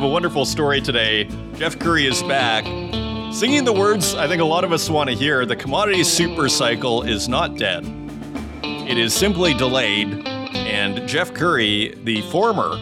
Have 0.00 0.08
a 0.08 0.12
wonderful 0.12 0.46
story 0.46 0.80
today. 0.80 1.24
Jeff 1.56 1.78
Currie 1.78 2.06
is 2.06 2.22
back. 2.22 2.64
Singing 3.34 3.64
the 3.64 3.72
words 3.74 4.14
I 4.14 4.26
think 4.26 4.40
a 4.40 4.46
lot 4.46 4.64
of 4.64 4.72
us 4.72 4.88
want 4.88 5.10
to 5.10 5.14
hear 5.14 5.44
the 5.44 5.54
commodity 5.54 6.04
super 6.04 6.48
cycle 6.48 7.02
is 7.02 7.28
not 7.28 7.58
dead. 7.58 7.84
It 8.62 8.96
is 8.96 9.12
simply 9.12 9.52
delayed, 9.52 10.26
and 10.26 11.06
Jeff 11.06 11.34
Currie, 11.34 11.94
the 12.04 12.22
former 12.30 12.78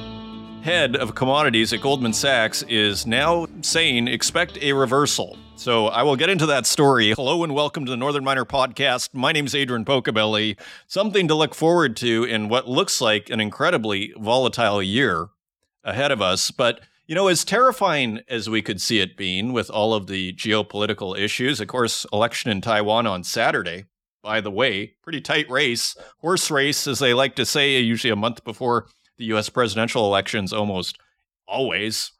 head 0.62 0.94
of 0.94 1.16
commodities 1.16 1.72
at 1.72 1.80
Goldman 1.80 2.12
Sachs, 2.12 2.62
is 2.68 3.04
now 3.04 3.48
saying 3.62 4.06
expect 4.06 4.56
a 4.58 4.72
reversal. 4.72 5.36
So 5.56 5.88
I 5.88 6.04
will 6.04 6.14
get 6.14 6.30
into 6.30 6.46
that 6.46 6.66
story. 6.66 7.14
Hello 7.14 7.42
and 7.42 7.52
welcome 7.52 7.84
to 7.84 7.90
the 7.90 7.96
Northern 7.96 8.22
Miner 8.22 8.44
Podcast. 8.44 9.12
My 9.12 9.32
name 9.32 9.46
is 9.46 9.56
Adrian 9.56 9.84
Pocobelli. 9.84 10.56
Something 10.86 11.26
to 11.26 11.34
look 11.34 11.56
forward 11.56 11.96
to 11.96 12.22
in 12.22 12.48
what 12.48 12.68
looks 12.68 13.00
like 13.00 13.28
an 13.28 13.40
incredibly 13.40 14.14
volatile 14.16 14.80
year 14.80 15.30
ahead 15.82 16.12
of 16.12 16.22
us. 16.22 16.52
But 16.52 16.80
you 17.08 17.14
know, 17.14 17.28
as 17.28 17.42
terrifying 17.42 18.20
as 18.28 18.50
we 18.50 18.60
could 18.60 18.82
see 18.82 19.00
it 19.00 19.16
being 19.16 19.54
with 19.54 19.70
all 19.70 19.94
of 19.94 20.08
the 20.08 20.34
geopolitical 20.34 21.18
issues, 21.18 21.58
of 21.58 21.66
course, 21.66 22.04
election 22.12 22.50
in 22.50 22.60
Taiwan 22.60 23.06
on 23.06 23.24
Saturday, 23.24 23.86
by 24.22 24.42
the 24.42 24.50
way, 24.50 24.92
pretty 25.02 25.22
tight 25.22 25.48
race, 25.50 25.96
horse 26.18 26.50
race, 26.50 26.86
as 26.86 26.98
they 26.98 27.14
like 27.14 27.34
to 27.36 27.46
say, 27.46 27.80
usually 27.80 28.10
a 28.10 28.16
month 28.16 28.44
before 28.44 28.88
the 29.16 29.24
US 29.32 29.48
presidential 29.48 30.04
elections, 30.04 30.52
almost 30.52 30.98
always. 31.46 32.12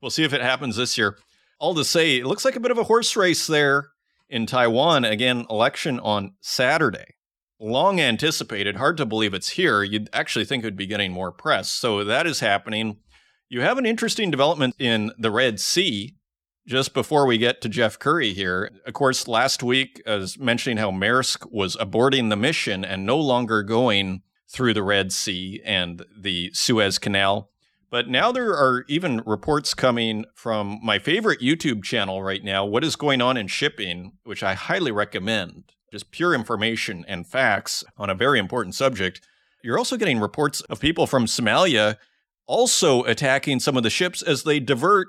We'll 0.00 0.12
see 0.12 0.22
if 0.22 0.32
it 0.32 0.40
happens 0.40 0.76
this 0.76 0.96
year. 0.96 1.18
All 1.58 1.74
to 1.74 1.84
say, 1.84 2.18
it 2.18 2.26
looks 2.26 2.44
like 2.44 2.54
a 2.54 2.60
bit 2.60 2.70
of 2.70 2.78
a 2.78 2.84
horse 2.84 3.16
race 3.16 3.48
there 3.48 3.88
in 4.28 4.46
Taiwan. 4.46 5.04
Again, 5.04 5.46
election 5.50 5.98
on 5.98 6.34
Saturday. 6.40 7.16
Long 7.58 8.00
anticipated, 8.00 8.76
hard 8.76 8.98
to 8.98 9.06
believe 9.06 9.34
it's 9.34 9.48
here. 9.50 9.82
You'd 9.82 10.08
actually 10.12 10.44
think 10.44 10.62
it 10.62 10.68
would 10.68 10.76
be 10.76 10.86
getting 10.86 11.10
more 11.10 11.32
press. 11.32 11.72
So 11.72 12.04
that 12.04 12.24
is 12.24 12.38
happening. 12.38 12.98
You 13.50 13.62
have 13.62 13.78
an 13.78 13.86
interesting 13.86 14.30
development 14.30 14.74
in 14.78 15.10
the 15.18 15.30
Red 15.30 15.58
Sea 15.58 16.16
just 16.66 16.92
before 16.92 17.24
we 17.24 17.38
get 17.38 17.62
to 17.62 17.70
Jeff 17.70 17.98
Currie 17.98 18.34
here. 18.34 18.70
Of 18.84 18.92
course, 18.92 19.26
last 19.26 19.62
week, 19.62 20.02
I 20.06 20.16
was 20.16 20.38
mentioning 20.38 20.76
how 20.76 20.90
Maersk 20.90 21.50
was 21.50 21.74
aborting 21.76 22.28
the 22.28 22.36
mission 22.36 22.84
and 22.84 23.06
no 23.06 23.16
longer 23.16 23.62
going 23.62 24.20
through 24.50 24.74
the 24.74 24.82
Red 24.82 25.12
Sea 25.12 25.62
and 25.64 26.04
the 26.14 26.50
Suez 26.52 26.98
Canal. 26.98 27.48
But 27.90 28.06
now 28.06 28.32
there 28.32 28.50
are 28.50 28.84
even 28.86 29.22
reports 29.24 29.72
coming 29.72 30.26
from 30.34 30.78
my 30.82 30.98
favorite 30.98 31.40
YouTube 31.40 31.82
channel 31.82 32.22
right 32.22 32.44
now, 32.44 32.66
What 32.66 32.84
is 32.84 32.96
Going 32.96 33.22
On 33.22 33.38
in 33.38 33.46
Shipping, 33.46 34.12
which 34.24 34.42
I 34.42 34.52
highly 34.52 34.92
recommend. 34.92 35.72
Just 35.90 36.10
pure 36.10 36.34
information 36.34 37.02
and 37.08 37.26
facts 37.26 37.82
on 37.96 38.10
a 38.10 38.14
very 38.14 38.38
important 38.38 38.74
subject. 38.74 39.22
You're 39.64 39.78
also 39.78 39.96
getting 39.96 40.20
reports 40.20 40.60
of 40.62 40.80
people 40.80 41.06
from 41.06 41.24
Somalia 41.24 41.96
also 42.48 43.04
attacking 43.04 43.60
some 43.60 43.76
of 43.76 43.84
the 43.84 43.90
ships 43.90 44.22
as 44.22 44.42
they 44.42 44.58
divert 44.58 45.08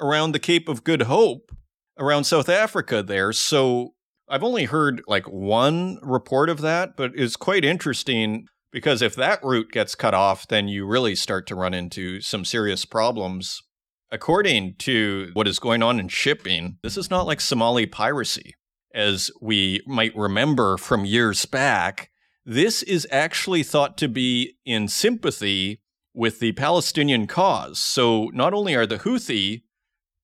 around 0.00 0.32
the 0.32 0.38
Cape 0.38 0.68
of 0.68 0.84
Good 0.84 1.02
Hope 1.02 1.50
around 1.98 2.24
South 2.24 2.48
Africa 2.48 3.02
there. 3.02 3.32
So 3.32 3.94
I've 4.28 4.44
only 4.44 4.64
heard 4.64 5.02
like 5.06 5.26
one 5.26 5.98
report 6.02 6.48
of 6.48 6.60
that, 6.62 6.96
but 6.96 7.12
it's 7.14 7.36
quite 7.36 7.64
interesting 7.64 8.46
because 8.72 9.02
if 9.02 9.14
that 9.16 9.42
route 9.42 9.70
gets 9.70 9.94
cut 9.94 10.14
off, 10.14 10.48
then 10.48 10.68
you 10.68 10.86
really 10.86 11.14
start 11.14 11.46
to 11.48 11.54
run 11.54 11.74
into 11.74 12.20
some 12.20 12.44
serious 12.44 12.84
problems. 12.84 13.62
According 14.10 14.76
to 14.78 15.30
what 15.32 15.48
is 15.48 15.58
going 15.58 15.82
on 15.82 15.98
in 15.98 16.08
shipping, 16.08 16.78
this 16.82 16.96
is 16.96 17.10
not 17.10 17.26
like 17.26 17.40
Somali 17.40 17.86
piracy, 17.86 18.54
as 18.94 19.30
we 19.40 19.82
might 19.86 20.16
remember 20.16 20.76
from 20.76 21.04
years 21.04 21.44
back. 21.44 22.10
This 22.44 22.84
is 22.84 23.08
actually 23.10 23.64
thought 23.64 23.98
to 23.98 24.08
be 24.08 24.56
in 24.64 24.86
sympathy 24.86 25.80
with 26.16 26.40
the 26.40 26.52
Palestinian 26.52 27.26
cause. 27.26 27.78
So 27.78 28.30
not 28.32 28.54
only 28.54 28.74
are 28.74 28.86
the 28.86 28.98
Houthi 28.98 29.64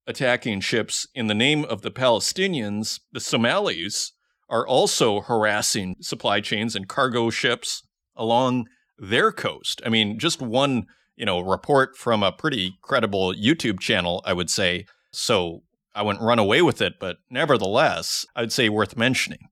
attacking 0.07 0.61
ships 0.61 1.07
in 1.15 1.27
the 1.27 1.35
name 1.35 1.67
of 1.67 1.83
the 1.83 1.91
Palestinians, 1.91 2.99
the 3.13 3.21
Somalis 3.21 4.13
are 4.49 4.67
also 4.67 5.21
harassing 5.21 5.97
supply 6.01 6.41
chains 6.41 6.75
and 6.75 6.89
cargo 6.89 7.29
ships 7.29 7.87
along 8.17 8.69
their 8.99 9.31
coast. 9.31 9.83
I 9.85 9.91
mean, 9.91 10.19
just 10.19 10.41
one, 10.41 10.87
you 11.15 11.27
know, 11.27 11.41
report 11.41 11.95
from 11.95 12.23
a 12.23 12.33
pretty 12.33 12.73
credible 12.83 13.35
YouTube 13.35 13.79
channel, 13.79 14.23
I 14.25 14.33
would 14.33 14.49
say. 14.49 14.87
So 15.13 15.63
I 15.95 16.01
wouldn't 16.01 16.25
run 16.25 16.39
away 16.39 16.63
with 16.63 16.81
it, 16.81 16.95
but 16.99 17.19
nevertheless, 17.29 18.25
I'd 18.35 18.51
say 18.51 18.71
worth 18.71 18.97
mentioning. 18.97 19.49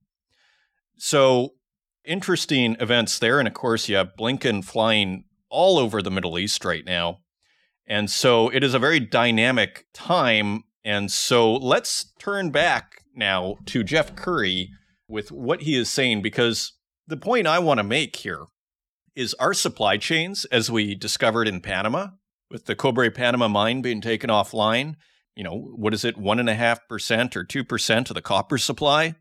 So 0.97 1.51
interesting 2.03 2.77
events 2.79 3.19
there. 3.19 3.37
And 3.37 3.47
of 3.47 3.53
course, 3.53 3.87
you 3.87 3.95
have 3.95 4.15
Blinken 4.19 4.65
flying 4.65 5.25
all 5.51 5.77
over 5.77 6.01
the 6.01 6.09
Middle 6.09 6.39
East 6.39 6.65
right 6.65 6.85
now. 6.85 7.19
And 7.85 8.09
so 8.09 8.49
it 8.49 8.63
is 8.63 8.73
a 8.73 8.79
very 8.79 8.99
dynamic 8.99 9.85
time. 9.93 10.63
And 10.83 11.11
so 11.11 11.53
let's 11.53 12.13
turn 12.19 12.49
back 12.49 13.03
now 13.15 13.57
to 13.67 13.83
Jeff 13.83 14.15
Currie 14.15 14.69
with 15.07 15.31
what 15.31 15.63
he 15.63 15.75
is 15.75 15.89
saying, 15.89 16.21
because 16.21 16.73
the 17.05 17.17
point 17.17 17.47
I 17.47 17.59
want 17.59 17.79
to 17.79 17.83
make 17.83 18.15
here 18.15 18.45
is 19.15 19.33
our 19.35 19.53
supply 19.53 19.97
chains, 19.97 20.45
as 20.45 20.71
we 20.71 20.95
discovered 20.95 21.47
in 21.47 21.59
Panama, 21.59 22.07
with 22.49 22.65
the 22.65 22.75
Cobre 22.75 23.11
Panama 23.11 23.47
mine 23.47 23.81
being 23.81 24.01
taken 24.01 24.29
offline, 24.29 24.95
you 25.35 25.43
know, 25.43 25.71
what 25.75 25.93
is 25.93 26.05
it, 26.05 26.17
1.5% 26.17 27.35
or 27.35 27.45
2% 27.45 28.09
of 28.09 28.13
the 28.13 28.21
copper 28.21 28.57
supply 28.57 29.15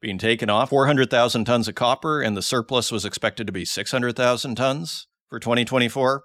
being 0.00 0.18
taken 0.18 0.48
off, 0.48 0.70
400,000 0.70 1.44
tons 1.44 1.66
of 1.66 1.74
copper, 1.74 2.20
and 2.20 2.36
the 2.36 2.42
surplus 2.42 2.92
was 2.92 3.04
expected 3.04 3.48
to 3.48 3.52
be 3.52 3.64
600,000 3.64 4.54
tons 4.54 5.07
for 5.28 5.38
2024. 5.38 6.24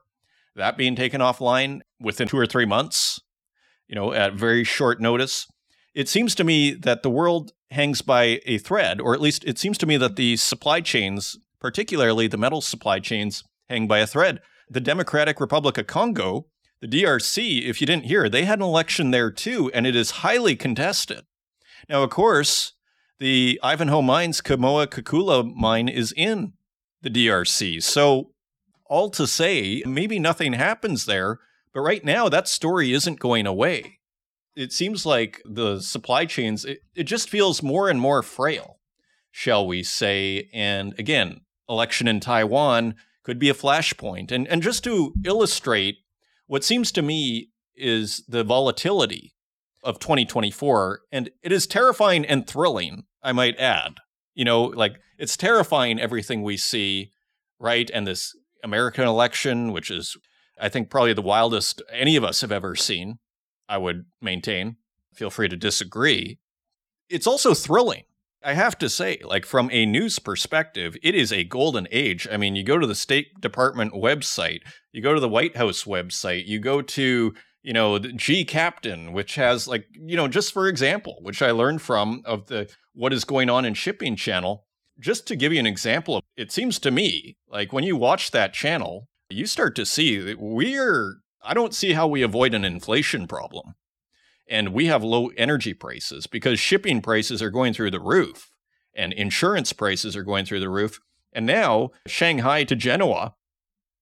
That 0.56 0.78
being 0.78 0.96
taken 0.96 1.22
offline 1.22 1.82
within 2.00 2.28
two 2.28 2.38
or 2.38 2.46
three 2.46 2.66
months, 2.66 3.20
you 3.88 3.96
know, 3.96 4.14
at 4.14 4.34
very 4.34 4.64
short 4.64 5.02
notice. 5.02 5.48
It 5.94 6.10
seems 6.10 6.36
to 6.36 6.44
me 6.44 6.74
that 6.74 7.04
the 7.04 7.10
world 7.10 7.52
hangs 7.72 8.02
by 8.02 8.40
a 8.46 8.58
thread, 8.58 9.02
or 9.02 9.14
at 9.14 9.22
least 9.22 9.44
it 9.46 9.58
seems 9.58 9.78
to 9.80 9.86
me 9.86 9.98
that 9.98 10.16
the 10.16 10.38
supply 10.38 10.82
chains, 10.82 11.38
particularly 11.60 12.28
the 12.28 12.38
metal 12.38 12.62
supply 12.62 13.00
chains, 13.00 13.44
hang 13.70 13.88
by 13.88 14.00
a 14.00 14.08
thread. 14.08 14.42
The 14.70 14.80
Democratic 14.80 15.40
Republic 15.40 15.78
of 15.78 15.88
Congo, 15.88 16.48
the 16.82 16.88
DRC, 16.88 17.64
if 17.64 17.82
you 17.82 17.88
didn't 17.88 18.06
hear, 18.06 18.30
they 18.30 18.46
had 18.46 18.60
an 18.60 18.66
election 18.66 19.12
there 19.12 19.32
too, 19.32 19.72
and 19.74 19.88
it 19.88 19.96
is 19.96 20.12
highly 20.12 20.56
contested. 20.56 21.22
Now, 21.90 22.04
of 22.04 22.10
course, 22.10 22.74
the 23.20 23.60
Ivanhoe 23.64 24.02
Mines 24.02 24.42
Kamoa 24.42 24.88
Kakula 24.88 25.54
mine 25.56 25.88
is 25.88 26.14
in 26.16 26.54
the 27.02 27.10
DRC. 27.10 27.82
So 27.82 28.33
all 28.94 29.10
to 29.10 29.26
say, 29.26 29.82
maybe 29.88 30.20
nothing 30.20 30.54
happens 30.54 31.08
there, 31.08 31.40
but 31.74 31.82
right 31.82 32.06
now 32.06 32.30
that 32.30 32.48
story 32.48 32.94
isn't 32.94 33.20
going 33.20 33.48
away. 33.48 33.98
It 34.56 34.72
seems 34.72 35.04
like 35.04 35.42
the 35.46 35.80
supply 35.80 36.28
chains, 36.28 36.64
it, 36.64 36.84
it 36.94 37.06
just 37.06 37.28
feels 37.28 37.64
more 37.64 37.90
and 37.90 38.00
more 38.00 38.22
frail, 38.22 38.78
shall 39.32 39.66
we 39.66 39.82
say. 39.82 40.48
And 40.54 40.94
again, 41.00 41.42
election 41.68 42.08
in 42.08 42.20
Taiwan 42.20 42.94
could 43.24 43.40
be 43.40 43.50
a 43.50 43.56
flashpoint. 43.56 44.32
And, 44.32 44.48
and 44.48 44.62
just 44.62 44.84
to 44.84 45.16
illustrate 45.26 45.96
what 46.46 46.64
seems 46.64 46.92
to 46.92 47.02
me 47.02 47.50
is 47.76 48.24
the 48.28 48.44
volatility 48.44 49.34
of 49.84 49.98
2024, 49.98 51.02
and 51.12 51.32
it 51.42 51.52
is 51.52 51.66
terrifying 51.66 52.26
and 52.26 52.46
thrilling, 52.46 53.06
I 53.24 53.32
might 53.32 53.58
add. 53.58 53.96
You 54.36 54.46
know, 54.46 54.66
like 54.66 54.98
it's 55.18 55.36
terrifying 55.36 56.00
everything 56.00 56.44
we 56.44 56.58
see, 56.58 57.12
right? 57.60 57.90
And 57.92 58.06
this 58.06 58.36
American 58.64 59.06
election, 59.06 59.72
which 59.72 59.92
is, 59.92 60.18
I 60.60 60.70
think, 60.70 60.90
probably 60.90 61.14
the 61.14 61.22
wildest 61.22 61.82
any 61.92 62.16
of 62.16 62.24
us 62.24 62.42
have 62.42 62.52
ever 62.52 62.76
seen, 62.76 63.20
I 63.68 63.78
would 63.78 64.06
maintain. 64.22 64.78
Feel 65.14 65.30
free 65.30 65.50
to 65.50 65.58
disagree. 65.58 66.40
It's 67.10 67.28
also 67.28 67.54
thrilling. 67.54 68.04
I 68.44 68.54
have 68.54 68.78
to 68.80 68.90
say, 68.90 69.20
like 69.24 69.46
from 69.46 69.70
a 69.72 69.86
news 69.86 70.20
perspective, 70.20 70.98
it 71.02 71.16
is 71.16 71.32
a 71.32 71.46
golden 71.46 71.88
age. 71.92 72.28
I 72.30 72.38
mean, 72.38 72.56
you 72.56 72.64
go 72.64 72.78
to 72.78 72.88
the 72.88 72.96
State 72.96 73.40
Department 73.40 73.94
website, 73.94 74.60
you 74.92 75.02
go 75.02 75.14
to 75.14 75.20
the 75.20 75.30
White 75.30 75.56
House 75.56 75.86
website, 75.86 76.46
you 76.46 76.60
go 76.60 76.82
to, 76.82 77.34
you 77.62 77.74
know, 77.74 77.98
the 77.98 78.12
G 78.12 78.44
Captain, 78.44 79.14
which 79.14 79.36
has 79.36 79.68
like, 79.68 79.86
you 79.94 80.18
know, 80.18 80.28
just 80.28 80.52
for 80.52 80.68
example, 80.68 81.20
which 81.22 81.42
I 81.42 81.52
learned 81.52 81.82
from 81.82 82.22
of 82.26 82.48
the 82.48 82.70
what 82.94 83.14
is 83.14 83.24
going 83.24 83.50
on 83.50 83.64
in 83.64 83.76
shipping 83.76 84.18
channel, 84.18 84.66
just 85.04 85.28
to 85.28 85.36
give 85.36 85.54
you 85.54 85.60
an 85.60 85.68
example, 85.68 86.18
of 86.18 86.24
it 86.38 86.52
seems 86.52 86.80
to 86.80 86.92
me 86.92 87.36
like 87.48 87.74
when 87.74 87.84
you 87.84 87.96
watch 87.96 88.32
that 88.32 88.54
channel, 88.54 89.10
you 89.30 89.46
start 89.46 89.76
to 89.76 89.86
see 89.86 90.18
that 90.18 90.40
we're, 90.40 91.18
I 91.44 91.54
don't 91.54 91.76
see 91.76 91.94
how 91.94 92.08
we 92.08 92.22
avoid 92.22 92.54
an 92.54 92.64
inflation 92.64 93.28
problem. 93.28 93.76
And 94.48 94.70
we 94.70 94.88
have 94.88 95.04
low 95.04 95.28
energy 95.38 95.74
prices 95.74 96.28
because 96.28 96.60
shipping 96.60 97.02
prices 97.02 97.42
are 97.42 97.50
going 97.50 97.74
through 97.74 97.92
the 97.92 98.00
roof 98.00 98.52
and 98.96 99.14
insurance 99.14 99.74
prices 99.74 100.16
are 100.16 100.24
going 100.24 100.46
through 100.46 100.60
the 100.60 100.70
roof. 100.70 101.00
And 101.34 101.46
now, 101.46 101.92
Shanghai 102.08 102.64
to 102.66 102.76
Genoa 102.76 103.34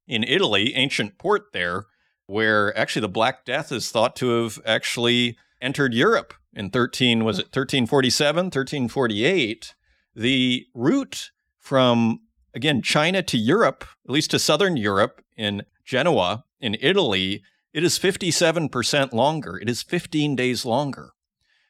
in 0.08 0.24
Italy, 0.24 0.74
ancient 0.76 1.18
port 1.18 1.54
there, 1.54 1.86
where 2.26 2.78
actually 2.78 3.02
the 3.02 3.10
Black 3.10 3.46
Death 3.46 3.72
is 3.72 3.92
thought 3.92 4.16
to 4.18 4.44
have 4.44 4.60
actually 4.66 5.38
entered 5.62 5.94
Europe 5.94 6.34
in 6.54 6.70
13, 6.70 7.24
was 7.24 7.40
it 7.40 7.46
1347, 7.46 8.46
1348? 8.46 9.74
The 10.16 10.66
route 10.74 11.32
from, 11.58 12.22
again, 12.54 12.82
China 12.82 13.22
to 13.24 13.38
Europe, 13.38 13.86
at 14.06 14.12
least 14.12 14.32
to 14.32 14.40
southern 14.40 14.78
Europe 14.78 15.24
in 15.38 15.64
Genoa, 15.86 16.46
in 16.60 16.76
Italy, 16.80 17.44
it 17.74 17.84
is 17.84 17.98
57% 17.98 19.14
longer. 19.14 19.58
It 19.58 19.70
is 19.70 19.82
15 19.82 20.36
days 20.36 20.66
longer. 20.66 21.12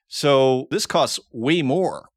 So 0.07 0.67
this 0.71 0.85
costs 0.85 1.19
way 1.31 1.61
more. 1.61 2.09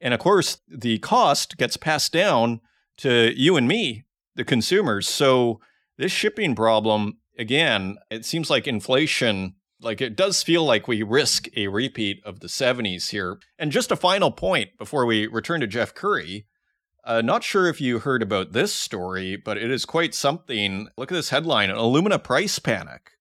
And 0.00 0.14
of 0.14 0.20
course, 0.20 0.58
the 0.66 0.98
cost 0.98 1.56
gets 1.58 1.76
passed 1.76 2.12
down 2.12 2.60
to 2.98 3.32
you 3.36 3.56
and 3.56 3.68
me, 3.68 4.06
the 4.34 4.44
consumers. 4.44 5.06
So 5.06 5.60
this 5.98 6.10
shipping 6.10 6.54
problem, 6.54 7.18
again, 7.38 7.98
it 8.10 8.24
seems 8.24 8.48
like 8.48 8.66
inflation, 8.66 9.54
like 9.82 10.00
it 10.00 10.16
does 10.16 10.42
feel 10.42 10.64
like 10.64 10.86
we 10.86 11.02
risk 11.02 11.48
a 11.56 11.68
repeat 11.68 12.20
of 12.24 12.40
the 12.40 12.48
70s 12.48 13.10
here. 13.10 13.38
And 13.58 13.72
just 13.72 13.90
a 13.90 13.96
final 13.96 14.30
point 14.30 14.76
before 14.78 15.06
we 15.06 15.26
return 15.26 15.60
to 15.60 15.66
Jeff 15.66 15.94
Currie. 15.94 16.46
Uh, 17.04 17.22
not 17.22 17.42
sure 17.42 17.66
if 17.66 17.80
you 17.80 18.00
heard 18.00 18.22
about 18.22 18.52
this 18.52 18.74
story, 18.74 19.36
but 19.36 19.56
it 19.56 19.70
is 19.70 19.86
quite 19.86 20.14
something. 20.14 20.88
Look 20.98 21.10
at 21.10 21.14
this 21.14 21.30
headline 21.30 21.70
Alumina 21.70 22.18
price 22.18 22.58
panic. 22.58 23.12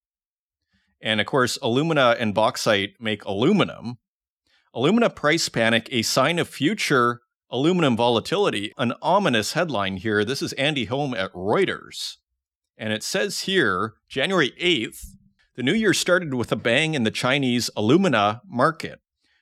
And 1.01 1.21
of 1.21 1.27
course, 1.27 1.57
alumina 1.61 2.17
and 2.19 2.33
bauxite 2.33 2.95
make 2.99 3.23
aluminum. 3.23 3.99
Alumina 4.73 5.09
price 5.09 5.47
panic, 5.47 5.87
a 5.91 6.01
sign 6.01 6.39
of 6.39 6.49
future 6.49 7.21
aluminum 7.49 7.95
volatility. 7.95 8.73
An 8.77 8.93
ominous 9.01 9.53
headline 9.53 9.97
here. 9.97 10.25
This 10.25 10.41
is 10.41 10.53
Andy 10.53 10.85
Home 10.85 11.13
at 11.13 11.31
Reuters. 11.33 12.17
And 12.77 12.93
it 12.93 13.03
says 13.03 13.41
here, 13.41 13.95
January 14.07 14.51
8th, 14.61 15.05
the 15.59 15.63
new 15.63 15.73
year 15.73 15.93
started 15.93 16.33
with 16.33 16.53
a 16.53 16.55
bang 16.55 16.93
in 16.93 17.03
the 17.03 17.11
Chinese 17.11 17.69
alumina 17.75 18.41
market. 18.47 19.01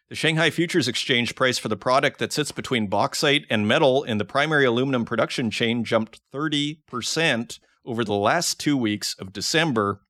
The 0.09 0.15
Shanghai 0.15 0.49
Futures 0.49 0.87
Exchange 0.87 1.35
price 1.35 1.59
for 1.59 1.67
the 1.67 1.77
product 1.77 2.17
that 2.17 2.33
sits 2.33 2.51
between 2.51 2.87
bauxite 2.87 3.45
and 3.51 3.67
metal 3.67 4.01
in 4.01 4.17
the 4.17 4.25
primary 4.25 4.65
aluminum 4.65 5.05
production 5.05 5.51
chain 5.51 5.83
jumped 5.83 6.19
30% 6.33 7.59
over 7.85 8.03
the 8.03 8.15
last 8.15 8.59
two 8.59 8.75
weeks 8.75 9.15
of 9.19 9.31
December, 9.31 10.01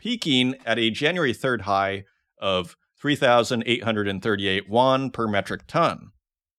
peaking 0.00 0.56
at 0.66 0.80
a 0.80 0.90
January 0.90 1.32
3rd 1.32 1.60
high 1.60 2.06
of 2.40 2.76
3,838 3.00 4.68
won 4.68 5.10
per 5.12 5.28
metric 5.28 5.68
ton. 5.68 6.10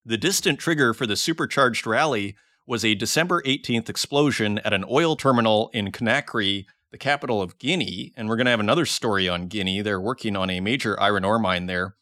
The 0.05 0.17
distant 0.17 0.59
trigger 0.59 0.93
for 0.93 1.05
the 1.05 1.17
supercharged 1.17 1.85
rally 1.85 2.37
was 2.65 2.85
a 2.85 2.95
December 2.95 3.41
18th 3.41 3.89
explosion 3.89 4.59
at 4.59 4.71
an 4.71 4.85
oil 4.89 5.17
terminal 5.17 5.69
in 5.73 5.91
Conakry, 5.91 6.67
the 6.93 6.97
capital 6.99 7.41
of 7.41 7.57
Guinea. 7.57 8.13
And 8.15 8.29
we're 8.29 8.35
going 8.35 8.45
to 8.45 8.51
have 8.51 8.59
another 8.59 8.85
story 8.85 9.27
on 9.27 9.47
Guinea. 9.47 9.81
They're 9.81 9.99
working 9.99 10.37
on 10.37 10.51
a 10.51 10.61
major 10.61 10.97
iron 11.01 11.25
ore 11.25 11.39
mine 11.39 11.65
there. 11.65 11.95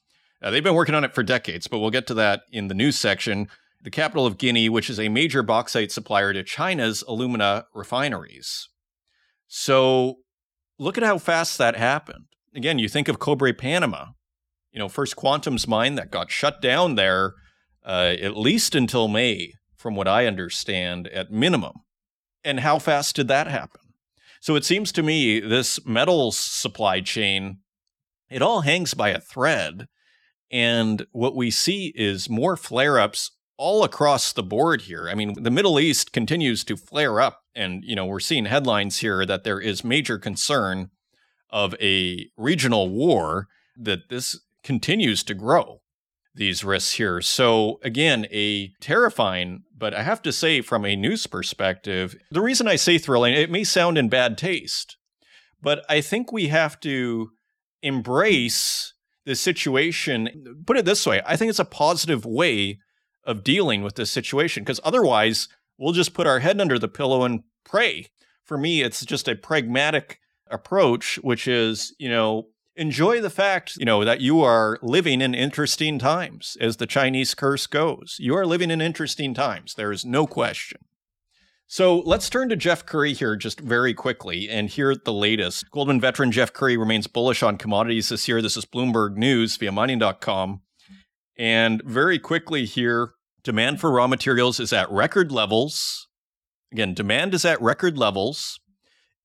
Uh, 0.43 0.51
they've 0.51 0.63
been 0.63 0.75
working 0.75 0.95
on 0.95 1.05
it 1.05 1.15
for 1.15 1.23
decades, 1.23 1.65
but 1.67 1.79
we'll 1.79 1.91
get 1.91 2.05
to 2.07 2.13
that 2.15 2.41
in 2.51 2.67
the 2.67 2.73
news 2.73 2.99
section. 2.99 3.47
The 3.81 3.89
capital 3.89 4.25
of 4.25 4.37
Guinea, 4.37 4.67
which 4.67 4.89
is 4.89 4.99
a 4.99 5.07
major 5.07 5.43
bauxite 5.43 5.93
supplier 5.93 6.33
to 6.33 6.43
China's 6.43 7.03
alumina 7.07 7.67
refineries. 7.73 8.67
So 9.47 10.17
look 10.77 10.97
at 10.97 11.05
how 11.05 11.17
fast 11.17 11.57
that 11.57 11.77
happened. 11.77 12.25
Again, 12.53 12.77
you 12.77 12.89
think 12.89 13.07
of 13.07 13.17
Cobre 13.17 13.53
Panama, 13.53 14.07
you 14.73 14.79
know, 14.79 14.89
First 14.89 15.15
Quantum's 15.15 15.69
mine 15.69 15.95
that 15.95 16.11
got 16.11 16.31
shut 16.31 16.61
down 16.61 16.95
there 16.95 17.35
uh, 17.85 18.13
at 18.21 18.35
least 18.35 18.75
until 18.75 19.07
May, 19.07 19.53
from 19.77 19.95
what 19.95 20.07
I 20.07 20.25
understand, 20.25 21.07
at 21.07 21.31
minimum. 21.31 21.75
And 22.43 22.59
how 22.59 22.77
fast 22.77 23.15
did 23.15 23.29
that 23.29 23.47
happen? 23.47 23.80
So 24.41 24.55
it 24.55 24.65
seems 24.65 24.91
to 24.93 25.03
me 25.03 25.39
this 25.39 25.85
metals 25.85 26.37
supply 26.37 26.99
chain, 26.99 27.59
it 28.29 28.41
all 28.41 28.61
hangs 28.61 28.95
by 28.95 29.09
a 29.09 29.19
thread. 29.19 29.87
And 30.51 31.05
what 31.11 31.35
we 31.35 31.51
see 31.51 31.93
is 31.95 32.29
more 32.29 32.57
flare 32.57 32.99
ups 32.99 33.31
all 33.57 33.83
across 33.83 34.33
the 34.33 34.41
board 34.41 34.81
here. 34.81 35.07
I 35.07 35.13
mean, 35.13 35.43
the 35.43 35.51
Middle 35.51 35.79
East 35.79 36.11
continues 36.11 36.63
to 36.63 36.75
flare 36.75 37.21
up. 37.21 37.43
And, 37.53 37.83
you 37.85 37.95
know, 37.95 38.07
we're 38.07 38.19
seeing 38.19 38.45
headlines 38.45 38.97
here 38.97 39.25
that 39.27 39.43
there 39.43 39.59
is 39.59 39.83
major 39.83 40.17
concern 40.17 40.89
of 41.51 41.75
a 41.79 42.27
regional 42.35 42.89
war, 42.89 43.47
that 43.77 44.09
this 44.09 44.41
continues 44.63 45.23
to 45.23 45.35
grow 45.35 45.80
these 46.33 46.63
risks 46.63 46.93
here. 46.93 47.21
So, 47.21 47.79
again, 47.83 48.25
a 48.31 48.69
terrifying, 48.79 49.63
but 49.77 49.93
I 49.93 50.03
have 50.03 50.21
to 50.23 50.31
say, 50.31 50.61
from 50.61 50.85
a 50.85 50.95
news 50.95 51.27
perspective, 51.27 52.15
the 52.31 52.41
reason 52.41 52.67
I 52.67 52.75
say 52.75 52.97
thrilling, 52.97 53.33
it 53.33 53.51
may 53.51 53.63
sound 53.63 53.97
in 53.97 54.09
bad 54.09 54.37
taste, 54.37 54.97
but 55.61 55.83
I 55.89 56.01
think 56.01 56.31
we 56.31 56.47
have 56.47 56.79
to 56.81 57.31
embrace 57.81 58.93
the 59.25 59.35
situation. 59.35 60.63
Put 60.65 60.77
it 60.77 60.85
this 60.85 61.05
way 61.05 61.21
I 61.25 61.35
think 61.35 61.49
it's 61.49 61.59
a 61.59 61.65
positive 61.65 62.25
way 62.25 62.79
of 63.23 63.43
dealing 63.43 63.83
with 63.83 63.95
this 63.95 64.11
situation 64.11 64.63
because 64.63 64.79
otherwise, 64.83 65.47
we'll 65.77 65.93
just 65.93 66.13
put 66.13 66.27
our 66.27 66.39
head 66.39 66.59
under 66.59 66.79
the 66.79 66.87
pillow 66.87 67.23
and 67.23 67.43
pray. 67.63 68.07
For 68.43 68.57
me, 68.57 68.81
it's 68.81 69.05
just 69.05 69.27
a 69.27 69.35
pragmatic 69.35 70.19
approach, 70.49 71.17
which 71.21 71.47
is, 71.47 71.95
you 71.99 72.09
know, 72.09 72.47
enjoy 72.75 73.21
the 73.21 73.29
fact, 73.29 73.75
you 73.77 73.85
know, 73.85 74.03
that 74.05 74.21
you 74.21 74.41
are 74.41 74.77
living 74.81 75.21
in 75.21 75.33
interesting 75.33 75.99
times, 75.99 76.57
as 76.59 76.77
the 76.77 76.87
Chinese 76.87 77.33
curse 77.33 77.67
goes. 77.67 78.17
You 78.19 78.35
are 78.35 78.45
living 78.45 78.71
in 78.71 78.81
interesting 78.81 79.33
times. 79.33 79.73
There 79.75 79.91
is 79.91 80.05
no 80.05 80.25
question. 80.27 80.81
So 81.67 81.99
let's 81.99 82.29
turn 82.29 82.49
to 82.49 82.57
Jeff 82.57 82.85
Currie 82.85 83.13
here 83.13 83.37
just 83.37 83.61
very 83.61 83.93
quickly 83.93 84.49
and 84.49 84.69
hear 84.69 84.93
the 84.93 85.13
latest. 85.13 85.71
Goldman 85.71 86.01
veteran 86.01 86.31
Jeff 86.31 86.51
Currie 86.51 86.75
remains 86.75 87.07
bullish 87.07 87.41
on 87.41 87.57
commodities 87.57 88.09
this 88.09 88.27
year. 88.27 88.41
This 88.41 88.57
is 88.57 88.65
Bloomberg 88.65 89.15
News 89.15 89.55
via 89.55 89.71
mining.com. 89.71 90.61
And 91.37 91.81
very 91.85 92.19
quickly 92.19 92.65
here, 92.65 93.13
demand 93.41 93.79
for 93.79 93.89
raw 93.89 94.07
materials 94.07 94.59
is 94.59 94.73
at 94.73 94.91
record 94.91 95.31
levels. 95.31 96.09
Again, 96.73 96.93
demand 96.93 97.33
is 97.33 97.45
at 97.45 97.61
record 97.61 97.97
levels. 97.97 98.59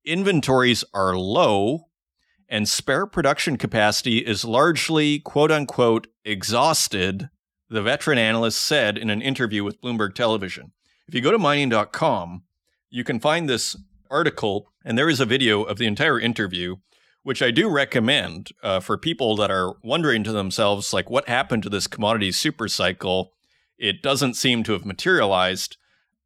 Inventories 0.05 0.85
are 0.95 1.17
low 1.17 1.87
and 2.49 2.69
spare 2.69 3.07
production 3.07 3.57
capacity 3.57 4.19
is 4.19 4.45
largely, 4.45 5.19
quote 5.19 5.51
unquote, 5.51 6.07
exhausted, 6.25 7.29
the 7.69 7.83
veteran 7.83 8.19
analyst 8.19 8.61
said 8.61 8.97
in 8.97 9.11
an 9.11 9.23
interview 9.23 9.65
with 9.65 9.81
Bloomberg 9.81 10.15
Television. 10.15 10.73
If 11.09 11.15
you 11.15 11.21
go 11.21 11.33
to 11.33 11.39
mining.com, 11.39 12.45
you 12.91 13.05
can 13.05 13.21
find 13.21 13.49
this 13.49 13.77
article, 14.11 14.71
and 14.85 14.97
there 14.97 15.09
is 15.09 15.21
a 15.21 15.27
video 15.27 15.65
of 15.65 15.79
the 15.79 15.87
entire 15.87 16.21
interview, 16.21 16.77
which 17.25 17.43
I 17.43 17.51
do 17.51 17.69
recommend 17.69 18.51
uh, 18.63 18.79
for 18.79 18.97
people 18.97 19.35
that 19.37 19.51
are 19.51 19.75
wondering 19.83 20.23
to 20.25 20.33
themselves, 20.33 20.93
like, 20.93 21.11
what 21.11 21.29
happened 21.29 21.65
to 21.65 21.69
this 21.69 21.89
commodity 21.89 22.31
super 22.31 22.69
cycle? 22.69 23.33
It 23.79 24.03
doesn't 24.03 24.35
seem 24.35 24.63
to 24.65 24.73
have 24.73 24.87
materialized. 24.87 25.77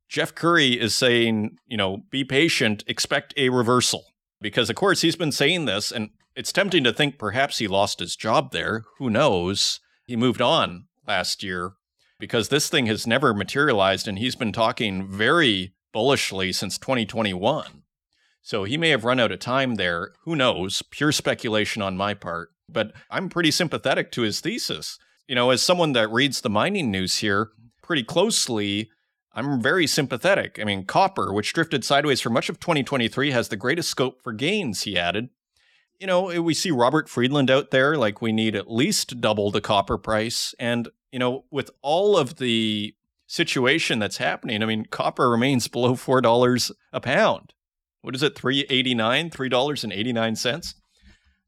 Jeff 0.09 0.35
Currie 0.35 0.79
is 0.79 0.95
saying, 0.95 1.57
you 1.67 1.79
know, 1.79 2.03
be 2.11 2.25
patient, 2.25 2.85
expect 2.87 3.33
a 3.37 3.49
reversal 3.49 4.10
because 4.41 4.71
of 4.71 4.77
course 4.77 5.03
he's 5.03 5.17
been 5.17 5.33
saying 5.33 5.65
this 5.65 5.91
and 5.91 6.11
it's 6.35 6.53
tempting 6.53 6.85
to 6.85 6.93
think 6.93 7.19
perhaps 7.19 7.59
he 7.59 7.69
lost 7.69 8.01
his 8.01 8.17
job 8.17 8.53
there. 8.53 8.85
Who 8.99 9.11
knows? 9.11 9.81
He 10.05 10.17
moved 10.17 10.41
on 10.41 10.87
last 11.07 11.43
year. 11.43 11.73
Because 12.19 12.49
this 12.49 12.69
thing 12.69 12.87
has 12.87 13.07
never 13.07 13.33
materialized 13.33 14.07
and 14.07 14.19
he's 14.19 14.37
been 14.37 14.53
talking 14.53 15.09
very 15.09 15.73
bullishly 15.93 16.53
since 16.53 16.77
2021 16.79 17.83
so 18.43 18.65
he 18.65 18.77
may 18.77 18.91
have 18.91 19.05
run 19.05 19.21
out 19.21 19.33
of 19.33 19.39
time 19.39 19.75
there. 19.77 20.13
Who 20.25 20.35
knows? 20.35 20.83
Pure 20.91 21.13
speculation 21.13 21.83
on 21.83 21.97
my 21.97 22.15
part. 22.15 22.51
But 22.69 22.93
i'm 23.11 23.29
pretty 23.29 23.51
sympathetic 23.51 24.11
to 24.13 24.23
his 24.23 24.41
thesis. 24.41 24.99
You 25.27 25.35
know 25.35 25.51
as 25.51 25.63
someone 25.63 25.93
that 25.93 26.11
reads 26.11 26.41
the 26.41 26.51
mining 26.51 26.91
news 26.91 27.19
here 27.19 27.51
pretty 27.83 28.03
closely 28.05 28.91
I'm 29.33 29.61
very 29.61 29.87
sympathetic. 29.87 30.59
I 30.61 30.65
mean, 30.65 30.85
copper, 30.85 31.33
which 31.33 31.53
drifted 31.53 31.85
sideways 31.85 32.21
for 32.21 32.31
much 32.31 32.49
of 32.49 32.59
2023, 32.59 33.31
has 33.31 33.49
the 33.49 33.57
greatest 33.57 33.89
scope 33.89 34.23
for 34.23 34.33
gains, 34.33 34.83
he 34.83 34.99
added. 34.99 35.29
You 35.99 36.07
know, 36.07 36.31
eh, 36.31 36.39
we 36.39 36.55
see 36.55 36.71
Robert 36.71 37.09
Friedland 37.09 37.51
out 37.51 37.71
there, 37.71 37.97
like 37.97 38.21
we 38.21 38.33
need 38.33 38.57
at 38.57 38.71
least 38.71 39.21
double 39.21 39.51
the 39.51 39.61
copper 39.61 39.99
price. 39.99 40.55
And, 40.59 40.89
you 41.13 41.19
know, 41.19 41.45
with 41.51 41.71
all 41.83 42.17
of 42.17 42.37
the 42.37 42.95
situation 43.27 44.01
that's 44.01 44.17
happening, 44.17 44.63
I 44.63 44.67
mean, 44.67 44.87
copper 44.87 45.31
remains 45.31 45.69
below 45.69 45.95
$4 45.95 46.73
a 46.93 47.01
pound. 47.01 47.55
What 48.03 48.15
is 48.15 48.23
it, 48.23 48.35
389 48.37 49.31
$3.89? 49.31 50.75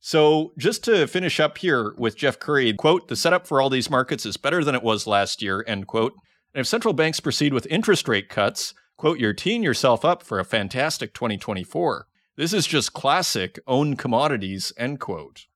So, 0.04 0.52
just 0.58 0.84
to 0.84 1.06
finish 1.06 1.38
up 1.38 1.58
here 1.58 1.94
with 1.96 2.16
Jeff 2.16 2.38
Currie, 2.38 2.72
quote, 2.74 3.08
the 3.08 3.16
setup 3.16 3.46
for 3.46 3.60
all 3.60 3.70
these 3.70 3.88
markets 3.88 4.26
is 4.26 4.36
better 4.36 4.64
than 4.64 4.74
it 4.74 4.82
was 4.82 5.06
last 5.06 5.42
year, 5.42 5.64
end 5.66 5.86
quote. 5.86 6.12
And 6.54 6.60
if 6.60 6.66
central 6.66 6.94
banks 6.94 7.20
proceed 7.20 7.54
with 7.54 7.66
interest 7.66 8.08
rate 8.08 8.28
cuts, 8.28 8.74
quote, 8.96 9.18
you're 9.18 9.32
teeing 9.32 9.62
yourself 9.62 10.04
up 10.04 10.22
for 10.22 10.38
a 10.38 10.44
fantastic 10.44 11.14
2024. 11.14 12.06
This 12.36 12.52
is 12.52 12.66
just 12.66 12.92
classic 12.92 13.58
own 13.66 13.96
commodities, 13.96 14.72
end 14.76 15.00
quote. 15.00 15.46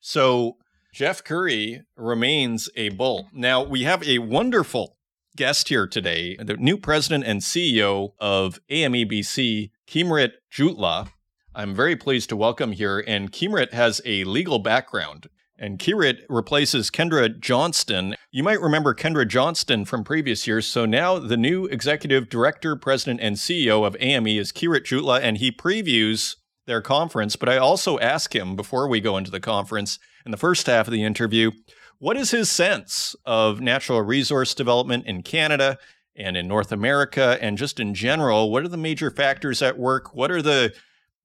So 0.00 0.56
Jeff 0.92 1.24
Currie 1.24 1.82
remains 1.96 2.70
a 2.76 2.90
bull. 2.90 3.28
Now 3.32 3.62
we 3.62 3.82
have 3.82 4.02
a 4.04 4.18
wonderful 4.18 4.96
guest 5.36 5.68
here 5.68 5.86
today, 5.86 6.36
the 6.36 6.56
new 6.56 6.78
president 6.78 7.24
and 7.24 7.40
CEO 7.40 8.12
of 8.18 8.58
AMEBC, 8.70 9.70
Keerit 9.86 10.32
Jutla. 10.50 11.08
I'm 11.54 11.74
very 11.74 11.96
pleased 11.96 12.28
to 12.30 12.36
welcome 12.36 12.72
here, 12.72 13.04
and 13.06 13.32
Keerit 13.32 13.72
has 13.72 14.00
a 14.04 14.24
legal 14.24 14.58
background. 14.58 15.28
And 15.58 15.78
Keerit 15.78 16.20
replaces 16.28 16.90
Kendra 16.90 17.40
Johnston. 17.40 18.14
You 18.30 18.42
might 18.42 18.60
remember 18.60 18.94
Kendra 18.94 19.26
Johnston 19.26 19.84
from 19.86 20.04
previous 20.04 20.46
years. 20.46 20.66
So 20.66 20.84
now 20.84 21.18
the 21.18 21.36
new 21.36 21.64
executive 21.66 22.28
director, 22.28 22.76
president, 22.76 23.20
and 23.22 23.36
CEO 23.36 23.86
of 23.86 23.96
AME 23.98 24.26
is 24.26 24.52
Keerit 24.52 24.84
Jutla, 24.84 25.20
and 25.20 25.38
he 25.38 25.50
previews 25.50 26.36
their 26.66 26.82
conference, 26.82 27.36
but 27.36 27.48
I 27.48 27.56
also 27.56 27.98
ask 28.00 28.34
him 28.34 28.56
before 28.56 28.88
we 28.88 29.00
go 29.00 29.16
into 29.16 29.30
the 29.30 29.40
conference 29.40 29.98
in 30.24 30.32
the 30.32 30.36
first 30.36 30.66
half 30.66 30.88
of 30.88 30.92
the 30.92 31.04
interview, 31.04 31.52
what 31.98 32.16
is 32.16 32.32
his 32.32 32.50
sense 32.50 33.16
of 33.24 33.60
natural 33.60 34.02
resource 34.02 34.52
development 34.52 35.06
in 35.06 35.22
Canada 35.22 35.78
and 36.16 36.36
in 36.36 36.48
North 36.48 36.72
America 36.72 37.38
and 37.40 37.56
just 37.56 37.80
in 37.80 37.94
general? 37.94 38.50
What 38.50 38.64
are 38.64 38.68
the 38.68 38.76
major 38.76 39.10
factors 39.10 39.62
at 39.62 39.78
work? 39.78 40.14
What 40.14 40.30
are 40.30 40.42
the 40.42 40.74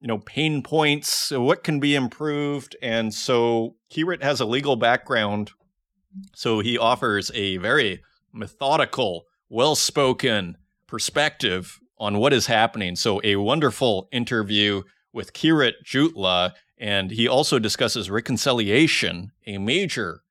you 0.01 0.07
know 0.07 0.17
pain 0.17 0.63
points? 0.63 1.31
Uh, 1.31 1.39
what 1.39 1.63
can 1.63 1.79
be 1.79 1.95
improved? 1.95 2.75
And 2.81 3.13
so 3.13 3.75
Keerit 3.89 4.23
has 4.23 4.41
a 4.41 4.45
legal 4.45 4.75
background, 4.75 5.51
so 6.33 6.59
he 6.59 6.77
offers 6.77 7.31
a 7.33 7.57
very 7.57 8.01
methodical, 8.33 9.25
well-spoken 9.49 10.57
perspective 10.87 11.79
on 11.97 12.17
what 12.17 12.33
is 12.33 12.47
happening. 12.47 12.95
So 12.95 13.21
a 13.23 13.35
wonderful 13.35 14.09
interview 14.11 14.81
with 15.13 15.33
Keerit 15.33 15.73
Jutla, 15.85 16.53
and 16.77 17.11
he 17.11 17.27
also 17.27 17.59
discusses 17.59 18.09
reconciliation, 18.09 19.31
a 19.45 19.59
major 19.59 20.23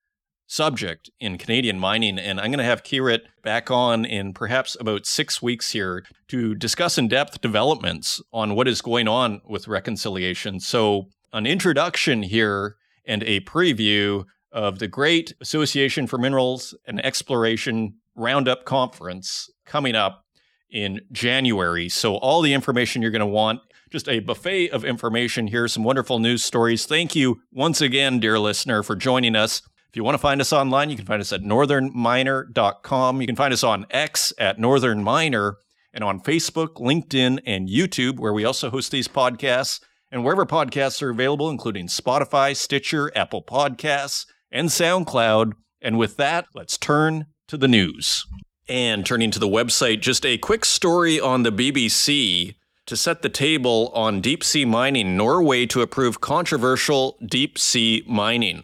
subject 0.50 1.09
in 1.21 1.38
Canadian 1.38 1.78
mining. 1.78 2.19
And 2.19 2.40
I'm 2.40 2.50
going 2.50 2.59
to 2.59 2.64
have 2.64 2.83
Keerit 2.83 3.21
back 3.45 3.71
on 3.71 4.04
in 4.04 4.35
perhaps 4.35 4.76
about 4.80 5.07
six 5.07 5.40
weeks 5.40 5.71
here 5.71 6.04
to 6.26 6.57
discuss 6.57 6.99
in 6.99 7.07
depth 7.07 7.40
developments 7.40 8.21
on 8.33 8.57
what 8.57 8.66
is 8.66 8.83
going 8.83 9.07
on 9.07 9.40
with 9.49 9.69
reconciliation. 9.69 10.59
So, 10.59 11.07
an 11.33 11.47
introduction 11.47 12.25
here 12.25 12.75
and 13.07 13.23
a 13.23 13.38
preview 13.40 14.25
of 14.50 14.80
the 14.80 14.88
great 14.88 15.33
Association 15.40 16.09
for 16.09 16.19
Minerals 16.19 16.75
and 16.85 17.04
Exploration 17.04 17.95
Roundup 18.16 18.64
Conference 18.64 19.49
coming 19.64 19.95
up 19.95 20.25
in 20.69 21.00
January. 21.12 21.88
So, 21.88 22.16
all 22.16 22.42
the 22.42 22.52
information 22.52 23.02
you're 23.02 23.12
going 23.12 23.21
to 23.21 23.26
want 23.26 23.61
just 23.90 24.09
a 24.09 24.21
buffet 24.21 24.71
of 24.71 24.85
information 24.85 25.49
here, 25.49 25.66
some 25.69 25.83
wonderful 25.85 26.19
news 26.19 26.45
stories. 26.45 26.87
Thank 26.87 27.16
you 27.16 27.40
once 27.52 27.80
again, 27.80 28.21
dear 28.21 28.38
listener, 28.38 28.83
for 28.83 28.95
joining 28.95 29.35
us. 29.35 29.62
If 29.90 29.97
you 29.97 30.04
want 30.04 30.14
to 30.14 30.18
find 30.18 30.40
us 30.40 30.52
online, 30.52 30.88
you 30.88 30.94
can 30.94 31.04
find 31.04 31.20
us 31.20 31.32
at 31.32 31.42
northernminer.com. 31.42 33.20
You 33.20 33.26
can 33.26 33.35
find 33.35 33.52
us 33.52 33.64
on 33.64 33.87
X 33.90 34.32
at 34.38 34.56
Northern 34.56 35.02
Miner 35.02 35.56
and 35.92 36.04
on 36.04 36.20
Facebook, 36.20 36.75
LinkedIn, 36.75 37.40
and 37.44 37.68
YouTube, 37.68 38.20
where 38.20 38.32
we 38.32 38.44
also 38.44 38.70
host 38.70 38.92
these 38.92 39.09
podcasts 39.09 39.80
and 40.12 40.23
wherever 40.23 40.47
podcasts 40.47 41.02
are 41.02 41.11
available, 41.11 41.50
including 41.50 41.88
Spotify, 41.88 42.56
Stitcher, 42.56 43.11
Apple 43.16 43.42
Podcasts, 43.42 44.26
and 44.52 44.68
SoundCloud. 44.68 45.54
And 45.82 45.99
with 45.99 46.16
that, 46.18 46.47
let's 46.54 46.78
turn 46.78 47.26
to 47.49 47.56
the 47.56 47.66
news. 47.66 48.25
And 48.68 49.04
turning 49.04 49.32
to 49.32 49.40
the 49.40 49.49
website, 49.49 50.02
just 50.02 50.25
a 50.25 50.38
quick 50.38 50.64
story 50.64 51.18
on 51.18 51.42
the 51.42 51.50
BBC 51.50 52.54
to 52.87 52.97
set 52.97 53.23
the 53.23 53.28
table 53.28 53.90
on 53.92 54.20
deep 54.20 54.44
sea 54.44 54.64
mining, 54.64 55.16
Norway 55.16 55.66
to 55.66 55.82
approve 55.82 56.20
controversial 56.20 57.18
deep 57.28 57.59
sea 57.59 58.04
mining. 58.06 58.62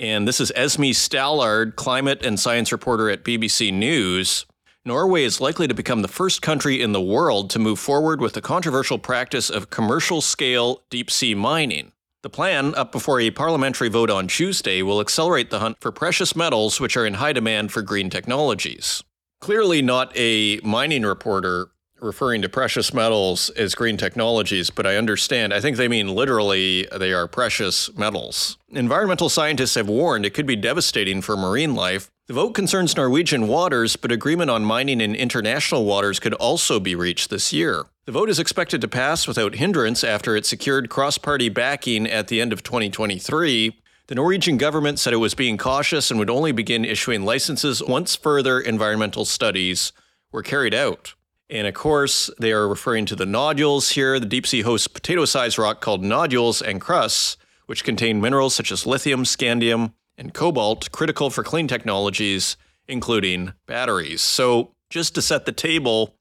And 0.00 0.26
this 0.26 0.40
is 0.40 0.50
Esme 0.56 0.94
Stallard, 0.94 1.76
climate 1.76 2.24
and 2.24 2.40
science 2.40 2.72
reporter 2.72 3.10
at 3.10 3.22
BBC 3.22 3.70
News. 3.70 4.46
Norway 4.82 5.24
is 5.24 5.42
likely 5.42 5.68
to 5.68 5.74
become 5.74 6.00
the 6.00 6.08
first 6.08 6.40
country 6.40 6.80
in 6.80 6.92
the 6.92 7.02
world 7.02 7.50
to 7.50 7.58
move 7.58 7.78
forward 7.78 8.18
with 8.18 8.32
the 8.32 8.40
controversial 8.40 8.98
practice 8.98 9.50
of 9.50 9.68
commercial 9.68 10.22
scale 10.22 10.80
deep 10.88 11.10
sea 11.10 11.34
mining. 11.34 11.92
The 12.22 12.30
plan, 12.30 12.74
up 12.76 12.92
before 12.92 13.20
a 13.20 13.30
parliamentary 13.30 13.90
vote 13.90 14.08
on 14.08 14.26
Tuesday, 14.26 14.80
will 14.80 15.02
accelerate 15.02 15.50
the 15.50 15.58
hunt 15.58 15.76
for 15.80 15.92
precious 15.92 16.34
metals 16.34 16.80
which 16.80 16.96
are 16.96 17.04
in 17.04 17.14
high 17.14 17.34
demand 17.34 17.70
for 17.70 17.82
green 17.82 18.08
technologies. 18.08 19.04
Clearly, 19.42 19.82
not 19.82 20.16
a 20.16 20.60
mining 20.64 21.02
reporter 21.02 21.72
referring 22.00 22.42
to 22.42 22.48
precious 22.48 22.92
metals 22.92 23.50
as 23.50 23.74
green 23.74 23.96
technologies, 23.96 24.70
but 24.70 24.86
I 24.86 24.96
understand. 24.96 25.52
I 25.52 25.60
think 25.60 25.76
they 25.76 25.88
mean 25.88 26.08
literally 26.08 26.88
they 26.96 27.12
are 27.12 27.26
precious 27.26 27.94
metals. 27.96 28.58
Environmental 28.70 29.28
scientists 29.28 29.74
have 29.74 29.88
warned 29.88 30.24
it 30.24 30.34
could 30.34 30.46
be 30.46 30.56
devastating 30.56 31.22
for 31.22 31.36
marine 31.36 31.74
life. 31.74 32.10
The 32.26 32.34
vote 32.34 32.52
concerns 32.52 32.96
Norwegian 32.96 33.48
waters, 33.48 33.96
but 33.96 34.12
agreement 34.12 34.50
on 34.50 34.64
mining 34.64 35.00
in 35.00 35.14
international 35.14 35.84
waters 35.84 36.20
could 36.20 36.34
also 36.34 36.78
be 36.78 36.94
reached 36.94 37.28
this 37.28 37.52
year. 37.52 37.86
The 38.06 38.12
vote 38.12 38.30
is 38.30 38.38
expected 38.38 38.80
to 38.80 38.88
pass 38.88 39.26
without 39.26 39.56
hindrance 39.56 40.04
after 40.04 40.36
it 40.36 40.46
secured 40.46 40.90
cross 40.90 41.18
party 41.18 41.48
backing 41.48 42.06
at 42.06 42.28
the 42.28 42.40
end 42.40 42.52
of 42.52 42.62
2023. 42.62 43.76
The 44.06 44.14
Norwegian 44.14 44.58
government 44.58 44.98
said 44.98 45.12
it 45.12 45.18
was 45.18 45.34
being 45.34 45.58
cautious 45.58 46.10
and 46.10 46.18
would 46.18 46.30
only 46.30 46.52
begin 46.52 46.84
issuing 46.84 47.24
licenses 47.24 47.82
once 47.82 48.16
further 48.16 48.58
environmental 48.60 49.24
studies 49.24 49.92
were 50.32 50.42
carried 50.42 50.74
out. 50.74 51.14
And 51.50 51.66
of 51.66 51.74
course, 51.74 52.30
they 52.38 52.52
are 52.52 52.68
referring 52.68 53.06
to 53.06 53.16
the 53.16 53.26
nodules 53.26 53.90
here. 53.90 54.20
The 54.20 54.26
deep 54.26 54.46
sea 54.46 54.62
hosts 54.62 54.86
potato 54.86 55.24
sized 55.24 55.58
rock 55.58 55.80
called 55.80 56.04
nodules 56.04 56.62
and 56.62 56.80
crusts, 56.80 57.36
which 57.66 57.82
contain 57.82 58.20
minerals 58.20 58.54
such 58.54 58.70
as 58.70 58.86
lithium, 58.86 59.24
scandium, 59.24 59.94
and 60.16 60.32
cobalt, 60.32 60.92
critical 60.92 61.28
for 61.28 61.42
clean 61.42 61.66
technologies, 61.66 62.56
including 62.86 63.52
batteries. 63.66 64.22
So, 64.22 64.74
just 64.90 65.14
to 65.16 65.22
set 65.22 65.44
the 65.44 65.52
table 65.52 66.14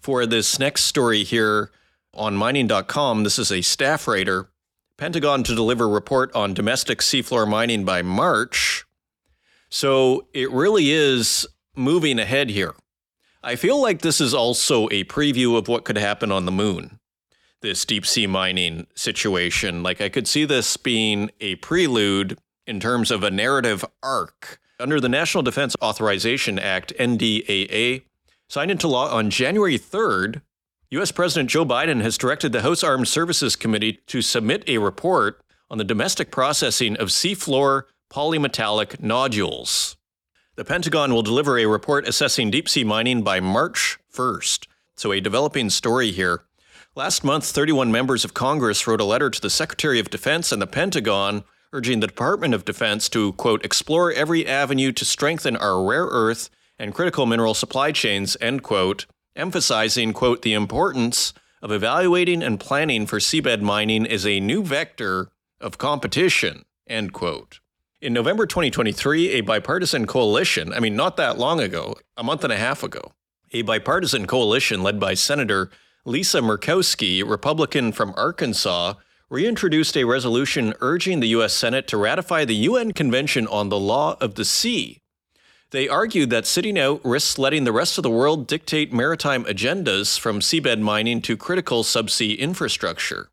for 0.00 0.26
this 0.26 0.58
next 0.58 0.84
story 0.84 1.24
here 1.24 1.70
on 2.12 2.34
mining.com, 2.36 3.24
this 3.24 3.38
is 3.38 3.50
a 3.50 3.62
staff 3.62 4.06
writer. 4.06 4.50
Pentagon 4.98 5.42
to 5.44 5.54
deliver 5.54 5.88
report 5.88 6.34
on 6.34 6.52
domestic 6.52 6.98
seafloor 6.98 7.48
mining 7.48 7.84
by 7.84 8.02
March. 8.02 8.84
So, 9.70 10.26
it 10.34 10.50
really 10.50 10.90
is 10.90 11.46
moving 11.74 12.18
ahead 12.18 12.50
here. 12.50 12.74
I 13.44 13.56
feel 13.56 13.80
like 13.80 14.00
this 14.00 14.22
is 14.22 14.32
also 14.32 14.86
a 14.86 15.04
preview 15.04 15.58
of 15.58 15.68
what 15.68 15.84
could 15.84 15.98
happen 15.98 16.32
on 16.32 16.46
the 16.46 16.52
moon. 16.52 16.98
This 17.60 17.84
deep 17.84 18.06
sea 18.06 18.26
mining 18.26 18.86
situation. 18.94 19.82
Like, 19.82 20.00
I 20.00 20.08
could 20.08 20.26
see 20.26 20.46
this 20.46 20.78
being 20.78 21.30
a 21.40 21.56
prelude 21.56 22.38
in 22.66 22.80
terms 22.80 23.10
of 23.10 23.22
a 23.22 23.30
narrative 23.30 23.84
arc. 24.02 24.60
Under 24.80 24.98
the 24.98 25.10
National 25.10 25.42
Defense 25.42 25.76
Authorization 25.82 26.58
Act, 26.58 26.94
NDAA, 26.98 28.04
signed 28.48 28.70
into 28.70 28.88
law 28.88 29.14
on 29.14 29.28
January 29.28 29.78
3rd, 29.78 30.40
U.S. 30.90 31.12
President 31.12 31.50
Joe 31.50 31.66
Biden 31.66 32.00
has 32.00 32.16
directed 32.16 32.52
the 32.52 32.62
House 32.62 32.82
Armed 32.82 33.08
Services 33.08 33.56
Committee 33.56 34.00
to 34.06 34.22
submit 34.22 34.64
a 34.66 34.78
report 34.78 35.42
on 35.70 35.76
the 35.76 35.84
domestic 35.84 36.30
processing 36.30 36.96
of 36.96 37.08
seafloor 37.08 37.82
polymetallic 38.10 39.02
nodules. 39.02 39.96
The 40.56 40.64
Pentagon 40.64 41.12
will 41.12 41.22
deliver 41.22 41.58
a 41.58 41.66
report 41.66 42.06
assessing 42.06 42.48
deep 42.48 42.68
sea 42.68 42.84
mining 42.84 43.22
by 43.22 43.40
March 43.40 43.98
1st. 44.12 44.68
So, 44.94 45.10
a 45.10 45.20
developing 45.20 45.68
story 45.68 46.12
here. 46.12 46.42
Last 46.94 47.24
month, 47.24 47.44
31 47.46 47.90
members 47.90 48.24
of 48.24 48.34
Congress 48.34 48.86
wrote 48.86 49.00
a 49.00 49.04
letter 49.04 49.30
to 49.30 49.40
the 49.40 49.50
Secretary 49.50 49.98
of 49.98 50.10
Defense 50.10 50.52
and 50.52 50.62
the 50.62 50.68
Pentagon 50.68 51.42
urging 51.72 51.98
the 51.98 52.06
Department 52.06 52.54
of 52.54 52.64
Defense 52.64 53.08
to, 53.08 53.32
quote, 53.32 53.64
explore 53.64 54.12
every 54.12 54.46
avenue 54.46 54.92
to 54.92 55.04
strengthen 55.04 55.56
our 55.56 55.84
rare 55.84 56.06
earth 56.06 56.50
and 56.78 56.94
critical 56.94 57.26
mineral 57.26 57.54
supply 57.54 57.90
chains, 57.90 58.36
end 58.40 58.62
quote, 58.62 59.06
emphasizing, 59.34 60.12
quote, 60.12 60.42
the 60.42 60.54
importance 60.54 61.34
of 61.62 61.72
evaluating 61.72 62.44
and 62.44 62.60
planning 62.60 63.06
for 63.06 63.18
seabed 63.18 63.60
mining 63.60 64.06
as 64.06 64.24
a 64.24 64.38
new 64.38 64.62
vector 64.62 65.32
of 65.60 65.78
competition, 65.78 66.64
end 66.86 67.12
quote. 67.12 67.58
In 68.04 68.12
November 68.12 68.44
2023, 68.44 69.30
a 69.30 69.40
bipartisan 69.40 70.06
coalition, 70.06 70.74
I 70.74 70.78
mean, 70.78 70.94
not 70.94 71.16
that 71.16 71.38
long 71.38 71.58
ago, 71.58 71.94
a 72.18 72.22
month 72.22 72.44
and 72.44 72.52
a 72.52 72.58
half 72.58 72.82
ago, 72.82 73.12
a 73.54 73.62
bipartisan 73.62 74.26
coalition 74.26 74.82
led 74.82 75.00
by 75.00 75.14
Senator 75.14 75.70
Lisa 76.04 76.40
Murkowski, 76.40 77.26
Republican 77.26 77.92
from 77.92 78.12
Arkansas, 78.18 78.92
reintroduced 79.30 79.96
a 79.96 80.04
resolution 80.04 80.74
urging 80.82 81.20
the 81.20 81.28
U.S. 81.28 81.54
Senate 81.54 81.88
to 81.88 81.96
ratify 81.96 82.44
the 82.44 82.68
UN 82.68 82.92
Convention 82.92 83.46
on 83.46 83.70
the 83.70 83.80
Law 83.80 84.18
of 84.20 84.34
the 84.34 84.44
Sea. 84.44 85.00
They 85.70 85.88
argued 85.88 86.28
that 86.28 86.44
sitting 86.44 86.78
out 86.78 87.00
risks 87.06 87.38
letting 87.38 87.64
the 87.64 87.72
rest 87.72 87.96
of 87.96 88.02
the 88.02 88.10
world 88.10 88.46
dictate 88.46 88.92
maritime 88.92 89.44
agendas 89.44 90.20
from 90.20 90.40
seabed 90.40 90.82
mining 90.82 91.22
to 91.22 91.38
critical 91.38 91.82
subsea 91.82 92.38
infrastructure. 92.38 93.30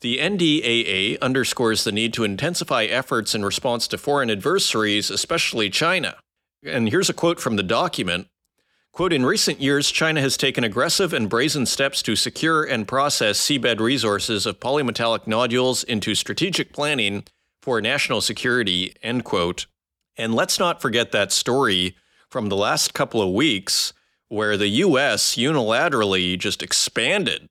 The 0.00 0.18
NDAA 0.18 1.18
underscores 1.20 1.84
the 1.84 1.92
need 1.92 2.12
to 2.14 2.24
intensify 2.24 2.84
efforts 2.84 3.34
in 3.34 3.44
response 3.44 3.88
to 3.88 3.98
foreign 3.98 4.30
adversaries, 4.30 5.10
especially 5.10 5.70
China. 5.70 6.16
And 6.62 6.90
here's 6.90 7.08
a 7.08 7.14
quote 7.14 7.40
from 7.40 7.56
the 7.56 7.62
document. 7.62 8.28
Quote, 8.92 9.12
in 9.12 9.26
recent 9.26 9.60
years, 9.60 9.90
China 9.90 10.20
has 10.20 10.36
taken 10.36 10.64
aggressive 10.64 11.12
and 11.12 11.28
brazen 11.28 11.66
steps 11.66 12.02
to 12.02 12.16
secure 12.16 12.64
and 12.64 12.88
process 12.88 13.38
seabed 13.38 13.78
resources 13.78 14.46
of 14.46 14.60
polymetallic 14.60 15.26
nodules 15.26 15.84
into 15.84 16.14
strategic 16.14 16.72
planning 16.72 17.24
for 17.62 17.80
national 17.80 18.20
security, 18.20 18.94
end 19.02 19.24
quote. 19.24 19.66
And 20.16 20.34
let's 20.34 20.58
not 20.58 20.80
forget 20.80 21.12
that 21.12 21.32
story 21.32 21.96
from 22.30 22.48
the 22.48 22.56
last 22.56 22.94
couple 22.94 23.22
of 23.22 23.32
weeks 23.32 23.92
where 24.28 24.56
the 24.56 24.68
U.S. 24.68 25.36
unilaterally 25.36 26.38
just 26.38 26.62
expanded 26.62 27.48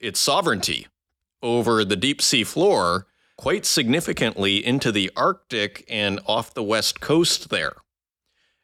its 0.00 0.20
sovereignty 0.20 0.86
over 1.42 1.84
the 1.84 1.96
deep 1.96 2.20
sea 2.20 2.44
floor 2.44 3.06
quite 3.36 3.64
significantly 3.64 4.64
into 4.64 4.90
the 4.90 5.10
Arctic 5.16 5.84
and 5.88 6.20
off 6.26 6.52
the 6.52 6.62
west 6.62 7.00
coast 7.00 7.50
there, 7.50 7.76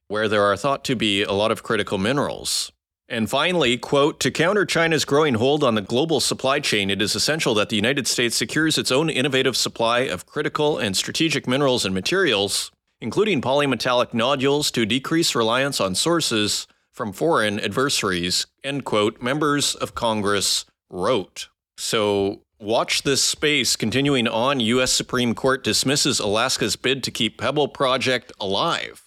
where 0.09 0.29
there 0.29 0.43
are 0.43 0.57
thought 0.57 0.85
to 0.85 0.97
be 0.97 1.23
a 1.23 1.33
lot 1.33 1.53
of 1.53 1.63
critical 1.63 1.97
minerals. 1.97 2.73
And 3.09 3.31
finally, 3.31 3.77
quote, 3.77 4.19
to 4.21 4.31
counter 4.31 4.65
China's 4.65 5.05
growing 5.05 5.35
hold 5.35 5.63
on 5.63 5.75
the 5.75 5.83
global 5.83 6.21
supply 6.21 6.59
chain, 6.59 6.91
it 6.91 7.03
is 7.03 7.15
essential 7.15 7.55
that 7.55 7.69
the 7.69 7.77
United 7.77 8.09
States 8.09 8.35
secures 8.35 8.79
its 8.79 8.91
own 8.91 9.11
innovative 9.11 9.57
supply 9.57 10.01
of 10.01 10.27
critical 10.27 10.79
and 10.79 10.97
strategic 10.97 11.47
minerals 11.47 11.85
and 11.85 11.95
materials, 11.95 12.73
including 13.01 13.43
polymetallic 13.43 14.15
nodules, 14.15 14.71
to 14.71 14.87
decrease 14.87 15.35
reliance 15.35 15.81
on 15.81 15.95
sources 15.95 16.67
from 16.91 17.13
foreign 17.13 17.61
adversaries, 17.61 18.47
end 18.65 18.85
quote, 18.85 19.21
members 19.21 19.75
of 19.75 19.95
Congress 19.95 20.65
wrote. 20.89 21.49
So 21.77 22.44
watch 22.65 23.03
this 23.03 23.23
space 23.23 23.77
continuing 23.77 24.27
on. 24.27 24.59
U.S. 24.59 24.91
Supreme 24.91 25.35
Court 25.35 25.63
dismisses 25.63 26.19
Alaska's 26.19 26.77
bid 26.77 27.05
to 27.05 27.11
keep 27.11 27.39
Pebble 27.39 27.69
Project 27.69 28.33
alive. 28.41 29.03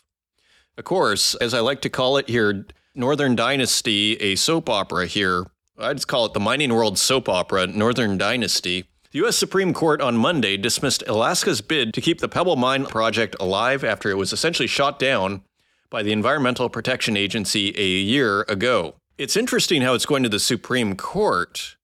Of 0.77 0.85
course, 0.85 1.33
as 1.35 1.55
I 1.55 1.59
like 1.59 1.81
to 1.81 1.89
call 1.89 2.17
it 2.17 2.29
here, 2.29 2.67
Northern 2.93 3.35
Dynasty, 3.35 4.15
a 4.17 4.35
soap 4.35 4.69
opera 4.69 5.07
here. 5.07 5.47
I'd 5.77 5.97
just 5.97 6.07
call 6.07 6.25
it 6.25 6.33
the 6.33 6.39
mining 6.39 6.73
world 6.73 6.99
soap 6.99 7.27
opera, 7.27 7.65
Northern 7.65 8.17
Dynasty. 8.17 8.85
The 9.11 9.19
U.S. 9.19 9.37
Supreme 9.37 9.73
Court 9.73 10.01
on 10.01 10.17
Monday 10.17 10.57
dismissed 10.57 11.03
Alaska's 11.07 11.61
bid 11.61 11.93
to 11.95 12.01
keep 12.01 12.19
the 12.19 12.29
Pebble 12.29 12.57
Mine 12.57 12.85
project 12.85 13.35
alive 13.39 13.83
after 13.83 14.11
it 14.11 14.17
was 14.17 14.33
essentially 14.33 14.67
shot 14.67 14.99
down 14.99 15.41
by 15.89 16.03
the 16.03 16.11
Environmental 16.11 16.69
Protection 16.69 17.17
Agency 17.17 17.73
a 17.77 17.85
year 17.85 18.41
ago. 18.43 18.95
It's 19.17 19.37
interesting 19.37 19.81
how 19.81 19.95
it's 19.95 20.05
going 20.05 20.23
to 20.23 20.29
the 20.29 20.39
Supreme 20.39 20.95
Court 20.95 21.76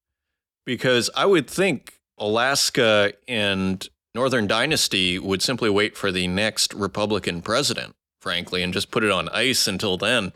because 0.64 1.10
I 1.16 1.26
would 1.26 1.48
think 1.48 2.00
Alaska 2.18 3.12
and 3.26 3.86
Northern 4.14 4.46
Dynasty 4.46 5.18
would 5.18 5.42
simply 5.42 5.68
wait 5.68 5.96
for 5.96 6.12
the 6.12 6.28
next 6.28 6.72
Republican 6.74 7.42
president, 7.42 7.96
frankly, 8.20 8.62
and 8.62 8.72
just 8.72 8.90
put 8.90 9.04
it 9.04 9.10
on 9.10 9.28
ice 9.30 9.66
until 9.66 9.96
then. 9.96 10.32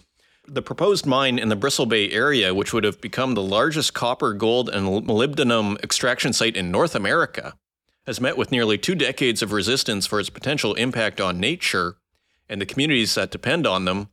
The 0.47 0.63
proposed 0.63 1.07
mine 1.07 1.39
in 1.39 1.51
the 1.51 1.57
Bristol 1.57 1.87
Bay 1.87 2.11
area, 2.11 2.55
which 2.55 2.73
would 2.73 2.85
have 2.85 3.01
become 3.01 3.35
the 3.35 3.43
largest 3.43 3.95
copper, 3.95 4.33
gold, 4.33 4.71
and 4.71 4.87
molybdenum 5.07 5.83
extraction 5.83 6.33
site 6.33 6.57
in 6.57 6.71
North 6.71 6.95
America, 6.95 7.55
has 8.07 8.21
met 8.21 8.39
with 8.39 8.51
nearly 8.51 8.79
two 8.79 8.95
decades 8.95 9.43
of 9.43 9.53
resistance 9.53 10.07
for 10.07 10.19
its 10.19 10.31
potential 10.31 10.75
impact 10.75 11.21
on 11.21 11.39
nature 11.39 11.97
and 12.49 12.61
the 12.61 12.67
communities 12.67 13.15
that 13.15 13.31
depend 13.31 13.67
on 13.67 13.85
them. 13.85 14.09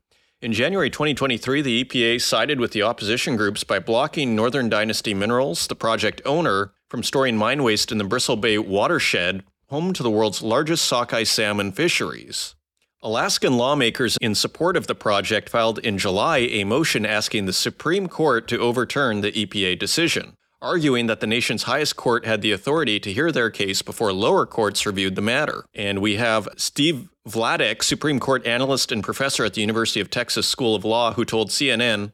In 0.46 0.54
January 0.54 0.92
2023, 0.92 1.64
the 1.64 1.84
EPA 1.84 2.22
sided 2.22 2.60
with 2.60 2.72
the 2.72 2.84
opposition 2.84 3.36
groups 3.36 3.64
by 3.64 3.80
blocking 3.80 4.36
Northern 4.36 4.70
Dynasty 4.70 5.16
Minerals, 5.16 5.66
the 5.66 5.76
project 5.76 6.22
owner, 6.24 6.72
from 6.88 7.02
storing 7.02 7.36
mine 7.36 7.64
waste 7.64 7.92
in 7.92 7.98
the 7.98 8.04
Bristol 8.04 8.36
Bay 8.36 8.60
watershed, 8.60 9.44
home 9.70 9.92
to 9.94 10.04
the 10.04 10.12
world's 10.12 10.44
largest 10.44 10.86
sockeye 10.86 11.24
salmon 11.24 11.72
fisheries. 11.72 12.54
Alaskan 13.02 13.58
lawmakers 13.58 14.20
in 14.22 14.36
support 14.36 14.78
of 14.78 14.86
the 14.86 14.94
project 14.94 15.50
filed 15.50 15.80
in 15.80 15.98
July 15.98 16.38
a 16.38 16.64
motion 16.64 17.08
asking 17.08 17.48
the 17.48 17.52
Supreme 17.52 18.08
Court 18.08 18.48
to 18.50 18.60
overturn 18.60 19.22
the 19.22 19.32
EPA 19.32 19.80
decision, 19.80 20.38
arguing 20.62 21.08
that 21.08 21.22
the 21.22 21.26
nation's 21.26 21.64
highest 21.64 21.96
court 21.96 22.24
had 22.24 22.44
the 22.44 22.52
authority 22.52 23.00
to 23.00 23.12
hear 23.12 23.32
their 23.32 23.50
case 23.50 23.82
before 23.82 24.14
lower 24.14 24.46
courts 24.46 24.86
reviewed 24.86 25.16
the 25.16 25.24
matter. 25.24 25.66
And 25.74 26.04
we 26.04 26.18
have 26.18 26.48
Steve 26.56 27.10
Vladeck, 27.28 27.82
Supreme 27.82 28.20
Court 28.20 28.46
analyst 28.46 28.92
and 28.92 29.04
professor 29.04 29.44
at 29.44 29.56
the 29.56 29.62
University 29.62 30.00
of 30.00 30.12
Texas 30.12 30.48
School 30.48 30.76
of 30.76 30.86
Law, 30.86 31.14
who 31.14 31.26
told 31.26 31.50
CNN, 31.50 32.12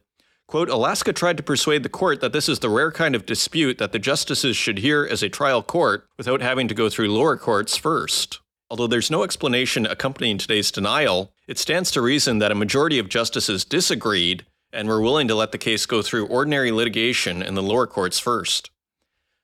quote, 0.48 0.70
Alaska 0.70 1.12
tried 1.12 1.36
to 1.36 1.42
persuade 1.42 1.82
the 1.82 1.90
court 1.90 2.22
that 2.22 2.32
this 2.32 2.48
is 2.48 2.60
the 2.60 2.70
rare 2.70 2.90
kind 2.90 3.14
of 3.14 3.26
dispute 3.26 3.76
that 3.76 3.92
the 3.92 3.98
justices 3.98 4.56
should 4.56 4.78
hear 4.78 5.06
as 5.10 5.22
a 5.22 5.28
trial 5.28 5.62
court 5.62 6.08
without 6.16 6.40
having 6.40 6.66
to 6.66 6.74
go 6.74 6.88
through 6.88 7.12
lower 7.12 7.36
courts 7.36 7.76
first. 7.76 8.40
Although 8.70 8.86
there's 8.86 9.10
no 9.10 9.22
explanation 9.22 9.84
accompanying 9.84 10.38
today's 10.38 10.70
denial, 10.70 11.34
it 11.46 11.58
stands 11.58 11.90
to 11.90 12.00
reason 12.00 12.38
that 12.38 12.52
a 12.52 12.54
majority 12.54 12.98
of 12.98 13.10
justices 13.10 13.66
disagreed 13.66 14.46
and 14.72 14.88
were 14.88 15.02
willing 15.02 15.28
to 15.28 15.34
let 15.34 15.52
the 15.52 15.58
case 15.58 15.84
go 15.84 16.00
through 16.00 16.26
ordinary 16.26 16.72
litigation 16.72 17.42
in 17.42 17.54
the 17.54 17.62
lower 17.62 17.86
courts 17.86 18.18
first. 18.18 18.70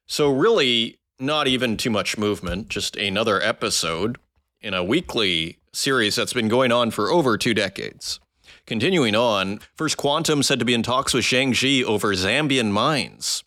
So, 0.07 0.33
really, 0.33 0.99
not 1.21 1.47
even 1.47 1.77
too 1.77 1.91
much 1.91 2.17
movement, 2.17 2.71
just 2.71 2.97
another 2.97 3.43
episode 3.43 4.17
in 4.61 4.75
a 4.75 4.85
weekly 4.85 5.59
series 5.73 6.17
that's 6.17 6.33
been 6.33 6.49
going 6.49 6.73
on 6.73 6.91
for 6.91 7.11
over 7.11 7.39
two 7.39 7.55
decades. 7.55 8.21
Continuing 8.67 9.15
on, 9.15 9.61
First 9.77 9.97
Quantum 9.97 10.43
said 10.43 10.59
to 10.59 10.65
be 10.65 10.75
in 10.75 10.83
talks 10.83 11.15
with 11.15 11.25
Jiangxi 11.25 11.83
over 11.85 12.15
Zambian 12.15 12.71
mines. 12.71 13.45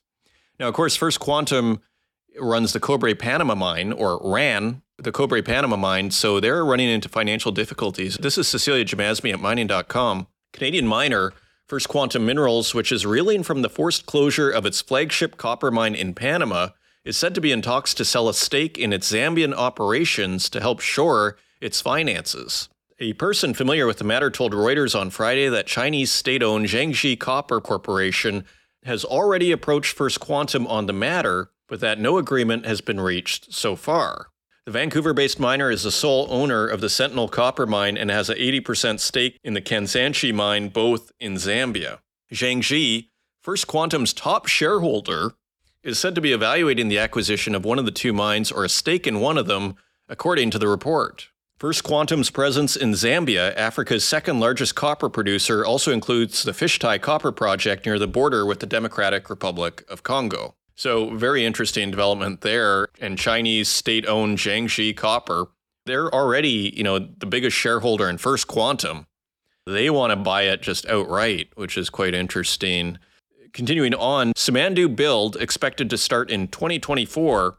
Now, 0.60 0.68
of 0.68 0.74
course, 0.74 0.96
First 0.96 1.20
Quantum 1.20 1.82
runs 2.40 2.74
the 2.74 2.80
Cobre 2.80 3.16
Panama 3.16 3.56
mine, 3.56 3.92
or 3.92 4.20
ran 4.24 4.82
the 4.98 5.12
Cobre 5.12 5.44
Panama 5.44 5.76
mine, 5.76 6.12
so 6.12 6.40
they're 6.40 6.64
running 6.64 6.90
into 6.90 7.10
financial 7.10 7.52
difficulties. 7.52 8.18
This 8.18 8.38
is 8.38 8.48
Cecilia 8.48 8.86
Jamasmie 8.86 9.34
at 9.34 9.40
mining.com. 9.40 10.28
Canadian 10.54 10.88
miner 10.88 11.34
First 11.68 11.88
Quantum 11.88 12.26
Minerals, 12.26 12.74
which 12.74 12.92
is 12.92 13.06
reeling 13.06 13.44
from 13.44 13.62
the 13.62 13.70
forced 13.70 14.06
closure 14.06 14.50
of 14.50 14.66
its 14.66 14.82
flagship 14.82 15.38
copper 15.38 15.72
mine 15.72 15.96
in 15.96 16.14
Panama, 16.14 16.70
is 17.04 17.18
said 17.18 17.36
to 17.36 17.42
be 17.42 17.52
in 17.52 17.62
talks 17.62 17.94
to 17.96 18.06
sell 18.06 18.30
a 18.30 18.34
stake 18.34 18.78
in 18.78 18.94
its 18.94 19.12
Zambian 19.12 19.54
operations 19.54 20.50
to 20.50 20.60
help 20.60 20.80
shore 20.80 21.38
its 21.60 21.82
finances. 21.82 22.70
A 23.00 23.14
person 23.14 23.54
familiar 23.54 23.88
with 23.88 23.98
the 23.98 24.04
matter 24.04 24.30
told 24.30 24.54
Reuters 24.54 25.00
on 25.00 25.10
Friday 25.10 25.50
that 25.50 25.66
Chinese 25.66 26.12
state 26.12 26.44
owned 26.44 26.68
Jiangxi 26.68 27.18
Copper 27.20 27.60
Corporation 27.60 28.46
has 28.84 29.04
already 29.04 29.52
approached 29.52 29.96
First 29.96 30.20
Quantum 30.20 30.68
on 30.68 30.86
the 30.86 30.94
matter, 30.94 31.50
but 31.68 31.80
that 31.80 32.00
no 32.00 32.18
agreement 32.18 32.66
has 32.66 32.82
been 32.82 33.00
reached 33.00 33.54
so 33.54 33.76
far. 33.76 34.28
The 34.66 34.72
Vancouver 34.72 35.14
based 35.14 35.40
miner 35.40 35.72
is 35.72 35.82
the 35.82 35.92
sole 35.92 36.28
owner 36.30 36.68
of 36.68 36.82
the 36.82 36.90
Sentinel 36.90 37.28
copper 37.28 37.66
mine 37.66 37.98
and 37.98 38.12
has 38.12 38.30
an 38.30 38.38
80% 38.38 39.00
stake 39.00 39.40
in 39.44 39.56
the 39.56 39.62
Kansanshi 39.62 40.32
mine, 40.32 40.70
both 40.70 41.12
in 41.20 41.36
Zambia. 41.36 42.00
Jiangxi, 42.32 43.10
First 43.42 43.66
Quantum's 43.66 44.14
top 44.14 44.46
shareholder, 44.46 45.34
is 45.84 46.00
said 46.00 46.16
to 46.16 46.22
be 46.22 46.34
evaluating 46.34 46.88
the 46.88 47.00
acquisition 47.00 47.56
of 47.56 47.66
one 47.66 47.80
of 47.80 47.86
the 47.86 47.92
two 47.92 48.14
mines 48.14 48.52
or 48.52 48.64
a 48.64 48.70
stake 48.70 49.08
in 49.08 49.20
one 49.20 49.38
of 49.38 49.48
them, 49.48 49.76
according 50.08 50.52
to 50.52 50.60
the 50.60 50.68
report. 50.68 51.30
First 51.58 51.84
Quantum's 51.84 52.32
presence 52.32 52.76
in 52.76 52.94
Zambia, 52.94 53.56
Africa's 53.56 54.04
second 54.04 54.40
largest 54.40 54.74
copper 54.74 55.10
producer, 55.10 55.64
also 55.64 55.92
includes 55.92 56.42
the 56.42 56.54
Fishtai 56.54 57.00
Copper 57.00 57.32
Project 57.32 57.86
near 57.86 58.00
the 58.00 58.08
border 58.08 58.46
with 58.46 58.60
the 58.60 58.66
Democratic 58.66 59.30
Republic 59.30 59.84
of 59.88 60.02
Congo. 60.02 60.56
So, 60.76 61.16
very 61.16 61.46
interesting 61.46 61.92
development 61.92 62.42
there. 62.42 62.88
And 63.00 63.16
Chinese 63.16 63.70
state 63.70 64.08
owned 64.08 64.40
Jiangxi 64.40 64.98
Copper, 64.98 65.50
they're 65.86 66.12
already, 66.12 66.74
you 66.76 66.84
know, 66.84 66.98
the 66.98 67.28
biggest 67.28 67.56
shareholder 67.56 68.10
in 68.10 68.18
First 68.18 68.48
Quantum. 68.48 69.06
They 69.68 69.92
want 69.92 70.10
to 70.10 70.16
buy 70.16 70.44
it 70.44 70.64
just 70.64 70.88
outright, 70.88 71.50
which 71.54 71.78
is 71.78 71.92
quite 71.92 72.16
interesting. 72.16 72.98
Continuing 73.54 73.94
on, 73.96 74.32
Simandou 74.34 74.96
build 74.96 75.36
expected 75.36 75.90
to 75.90 75.98
start 75.98 76.32
in 76.32 76.48
2024 76.48 77.58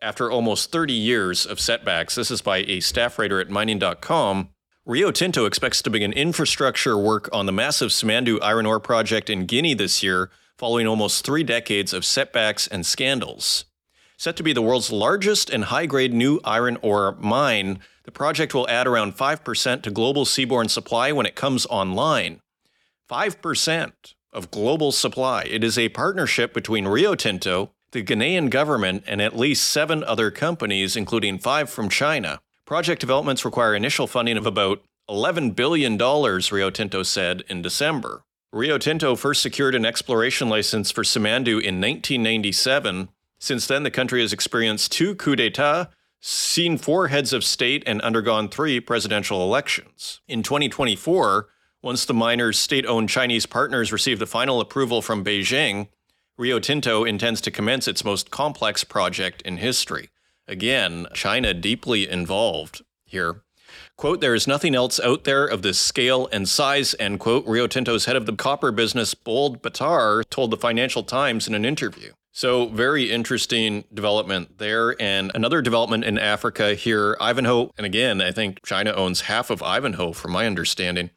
after 0.00 0.30
almost 0.30 0.72
30 0.72 0.94
years 0.94 1.44
of 1.44 1.60
setbacks. 1.60 2.14
This 2.14 2.30
is 2.30 2.40
by 2.40 2.58
a 2.58 2.80
staff 2.80 3.18
writer 3.18 3.40
at 3.40 3.50
mining.com. 3.50 4.48
Rio 4.86 5.10
Tinto 5.10 5.44
expects 5.44 5.82
to 5.82 5.90
begin 5.90 6.14
infrastructure 6.14 6.96
work 6.96 7.28
on 7.30 7.44
the 7.44 7.52
massive 7.52 7.90
Simandou 7.90 8.38
iron 8.40 8.64
ore 8.64 8.80
project 8.80 9.28
in 9.28 9.44
Guinea 9.44 9.74
this 9.74 10.02
year, 10.02 10.30
following 10.56 10.86
almost 10.86 11.26
three 11.26 11.42
decades 11.42 11.92
of 11.92 12.06
setbacks 12.06 12.66
and 12.66 12.86
scandals. 12.86 13.66
Set 14.16 14.36
to 14.36 14.42
be 14.42 14.54
the 14.54 14.62
world's 14.62 14.92
largest 14.92 15.50
and 15.50 15.64
high 15.64 15.86
grade 15.86 16.14
new 16.14 16.40
iron 16.44 16.78
ore 16.80 17.16
mine, 17.20 17.80
the 18.04 18.12
project 18.12 18.54
will 18.54 18.68
add 18.68 18.86
around 18.86 19.16
5% 19.16 19.82
to 19.82 19.90
global 19.90 20.24
seaborne 20.24 20.70
supply 20.70 21.12
when 21.12 21.26
it 21.26 21.34
comes 21.34 21.66
online. 21.66 22.40
5% 23.10 23.92
of 24.34 24.50
global 24.50 24.92
supply. 24.92 25.42
It 25.42 25.62
is 25.64 25.78
a 25.78 25.88
partnership 25.90 26.52
between 26.52 26.88
Rio 26.88 27.14
Tinto, 27.14 27.70
the 27.92 28.02
Ghanaian 28.02 28.50
government, 28.50 29.04
and 29.06 29.22
at 29.22 29.36
least 29.36 29.70
seven 29.70 30.02
other 30.04 30.30
companies, 30.30 30.96
including 30.96 31.38
five 31.38 31.70
from 31.70 31.88
China. 31.88 32.40
Project 32.66 33.00
developments 33.00 33.44
require 33.44 33.74
initial 33.74 34.06
funding 34.06 34.36
of 34.36 34.46
about 34.46 34.82
$11 35.08 35.54
billion, 35.54 35.96
Rio 35.98 36.70
Tinto 36.70 37.02
said 37.02 37.42
in 37.48 37.62
December. 37.62 38.24
Rio 38.52 38.78
Tinto 38.78 39.16
first 39.16 39.42
secured 39.42 39.74
an 39.74 39.84
exploration 39.84 40.48
license 40.48 40.90
for 40.90 41.02
Simandou 41.02 41.60
in 41.60 41.80
1997. 41.80 43.08
Since 43.38 43.66
then, 43.66 43.82
the 43.82 43.90
country 43.90 44.20
has 44.20 44.32
experienced 44.32 44.92
two 44.92 45.14
coups 45.14 45.38
d'etat, 45.38 45.86
seen 46.20 46.78
four 46.78 47.08
heads 47.08 47.32
of 47.32 47.44
state, 47.44 47.82
and 47.86 48.00
undergone 48.00 48.48
three 48.48 48.80
presidential 48.80 49.42
elections. 49.42 50.20
In 50.26 50.42
2024, 50.42 51.48
once 51.84 52.06
the 52.06 52.14
miner's 52.14 52.58
state 52.58 52.86
owned 52.86 53.10
Chinese 53.10 53.44
partners 53.44 53.92
receive 53.92 54.18
the 54.18 54.26
final 54.26 54.58
approval 54.58 55.02
from 55.02 55.22
Beijing, 55.22 55.88
Rio 56.38 56.58
Tinto 56.58 57.04
intends 57.04 57.42
to 57.42 57.50
commence 57.50 57.86
its 57.86 58.04
most 58.04 58.30
complex 58.30 58.82
project 58.84 59.42
in 59.42 59.58
history. 59.58 60.08
Again, 60.48 61.06
China 61.12 61.52
deeply 61.52 62.08
involved 62.08 62.82
here. 63.04 63.42
Quote, 63.96 64.22
there 64.22 64.34
is 64.34 64.46
nothing 64.46 64.74
else 64.74 64.98
out 64.98 65.24
there 65.24 65.46
of 65.46 65.60
this 65.60 65.78
scale 65.78 66.26
and 66.32 66.48
size, 66.48 66.94
end 66.98 67.20
quote, 67.20 67.46
Rio 67.46 67.66
Tinto's 67.66 68.06
head 68.06 68.16
of 68.16 68.24
the 68.24 68.34
copper 68.34 68.72
business, 68.72 69.14
Bold 69.14 69.62
Baatar, 69.62 70.24
told 70.30 70.50
the 70.50 70.56
Financial 70.56 71.02
Times 71.02 71.46
in 71.46 71.54
an 71.54 71.66
interview. 71.66 72.12
So, 72.32 72.66
very 72.66 73.12
interesting 73.12 73.84
development 73.92 74.58
there. 74.58 75.00
And 75.00 75.30
another 75.34 75.62
development 75.62 76.04
in 76.04 76.18
Africa 76.18 76.74
here, 76.74 77.16
Ivanhoe, 77.20 77.70
and 77.76 77.86
again, 77.86 78.20
I 78.20 78.32
think 78.32 78.64
China 78.64 78.92
owns 78.92 79.22
half 79.22 79.50
of 79.50 79.62
Ivanhoe, 79.62 80.12
from 80.12 80.32
my 80.32 80.46
understanding. 80.46 81.10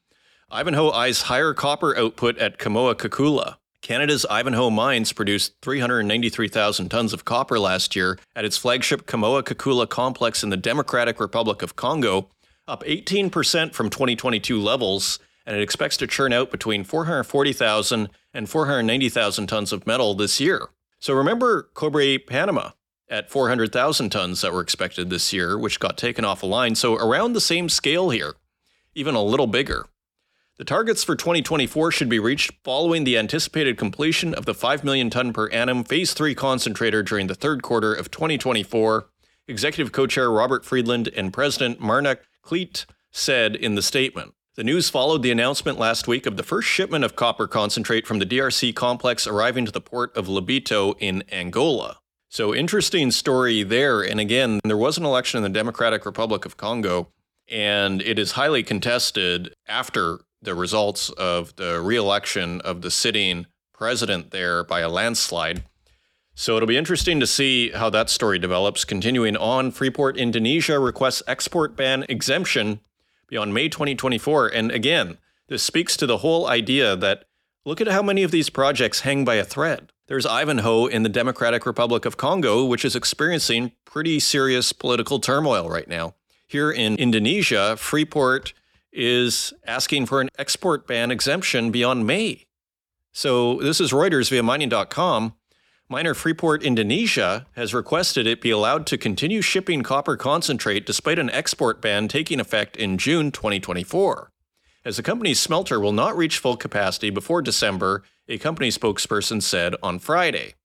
Ivanhoe 0.49 0.91
eyes 0.91 1.23
higher 1.23 1.53
copper 1.53 1.97
output 1.97 2.37
at 2.37 2.57
Kamoa-Kakula. 2.57 3.57
Canada's 3.81 4.25
Ivanhoe 4.29 4.69
Mines 4.69 5.11
produced 5.11 5.55
393,000 5.61 6.87
tons 6.87 7.11
of 7.11 7.25
copper 7.25 7.59
last 7.59 7.97
year 7.97 8.17
at 8.33 8.45
its 8.45 8.57
flagship 8.57 9.05
Kamoa-Kakula 9.05 9.89
complex 9.89 10.43
in 10.43 10.49
the 10.49 10.55
Democratic 10.55 11.19
Republic 11.19 11.61
of 11.61 11.75
Congo, 11.75 12.29
up 12.65 12.81
18% 12.85 13.73
from 13.73 13.89
2022 13.89 14.57
levels, 14.57 15.19
and 15.45 15.57
it 15.57 15.61
expects 15.61 15.97
to 15.97 16.07
churn 16.07 16.31
out 16.31 16.49
between 16.49 16.85
440,000 16.85 18.07
and 18.33 18.49
490,000 18.49 19.47
tons 19.47 19.73
of 19.73 19.85
metal 19.85 20.13
this 20.13 20.39
year. 20.39 20.69
So 20.99 21.13
remember 21.13 21.63
Cobre 21.73 22.19
Panama 22.19 22.69
at 23.09 23.29
400,000 23.29 24.11
tons 24.11 24.39
that 24.41 24.53
were 24.53 24.61
expected 24.61 25.09
this 25.09 25.33
year, 25.33 25.57
which 25.57 25.81
got 25.81 25.97
taken 25.97 26.23
off 26.23 26.39
the 26.39 26.45
line. 26.45 26.75
So 26.75 26.95
around 26.95 27.33
the 27.33 27.41
same 27.41 27.67
scale 27.67 28.11
here, 28.11 28.35
even 28.95 29.13
a 29.13 29.21
little 29.21 29.47
bigger. 29.47 29.87
The 30.57 30.65
targets 30.65 31.03
for 31.03 31.15
2024 31.15 31.91
should 31.91 32.09
be 32.09 32.17
reached 32.17 32.51
following 32.63 33.03
the 33.03 33.15
anticipated 33.15 33.77
completion 33.77 34.33
of 34.33 34.45
the 34.45 34.55
5 34.55 34.83
million 34.83 35.11
ton 35.11 35.31
per 35.31 35.47
annum 35.49 35.83
Phase 35.83 36.15
3 36.15 36.33
concentrator 36.33 37.03
during 37.03 37.27
the 37.27 37.35
third 37.35 37.61
quarter 37.61 37.93
of 37.93 38.09
2024, 38.09 39.07
Executive 39.47 39.91
Co 39.91 40.07
Chair 40.07 40.31
Robert 40.31 40.65
Friedland 40.65 41.09
and 41.15 41.31
President 41.31 41.79
Marna 41.79 42.17
Cloete 42.43 42.87
said 43.11 43.55
in 43.55 43.75
the 43.75 43.83
statement. 43.83 44.33
The 44.55 44.63
news 44.63 44.89
followed 44.89 45.21
the 45.21 45.29
announcement 45.29 45.77
last 45.77 46.07
week 46.07 46.25
of 46.25 46.37
the 46.37 46.43
first 46.43 46.67
shipment 46.67 47.05
of 47.05 47.15
copper 47.15 47.45
concentrate 47.45 48.07
from 48.07 48.17
the 48.17 48.25
DRC 48.25 48.73
complex 48.73 49.27
arriving 49.27 49.67
to 49.67 49.71
the 49.71 49.79
port 49.79 50.17
of 50.17 50.25
Lobito 50.25 50.95
in 50.99 51.23
Angola. 51.31 51.99
So, 52.29 52.55
interesting 52.55 53.11
story 53.11 53.61
there. 53.61 54.01
And 54.01 54.19
again, 54.19 54.59
there 54.63 54.75
was 54.75 54.97
an 54.97 55.05
election 55.05 55.37
in 55.37 55.43
the 55.43 55.55
Democratic 55.59 56.03
Republic 56.03 56.45
of 56.45 56.57
Congo, 56.57 57.09
and 57.47 58.01
it 58.01 58.17
is 58.17 58.31
highly 58.31 58.63
contested 58.63 59.53
after 59.67 60.21
the 60.41 60.55
results 60.55 61.09
of 61.11 61.55
the 61.55 61.81
reelection 61.81 62.61
of 62.61 62.81
the 62.81 62.91
sitting 62.91 63.47
president 63.73 64.31
there 64.31 64.63
by 64.63 64.79
a 64.79 64.89
landslide. 64.89 65.63
So 66.35 66.55
it'll 66.55 66.67
be 66.67 66.77
interesting 66.77 67.19
to 67.19 67.27
see 67.27 67.71
how 67.71 67.89
that 67.89 68.09
story 68.09 68.37
develops. 68.37 68.85
Continuing 68.85 69.35
on, 69.35 69.71
Freeport 69.71 70.17
Indonesia 70.17 70.77
requests 70.79 71.23
export 71.27 71.75
ban 71.75 72.05
exemption 72.09 72.79
beyond 73.27 73.53
May 73.53 73.69
2024. 73.69 74.47
And 74.47 74.71
again, 74.71 75.17
this 75.47 75.63
speaks 75.63 75.97
to 75.97 76.05
the 76.05 76.17
whole 76.17 76.47
idea 76.47 76.95
that 76.95 77.25
look 77.65 77.81
at 77.81 77.87
how 77.87 78.03
many 78.03 78.21
of 78.23 78.31
these 78.31 78.49
projects 78.49 79.01
hang 79.01 79.25
by 79.25 79.35
a 79.35 79.43
thread. 79.43 79.91
There's 80.07 80.25
Ivanhoe 80.25 80.85
in 80.85 81.03
the 81.03 81.09
Democratic 81.09 81.65
Republic 81.65 82.05
of 82.05 82.17
Congo, 82.17 82.63
which 82.65 82.85
is 82.85 82.95
experiencing 82.95 83.71
pretty 83.83 84.19
serious 84.19 84.71
political 84.73 85.19
turmoil 85.19 85.69
right 85.69 85.87
now. 85.87 86.15
Here 86.47 86.71
in 86.71 86.95
Indonesia, 86.95 87.75
Freeport 87.77 88.53
is 88.97 89.53
asking 89.65 90.07
for 90.07 90.19
an 90.19 90.29
export 90.37 90.87
ban 90.87 91.11
exemption 91.11 91.71
beyond 91.71 92.07
May. 92.07 92.45
So 93.13 93.61
this 93.61 93.79
is 93.79 93.91
Reuters 93.91 94.29
via 94.29 94.43
mining.com. 94.43 95.35
Miner 95.87 96.13
Freeport 96.13 96.63
Indonesia 96.63 97.45
has 97.55 97.73
requested 97.73 98.27
it 98.27 98.41
be 98.41 98.49
allowed 98.49 98.85
to 98.87 98.97
continue 98.97 99.41
shipping 99.41 99.83
copper 99.83 100.17
concentrate 100.17 100.85
despite 100.85 101.17
an 101.17 101.29
export 101.29 101.81
ban 101.81 102.07
taking 102.09 102.41
effect 102.41 102.75
in 102.75 102.97
June 102.97 103.31
2024. 103.31 104.31
As 104.83 104.97
the 104.97 105.03
company's 105.03 105.39
smelter 105.39 105.79
will 105.79 105.93
not 105.93 106.17
reach 106.17 106.39
full 106.39 106.57
capacity 106.57 107.09
before 107.09 107.41
December, 107.41 108.03
a 108.27 108.37
company 108.37 108.69
spokesperson 108.69 109.41
said 109.41 109.75
on 109.81 109.99
Friday. 109.99 110.55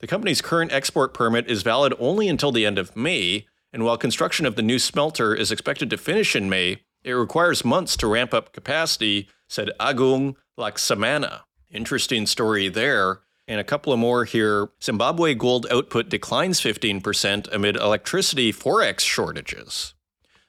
The 0.00 0.06
company's 0.06 0.40
current 0.42 0.72
export 0.72 1.14
permit 1.14 1.50
is 1.50 1.62
valid 1.62 1.94
only 1.98 2.28
until 2.28 2.52
the 2.52 2.66
end 2.66 2.78
of 2.78 2.94
May, 2.94 3.46
and 3.72 3.84
while 3.84 3.96
construction 3.96 4.46
of 4.46 4.56
the 4.56 4.62
new 4.62 4.78
smelter 4.78 5.34
is 5.34 5.50
expected 5.50 5.90
to 5.90 5.96
finish 5.96 6.36
in 6.36 6.48
May, 6.48 6.82
it 7.02 7.12
requires 7.12 7.64
months 7.64 7.96
to 7.98 8.06
ramp 8.06 8.34
up 8.34 8.52
capacity, 8.52 9.28
said 9.48 9.70
Agung 9.80 10.36
Laksamana. 10.58 11.40
Interesting 11.70 12.26
story 12.26 12.68
there. 12.68 13.20
And 13.48 13.58
a 13.58 13.64
couple 13.64 13.92
of 13.92 13.98
more 13.98 14.24
here. 14.24 14.68
Zimbabwe 14.82 15.34
gold 15.34 15.66
output 15.70 16.08
declines 16.08 16.60
15% 16.60 17.52
amid 17.52 17.76
electricity 17.76 18.52
forex 18.52 19.00
shortages. 19.00 19.94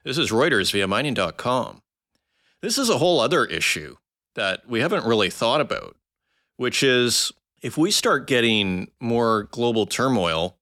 This 0.04 0.18
is 0.18 0.32
Reuters 0.32 0.72
via 0.72 0.88
mining.com. 0.88 1.82
This 2.62 2.78
is 2.78 2.90
a 2.90 3.00
whole 3.00 3.20
other 3.20 3.46
issue 3.46 3.96
that 4.36 4.68
we 4.68 4.82
haven't 4.82 5.06
really 5.06 5.30
thought 5.30 5.62
about, 5.62 5.96
which 6.58 6.84
is 6.84 7.32
if 7.62 7.78
we 7.78 7.92
start 7.92 8.28
getting 8.28 8.92
more 9.00 9.44
global 9.52 9.86
turmoil, 9.86 10.58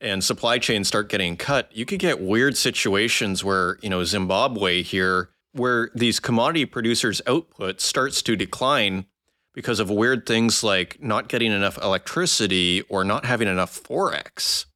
and 0.00 0.22
supply 0.22 0.58
chains 0.58 0.88
start 0.88 1.08
getting 1.08 1.36
cut, 1.36 1.70
you 1.74 1.86
could 1.86 1.98
get 1.98 2.20
weird 2.20 2.56
situations 2.56 3.42
where, 3.42 3.78
you 3.82 3.88
know, 3.88 4.04
Zimbabwe 4.04 4.82
here, 4.82 5.30
where 5.52 5.90
these 5.94 6.20
commodity 6.20 6.66
producers' 6.66 7.22
output 7.26 7.80
starts 7.80 8.22
to 8.22 8.36
decline 8.36 9.06
because 9.54 9.80
of 9.80 9.88
weird 9.88 10.26
things 10.26 10.62
like 10.62 11.02
not 11.02 11.28
getting 11.28 11.50
enough 11.50 11.78
electricity 11.78 12.82
or 12.82 13.04
not 13.04 13.24
having 13.24 13.48
enough 13.48 13.82
forex. 13.82 14.66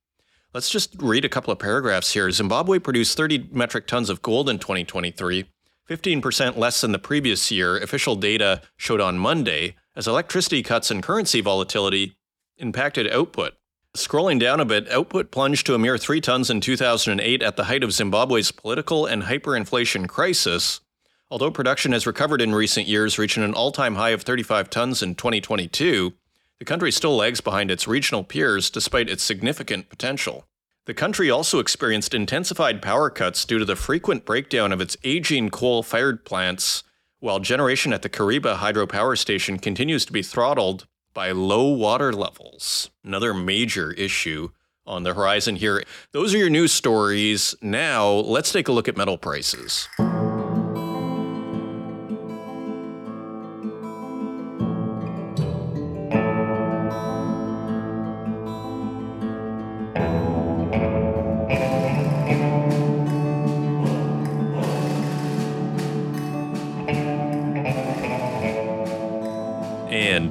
Let's 0.55 0.71
just 0.71 0.97
read 1.01 1.25
a 1.25 1.29
couple 1.29 1.53
of 1.53 1.59
paragraphs 1.59 2.15
here. 2.15 2.31
Zimbabwe 2.31 2.79
produced 2.79 3.17
30 3.17 3.51
metric 3.53 3.87
tons 3.87 4.09
of 4.09 4.23
gold 4.23 4.49
in 4.49 4.59
2023, 4.59 5.45
15% 5.89 6.57
less 6.57 6.81
than 6.81 6.93
the 6.93 6.99
previous 6.99 7.51
year, 7.51 7.77
official 7.77 8.17
data 8.17 8.63
showed 8.77 9.01
on 9.01 9.19
Monday, 9.19 9.77
as 9.95 10.09
electricity 10.09 10.63
cuts 10.63 10.91
and 10.91 11.03
currency 11.03 11.41
volatility 11.41 12.17
impacted 12.57 13.09
output. 13.13 13.53
Scrolling 13.97 14.39
down 14.39 14.61
a 14.61 14.65
bit, 14.65 14.89
output 14.89 15.33
plunged 15.33 15.67
to 15.67 15.75
a 15.75 15.79
mere 15.79 15.99
3 15.99 16.21
tons 16.21 16.49
in 16.49 16.61
2008 16.61 17.43
at 17.43 17.57
the 17.57 17.65
height 17.65 17.83
of 17.83 17.93
Zimbabwe's 17.93 18.53
political 18.53 19.05
and 19.05 19.25
hyperinflation 19.25 20.09
crisis. 20.09 20.81
Although 21.29 21.51
production 21.51 21.91
has 21.91 22.07
recovered 22.07 22.41
in 22.41 22.55
recent 22.55 22.87
years, 22.87 23.19
reaching 23.19 23.43
an 23.43 23.53
all 23.53 23.73
time 23.73 23.97
high 23.97 24.11
of 24.11 24.23
35 24.23 24.71
tons 24.71 25.03
in 25.03 25.17
2022, 25.17 26.13
the 26.61 26.65
country 26.65 26.93
still 26.93 27.17
lags 27.17 27.41
behind 27.41 27.69
its 27.69 27.89
regional 27.89 28.23
peers 28.23 28.71
despite 28.71 29.09
its 29.09 29.25
significant 29.25 29.89
potential. 29.89 30.47
The 30.87 30.95
country 30.95 31.29
also 31.29 31.59
experienced 31.59 32.15
intensified 32.15 32.81
power 32.81 33.11
cuts 33.11 33.45
due 33.45 33.59
to 33.59 33.65
the 33.65 33.77
frequent 33.77 34.25
breakdown 34.25 34.71
of 34.71 34.81
its 34.81 34.97
aging 35.03 35.51
coal 35.51 35.83
fired 35.83 36.25
plants, 36.25 36.85
while 37.19 37.41
generation 37.41 37.93
at 37.93 38.03
the 38.03 38.09
Kariba 38.09 38.59
hydropower 38.59 39.19
station 39.19 39.59
continues 39.59 40.05
to 40.05 40.13
be 40.13 40.23
throttled 40.23 40.87
by 41.15 41.33
low 41.33 41.69
water 41.69 42.13
levels. 42.13 42.91
Another 43.05 43.35
major 43.35 43.93
issue 43.93 44.51
on 44.87 45.03
the 45.03 45.15
horizon 45.15 45.57
here. 45.57 45.83
Those 46.13 46.35
are 46.35 46.39
your 46.39 46.51
news 46.51 46.73
stories. 46.73 47.55
Now, 47.63 48.09
let's 48.09 48.53
take 48.53 48.69
a 48.69 48.73
look 48.73 48.89
at 48.89 48.97
metal 48.97 49.19
prices. 49.19 49.89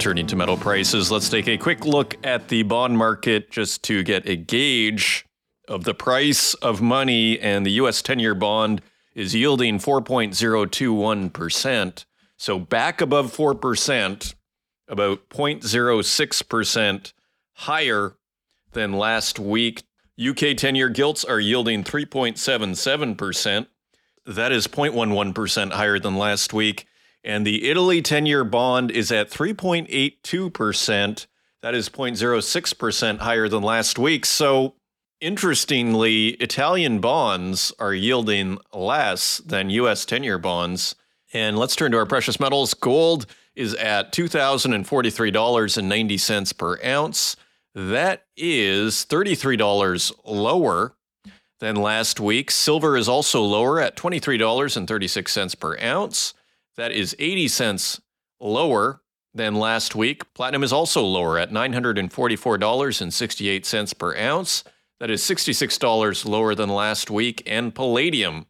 Turning 0.10 0.26
to 0.26 0.36
metal 0.36 0.58
prices, 0.58 1.12
let's 1.12 1.30
take 1.30 1.48
a 1.48 1.56
quick 1.56 1.86
look 1.86 2.18
at 2.26 2.48
the 2.48 2.64
bond 2.64 2.98
market 2.98 3.52
just 3.52 3.84
to 3.84 4.02
get 4.02 4.28
a 4.28 4.36
gauge 4.36 5.24
of 5.68 5.84
the 5.84 5.94
price 5.94 6.56
of 6.56 6.82
money. 6.82 7.40
And 7.40 7.64
the 7.64 7.74
US 7.74 8.02
10 8.02 8.18
year 8.18 8.34
bond 8.34 8.82
is 9.14 9.36
yielding 9.36 9.78
4.021%. 9.78 12.06
So 12.38 12.58
back 12.58 13.02
above 13.02 13.32
4%, 13.32 14.34
about 14.88 15.30
0.06% 15.30 17.14
higher 17.54 18.16
than 18.72 18.94
last 18.94 19.38
week. 19.38 19.84
UK 20.20 20.58
10 20.58 20.74
year 20.74 20.90
gilts 20.90 21.24
are 21.24 21.40
yielding 21.40 21.84
3.77%. 21.84 23.68
That 24.26 24.52
is 24.52 24.68
0.11% 24.68 25.72
higher 25.72 26.00
than 26.00 26.16
last 26.16 26.52
week. 26.52 26.88
And 27.24 27.46
the 27.46 27.70
Italy 27.70 28.02
10 28.02 28.26
year 28.26 28.44
bond 28.44 28.90
is 28.92 29.12
at 29.12 29.30
3.82%. 29.30 31.28
That 31.62 31.76
is 31.76 31.90
0.06% 31.90 33.18
higher 33.20 33.48
than 33.50 33.62
last 33.62 34.00
week. 34.00 34.26
So, 34.26 34.76
interestingly, 35.20 36.30
Italian 36.30 37.00
bonds 37.00 37.74
are 37.80 37.94
yielding 37.94 38.60
less 38.74 39.40
than 39.40 39.70
US 39.70 40.06
10 40.06 40.24
year 40.24 40.38
bonds. 40.38 40.96
And 41.34 41.60
let's 41.60 41.76
turn 41.76 41.92
to 41.92 41.98
our 41.98 42.06
precious 42.06 42.40
metals. 42.40 42.74
Gold 42.74 43.26
is 43.56 43.76
at 43.76 44.14
$2,043.90 44.14 46.58
per 46.58 46.80
ounce. 46.84 47.36
That 47.76 48.24
is 48.36 49.06
$33 49.06 50.12
lower 50.26 50.96
than 51.60 51.76
last 51.76 52.20
week. 52.20 52.50
Silver 52.52 52.98
is 52.98 53.10
also 53.10 53.44
lower 53.44 53.80
at 53.80 53.96
$23.36 53.96 55.60
per 55.60 55.78
ounce. 55.80 56.34
That 56.80 56.92
is 56.94 57.14
80 57.20 57.50
cents 57.50 58.00
lower 58.40 59.02
than 59.34 59.56
last 59.56 59.96
week. 59.96 60.34
Platinum 60.34 60.64
is 60.64 60.72
also 60.72 61.04
lower 61.04 61.38
at 61.38 61.52
$944.68 61.52 63.98
per 63.98 64.16
ounce. 64.16 64.64
That 65.02 65.12
is 65.12 65.22
$66 65.22 66.26
lower 66.26 66.56
than 66.56 66.70
last 66.70 67.12
week. 67.12 67.44
And 67.46 67.76
palladium 67.76 68.46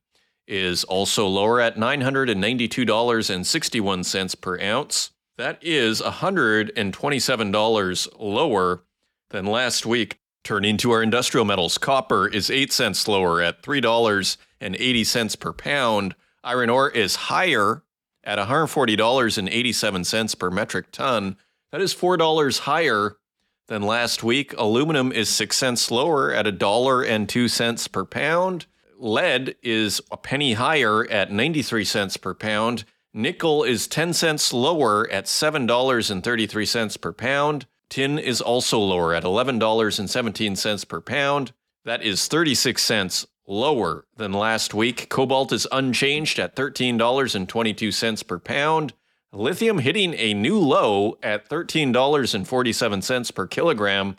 is 0.48 0.84
also 0.84 1.28
lower 1.28 1.60
at 1.60 1.76
$992.61 1.76 4.42
per 4.42 4.62
ounce. 4.62 5.10
That 5.40 5.58
is 5.64 6.00
$127 6.00 8.08
lower 8.20 8.84
than 9.32 9.48
last 9.48 9.88
week. 9.88 10.20
Turning 10.44 10.78
to 10.78 10.92
our 10.92 11.02
industrial 11.02 11.46
metals, 11.46 11.80
copper 11.80 12.28
is 12.28 12.52
8 12.52 12.72
cents 12.72 13.08
lower 13.08 13.42
at 13.42 13.64
$3.80 13.64 15.40
per 15.40 15.52
pound. 15.52 16.14
Iron 16.44 16.70
ore 16.70 16.92
is 16.92 17.16
higher 17.16 17.82
at 18.24 18.40
$140.87 18.40 20.40
per 20.40 20.52
metric 20.52 20.92
ton. 20.92 21.38
That 21.72 21.82
is 21.82 21.94
$4 21.94 22.60
higher 22.60 23.18
than 23.68 23.84
last 23.84 24.24
week. 24.24 24.54
Aluminum 24.58 25.12
is 25.12 25.30
6 25.30 25.56
cents 25.56 25.92
lower 25.92 26.34
at 26.34 26.46
$1.02 26.46 27.92
per 27.92 28.06
pound. 28.06 28.66
Lead 28.98 29.56
is 29.64 30.02
a 30.12 30.18
penny 30.18 30.54
higher 30.54 31.08
at 31.10 31.32
93 31.32 31.86
cents 31.86 32.18
per 32.18 32.34
pound. 32.34 32.84
Nickel 33.14 33.64
is 33.64 33.88
10 33.88 34.14
cents 34.14 34.54
lower 34.54 35.10
at 35.10 35.26
$7.33 35.26 37.02
per 37.02 37.14
pound. 37.14 37.66
Tin 37.90 38.20
is 38.20 38.42
also 38.42 38.80
lower 38.80 39.14
at 39.14 39.24
$11.17 39.24 40.88
per 40.88 41.02
pound. 41.02 41.54
That 41.86 42.04
is 42.04 42.28
36 42.28 42.84
cents 42.84 43.26
lower 43.50 44.06
than 44.16 44.32
last 44.32 44.74
week. 44.74 45.10
Cobalt 45.10 45.52
is 45.52 45.68
unchanged 45.72 46.40
at 46.40 46.56
$13.22 46.56 48.28
per 48.28 48.40
pound. 48.40 48.94
Lithium 49.34 49.80
hitting 49.80 50.14
a 50.14 50.34
new 50.34 50.58
low 50.58 51.18
at 51.22 51.50
$13.47 51.50 53.36
per 53.36 53.48
kilogram. 53.48 54.16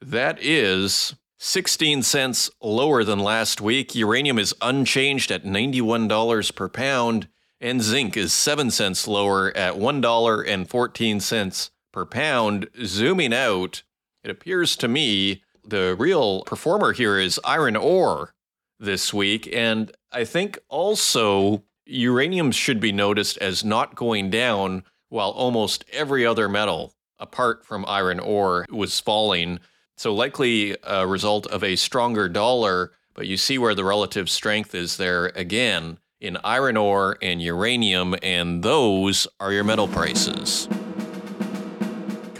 That 0.00 0.38
is 0.40 1.14
16 1.38 2.02
cents 2.02 2.50
lower 2.62 3.04
than 3.04 3.18
last 3.18 3.60
week. 3.60 3.94
Uranium 3.94 4.38
is 4.38 4.54
unchanged 4.60 5.30
at 5.30 5.44
$91 5.44 6.54
per 6.54 6.68
pound, 6.68 7.28
and 7.60 7.82
zinc 7.82 8.16
is 8.16 8.32
7 8.32 8.70
cents 8.70 9.06
lower 9.06 9.54
at 9.56 9.74
$1.14 9.74 11.70
per 11.92 12.06
pound. 12.06 12.68
Zooming 12.84 13.34
out, 13.34 13.82
it 14.22 14.30
appears 14.30 14.76
to 14.76 14.88
me 14.88 15.42
the 15.66 15.94
real 15.98 16.42
performer 16.44 16.92
here 16.92 17.18
is 17.18 17.40
iron 17.44 17.76
ore 17.76 18.34
this 18.80 19.14
week. 19.14 19.48
And 19.52 19.92
I 20.10 20.24
think 20.24 20.58
also 20.68 21.62
uranium 21.86 22.50
should 22.50 22.80
be 22.80 22.92
noticed 22.92 23.36
as 23.38 23.64
not 23.64 23.94
going 23.94 24.30
down 24.30 24.84
while 25.08 25.30
almost 25.30 25.84
every 25.92 26.24
other 26.24 26.48
metal, 26.48 26.94
apart 27.18 27.64
from 27.64 27.84
iron 27.86 28.18
ore, 28.18 28.66
was 28.70 28.98
falling. 28.98 29.60
So, 29.96 30.14
likely 30.14 30.76
a 30.82 31.06
result 31.06 31.46
of 31.48 31.62
a 31.62 31.76
stronger 31.76 32.28
dollar, 32.28 32.92
but 33.14 33.26
you 33.26 33.36
see 33.36 33.58
where 33.58 33.74
the 33.74 33.84
relative 33.84 34.30
strength 34.30 34.74
is 34.74 34.96
there 34.96 35.26
again 35.34 35.98
in 36.20 36.38
iron 36.44 36.76
ore 36.76 37.18
and 37.20 37.42
uranium, 37.42 38.14
and 38.22 38.62
those 38.62 39.26
are 39.40 39.52
your 39.52 39.64
metal 39.64 39.88
prices. 39.88 40.68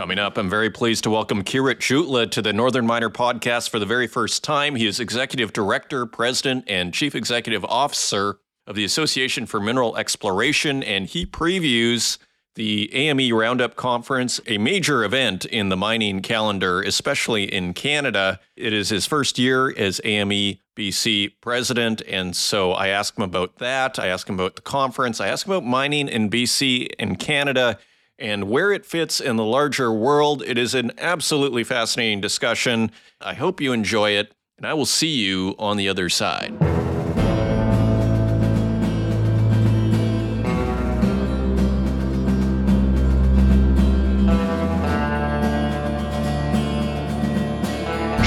Coming 0.00 0.18
up, 0.18 0.38
I'm 0.38 0.48
very 0.48 0.70
pleased 0.70 1.04
to 1.04 1.10
welcome 1.10 1.44
Keerit 1.44 1.76
Jutla 1.76 2.30
to 2.30 2.40
the 2.40 2.54
Northern 2.54 2.86
Miner 2.86 3.10
podcast 3.10 3.68
for 3.68 3.78
the 3.78 3.84
very 3.84 4.06
first 4.06 4.42
time. 4.42 4.74
He 4.76 4.86
is 4.86 4.98
Executive 4.98 5.52
Director, 5.52 6.06
President, 6.06 6.64
and 6.66 6.94
Chief 6.94 7.14
Executive 7.14 7.66
Officer 7.66 8.38
of 8.66 8.76
the 8.76 8.84
Association 8.86 9.44
for 9.44 9.60
Mineral 9.60 9.98
Exploration, 9.98 10.82
and 10.82 11.04
he 11.04 11.26
previews 11.26 12.16
the 12.54 12.90
AME 12.94 13.36
Roundup 13.36 13.76
Conference, 13.76 14.40
a 14.46 14.56
major 14.56 15.04
event 15.04 15.44
in 15.44 15.68
the 15.68 15.76
mining 15.76 16.22
calendar, 16.22 16.80
especially 16.80 17.44
in 17.44 17.74
Canada. 17.74 18.40
It 18.56 18.72
is 18.72 18.88
his 18.88 19.04
first 19.04 19.38
year 19.38 19.70
as 19.76 20.00
AME 20.02 20.56
BC 20.76 21.34
president. 21.42 22.00
And 22.08 22.34
so 22.34 22.72
I 22.72 22.88
asked 22.88 23.18
him 23.18 23.24
about 23.24 23.56
that. 23.56 23.98
I 23.98 24.06
asked 24.06 24.30
him 24.30 24.36
about 24.36 24.56
the 24.56 24.62
conference. 24.62 25.20
I 25.20 25.28
asked 25.28 25.44
him 25.44 25.52
about 25.52 25.66
mining 25.66 26.08
in 26.08 26.30
BC 26.30 26.88
and 26.98 27.18
Canada 27.18 27.78
and 28.20 28.48
where 28.48 28.70
it 28.70 28.85
fits 28.85 29.20
in 29.20 29.37
the 29.37 29.44
larger 29.44 29.92
world. 29.92 30.42
It 30.46 30.59
is 30.59 30.74
an 30.74 30.92
absolutely 30.98 31.64
fascinating 31.64 32.20
discussion. 32.20 32.90
I 33.20 33.35
hope 33.35 33.61
you 33.61 33.72
enjoy 33.72 34.11
it, 34.11 34.33
and 34.59 34.66
I 34.66 34.74
will 34.74 34.87
see 34.87 35.16
you 35.16 35.54
on 35.59 35.76
the 35.76 35.88
other 35.88 36.09
side. 36.09 36.80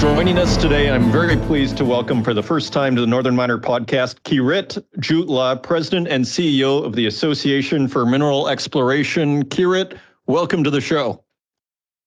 Joining 0.03 0.37
us 0.37 0.57
today, 0.57 0.89
I'm 0.89 1.09
very 1.13 1.37
pleased 1.37 1.77
to 1.77 1.85
welcome 1.85 2.25
for 2.25 2.33
the 2.33 2.43
first 2.43 2.73
time 2.73 2.93
to 2.93 2.99
the 2.99 3.07
Northern 3.07 3.37
Miner 3.37 3.57
podcast, 3.57 4.19
Keerit 4.23 4.83
Jutla, 4.97 5.63
President 5.63 6.09
and 6.09 6.25
CEO 6.25 6.83
of 6.83 6.93
the 6.93 7.05
Association 7.05 7.87
for 7.87 8.05
Mineral 8.05 8.49
Exploration. 8.49 9.45
Keerit, 9.45 9.97
welcome 10.27 10.61
to 10.65 10.69
the 10.69 10.81
show. 10.81 11.23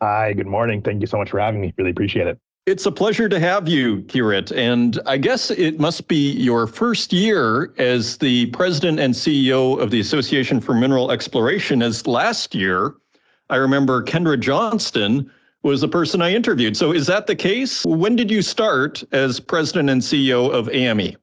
Hi, 0.03 0.35
good 0.35 0.47
morning. 0.47 0.83
Thank 0.83 1.01
you 1.01 1.07
so 1.07 1.17
much 1.17 1.31
for 1.31 1.41
having 1.41 1.63
me. 1.63 1.73
Really 1.79 1.91
appreciate 1.91 2.27
it. 2.27 2.39
It's 2.67 2.85
a 2.85 2.93
pleasure 2.93 3.31
to 3.31 3.41
have 3.41 3.67
you, 3.67 4.03
Keerit. 4.03 4.55
And 4.55 5.01
I 5.07 5.17
guess 5.17 5.51
it 5.51 5.81
must 5.81 6.07
be 6.07 6.33
your 6.33 6.67
first 6.67 7.15
year 7.15 7.73
as 7.79 8.19
the 8.19 8.45
president 8.51 9.01
and 9.01 9.15
CEO 9.15 9.81
of 9.81 9.91
the 9.91 10.01
Association 10.01 10.61
for 10.61 10.75
Mineral 10.75 11.11
Exploration, 11.11 11.81
as 11.81 12.07
last 12.07 12.55
year, 12.55 12.95
I 13.49 13.57
remember 13.57 14.03
Kendra 14.03 14.39
Johnston 14.39 15.31
was 15.67 15.81
the 15.81 15.89
person 15.89 16.23
I 16.23 16.33
interviewed. 16.33 16.77
So 16.77 16.93
is 16.93 17.07
that 17.09 17.27
the 17.27 17.35
case? 17.35 17.85
When 17.85 18.15
did 18.15 18.31
you 18.31 18.41
start 18.41 19.03
as 19.13 19.41
president 19.41 19.91
and 19.91 20.01
CEO 20.01 20.51
of 20.51 20.69
AME? 20.71 21.17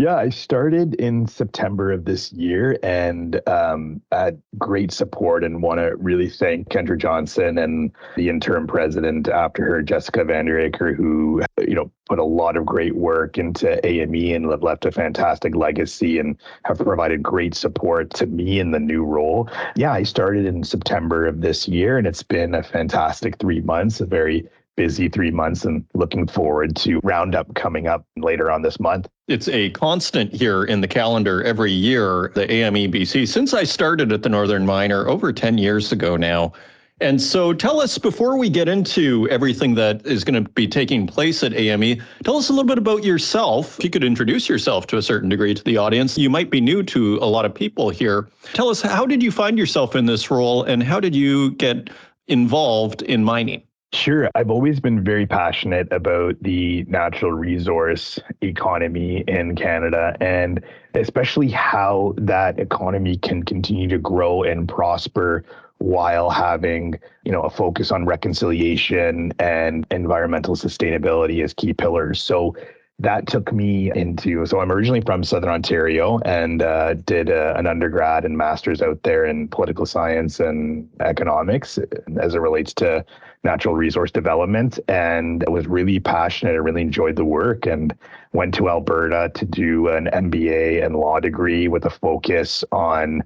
Yeah, 0.00 0.14
I 0.14 0.28
started 0.28 0.94
in 0.94 1.26
September 1.26 1.90
of 1.90 2.04
this 2.04 2.32
year 2.32 2.78
and 2.84 3.40
um, 3.48 4.00
had 4.12 4.40
great 4.56 4.92
support 4.92 5.42
and 5.42 5.60
want 5.60 5.80
to 5.80 5.96
really 5.96 6.30
thank 6.30 6.68
Kendra 6.68 6.96
Johnston 6.96 7.58
and 7.58 7.90
the 8.14 8.28
interim 8.28 8.68
president 8.68 9.28
after 9.28 9.64
her, 9.64 9.82
Jessica 9.82 10.20
Vanderakers, 10.20 10.94
who, 10.94 11.42
you 11.58 11.74
know, 11.74 11.90
put 12.08 12.20
a 12.20 12.24
lot 12.24 12.56
of 12.56 12.64
great 12.64 12.94
work 12.94 13.38
into 13.38 13.84
AME 13.84 14.36
and 14.36 14.48
have 14.48 14.62
left 14.62 14.84
a 14.84 14.92
fantastic 14.92 15.56
legacy 15.56 16.20
and 16.20 16.38
have 16.64 16.78
provided 16.78 17.20
great 17.20 17.56
support 17.56 18.10
to 18.14 18.26
me 18.26 18.60
in 18.60 18.70
the 18.70 18.78
new 18.78 19.04
role. 19.04 19.50
Yeah, 19.74 19.90
I 19.90 20.04
started 20.04 20.46
in 20.46 20.62
September 20.62 21.26
of 21.26 21.40
this 21.40 21.66
year 21.66 21.98
and 21.98 22.06
it's 22.06 22.22
been 22.22 22.54
a 22.54 22.62
fantastic 22.62 23.36
three 23.38 23.62
months, 23.62 24.00
a 24.00 24.06
very 24.06 24.48
busy 24.78 25.08
three 25.08 25.32
months 25.32 25.64
and 25.64 25.84
looking 25.94 26.28
forward 26.28 26.76
to 26.76 27.00
Roundup 27.02 27.52
coming 27.56 27.88
up 27.88 28.06
later 28.16 28.48
on 28.48 28.62
this 28.62 28.78
month. 28.78 29.08
It's 29.26 29.48
a 29.48 29.70
constant 29.70 30.32
here 30.32 30.62
in 30.62 30.82
the 30.82 30.86
calendar 30.86 31.42
every 31.42 31.72
year, 31.72 32.30
the 32.36 32.46
AMEBC, 32.46 33.26
since 33.26 33.52
I 33.52 33.64
started 33.64 34.12
at 34.12 34.22
the 34.22 34.28
Northern 34.28 34.64
Miner 34.64 35.08
over 35.08 35.32
10 35.32 35.58
years 35.58 35.90
ago 35.90 36.16
now. 36.16 36.52
And 37.00 37.20
so 37.20 37.52
tell 37.52 37.80
us, 37.80 37.98
before 37.98 38.36
we 38.36 38.48
get 38.48 38.68
into 38.68 39.28
everything 39.30 39.74
that 39.74 40.06
is 40.06 40.22
going 40.22 40.44
to 40.44 40.48
be 40.50 40.68
taking 40.68 41.08
place 41.08 41.42
at 41.42 41.54
AME, 41.54 42.00
tell 42.22 42.36
us 42.36 42.48
a 42.48 42.52
little 42.52 42.64
bit 42.64 42.78
about 42.78 43.02
yourself. 43.02 43.78
If 43.78 43.84
you 43.84 43.90
could 43.90 44.04
introduce 44.04 44.48
yourself 44.48 44.86
to 44.88 44.96
a 44.96 45.02
certain 45.02 45.28
degree 45.28 45.54
to 45.54 45.64
the 45.64 45.76
audience, 45.76 46.16
you 46.16 46.30
might 46.30 46.50
be 46.50 46.60
new 46.60 46.84
to 46.84 47.18
a 47.20 47.26
lot 47.26 47.44
of 47.44 47.52
people 47.52 47.90
here. 47.90 48.28
Tell 48.52 48.68
us, 48.68 48.80
how 48.80 49.06
did 49.06 49.24
you 49.24 49.32
find 49.32 49.58
yourself 49.58 49.96
in 49.96 50.06
this 50.06 50.30
role 50.30 50.62
and 50.62 50.84
how 50.84 51.00
did 51.00 51.16
you 51.16 51.50
get 51.52 51.90
involved 52.28 53.02
in 53.02 53.24
mining? 53.24 53.62
Sure. 53.94 54.28
I've 54.34 54.50
always 54.50 54.80
been 54.80 55.02
very 55.02 55.26
passionate 55.26 55.90
about 55.90 56.36
the 56.42 56.84
natural 56.88 57.32
resource 57.32 58.18
economy 58.42 59.24
in 59.26 59.56
Canada 59.56 60.14
and 60.20 60.62
especially 60.94 61.48
how 61.48 62.12
that 62.18 62.58
economy 62.58 63.16
can 63.16 63.42
continue 63.44 63.88
to 63.88 63.96
grow 63.96 64.42
and 64.42 64.68
prosper 64.68 65.42
while 65.78 66.28
having, 66.28 66.98
you 67.24 67.32
know, 67.32 67.40
a 67.42 67.50
focus 67.50 67.90
on 67.90 68.04
reconciliation 68.04 69.32
and 69.38 69.86
environmental 69.90 70.54
sustainability 70.54 71.42
as 71.42 71.54
key 71.54 71.72
pillars. 71.72 72.22
So 72.22 72.54
that 73.00 73.28
took 73.28 73.52
me 73.52 73.92
into 73.94 74.44
so 74.44 74.58
i'm 74.58 74.72
originally 74.72 75.00
from 75.00 75.22
southern 75.22 75.50
ontario 75.50 76.18
and 76.24 76.62
uh, 76.62 76.94
did 76.94 77.30
uh, 77.30 77.54
an 77.56 77.64
undergrad 77.64 78.24
and 78.24 78.36
master's 78.36 78.82
out 78.82 79.00
there 79.04 79.24
in 79.24 79.46
political 79.46 79.86
science 79.86 80.40
and 80.40 80.88
economics 80.98 81.78
as 82.20 82.34
it 82.34 82.40
relates 82.40 82.74
to 82.74 83.04
natural 83.44 83.74
resource 83.74 84.10
development 84.10 84.78
and 84.88 85.44
was 85.48 85.66
really 85.66 86.00
passionate 86.00 86.52
i 86.52 86.56
really 86.56 86.82
enjoyed 86.82 87.16
the 87.16 87.24
work 87.24 87.66
and 87.66 87.94
went 88.32 88.52
to 88.54 88.68
alberta 88.68 89.30
to 89.34 89.44
do 89.44 89.88
an 89.88 90.08
mba 90.12 90.84
and 90.84 90.96
law 90.96 91.20
degree 91.20 91.68
with 91.68 91.84
a 91.84 91.90
focus 91.90 92.64
on 92.72 93.22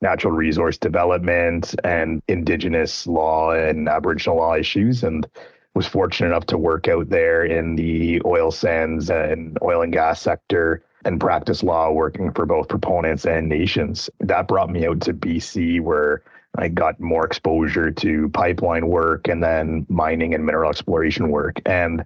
natural 0.00 0.32
resource 0.32 0.78
development 0.78 1.74
and 1.84 2.22
indigenous 2.28 3.06
law 3.06 3.50
and 3.50 3.88
aboriginal 3.88 4.36
law 4.36 4.54
issues 4.54 5.02
and 5.02 5.26
was 5.74 5.86
fortunate 5.86 6.28
enough 6.28 6.46
to 6.46 6.56
work 6.56 6.88
out 6.88 7.08
there 7.10 7.44
in 7.44 7.76
the 7.76 8.20
oil 8.24 8.50
sands 8.50 9.10
and 9.10 9.58
oil 9.62 9.82
and 9.82 9.92
gas 9.92 10.20
sector 10.20 10.82
and 11.04 11.20
practice 11.20 11.62
law 11.62 11.90
working 11.90 12.32
for 12.32 12.46
both 12.46 12.68
proponents 12.68 13.26
and 13.26 13.48
nations. 13.48 14.08
That 14.20 14.48
brought 14.48 14.70
me 14.70 14.86
out 14.86 15.02
to 15.02 15.12
BC 15.12 15.80
where 15.80 16.22
I 16.58 16.68
got 16.68 16.98
more 17.00 17.24
exposure 17.24 17.90
to 17.90 18.28
pipeline 18.30 18.88
work 18.88 19.28
and 19.28 19.42
then 19.42 19.86
mining 19.88 20.34
and 20.34 20.44
mineral 20.44 20.70
exploration 20.70 21.28
work. 21.28 21.60
And 21.66 22.04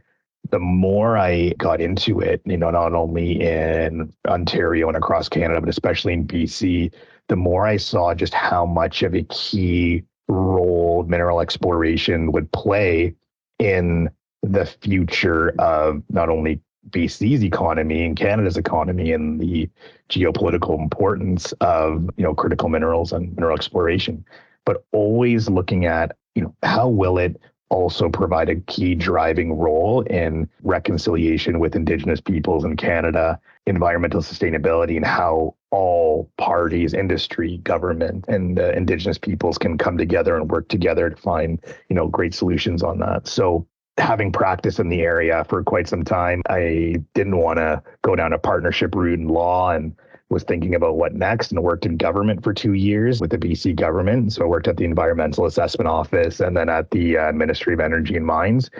the 0.51 0.59
more 0.59 1.17
I 1.17 1.51
got 1.59 1.81
into 1.81 2.21
it, 2.21 2.43
you 2.45 2.57
know, 2.57 2.71
not 2.71 2.95
only 2.95 3.41
in 3.41 4.13
Ontario 4.27 4.89
and 4.89 4.97
across 4.97 5.29
Canada, 5.29 5.61
but 5.61 5.69
especially 5.69 6.13
in 6.13 6.27
BC, 6.27 6.93
the 7.29 7.37
more 7.37 7.67
I 7.67 7.77
saw 7.77 8.15
just 8.15 8.35
how 8.35 8.67
much 8.67 9.03
of 9.03 9.15
a 9.15 9.23
key 9.25 10.03
role 10.29 11.05
mineral 11.05 11.41
exploration 11.41 12.33
would 12.33 12.51
play 12.53 13.15
in 13.59 14.11
the 14.43 14.67
future 14.67 15.55
of 15.59 16.03
not 16.09 16.29
only 16.29 16.61
BC's 16.88 17.45
economy 17.45 18.05
and 18.05 18.16
Canada's 18.16 18.57
economy 18.57 19.12
and 19.12 19.38
the 19.38 19.69
geopolitical 20.09 20.79
importance 20.79 21.53
of 21.61 22.09
you 22.16 22.25
know 22.25 22.35
critical 22.35 22.69
minerals 22.69 23.12
and 23.12 23.35
mineral 23.37 23.57
exploration, 23.57 24.25
but 24.64 24.85
always 24.93 25.49
looking 25.49 25.85
at 25.85 26.16
you 26.35 26.43
know 26.43 26.55
how 26.62 26.88
will 26.88 27.19
it 27.19 27.40
also 27.69 28.09
provide 28.09 28.49
a 28.49 28.57
key 28.62 28.95
driving 28.95 29.53
role 29.53 30.01
in 30.03 30.49
reconciliation 30.62 31.61
with 31.61 31.77
Indigenous 31.77 32.21
peoples 32.21 32.64
in 32.64 32.77
Canada, 32.77 33.38
environmental 33.66 34.21
sustainability, 34.21 34.97
and 34.97 35.07
how 35.07 35.55
all 35.71 36.29
parties, 36.37 36.95
industry, 36.95 37.59
government, 37.59 38.25
and 38.27 38.59
uh, 38.59 38.71
Indigenous 38.73 39.19
peoples 39.19 39.57
can 39.57 39.79
come 39.79 39.97
together 39.97 40.37
and 40.37 40.51
work 40.51 40.69
together 40.69 41.11
to 41.11 41.16
find 41.16 41.62
you 41.88 41.95
know 41.95 42.09
great 42.09 42.35
solutions 42.35 42.83
on 42.83 42.99
that. 42.99 43.29
So 43.29 43.66
having 43.98 44.33
practiced 44.33 44.81
in 44.81 44.88
the 44.88 45.03
area 45.03 45.44
for 45.48 45.62
quite 45.62 45.88
some 45.88 46.05
time, 46.05 46.42
I 46.48 46.96
didn't 47.14 47.37
want 47.37 47.59
to 47.59 47.83
go 48.03 48.16
down 48.16 48.33
a 48.33 48.38
partnership 48.38 48.94
route 48.94 49.18
in 49.18 49.29
law 49.29 49.70
and 49.70 49.94
was 50.31 50.44
thinking 50.44 50.74
about 50.74 50.96
what 50.96 51.12
next 51.12 51.50
and 51.50 51.62
worked 51.62 51.85
in 51.85 51.96
government 51.96 52.42
for 52.42 52.55
two 52.55 52.74
years 52.74 53.20
with 53.20 53.31
the 53.31 53.38
BC 53.38 53.74
government. 53.74 54.33
So 54.33 54.44
I 54.44 54.46
worked 54.46 54.68
at 54.68 54.76
the 54.76 54.85
Environmental 54.85 55.44
Assessment 55.44 55.88
Office 55.88 56.40
and 56.40 56.57
then 56.57 56.68
at 56.68 56.90
the 56.92 57.18
uh, 57.18 57.33
Ministry 57.33 57.74
of 57.74 57.81
Energy 57.81 58.16
and 58.16 58.24
Mines 58.24 58.70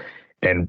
and 0.42 0.68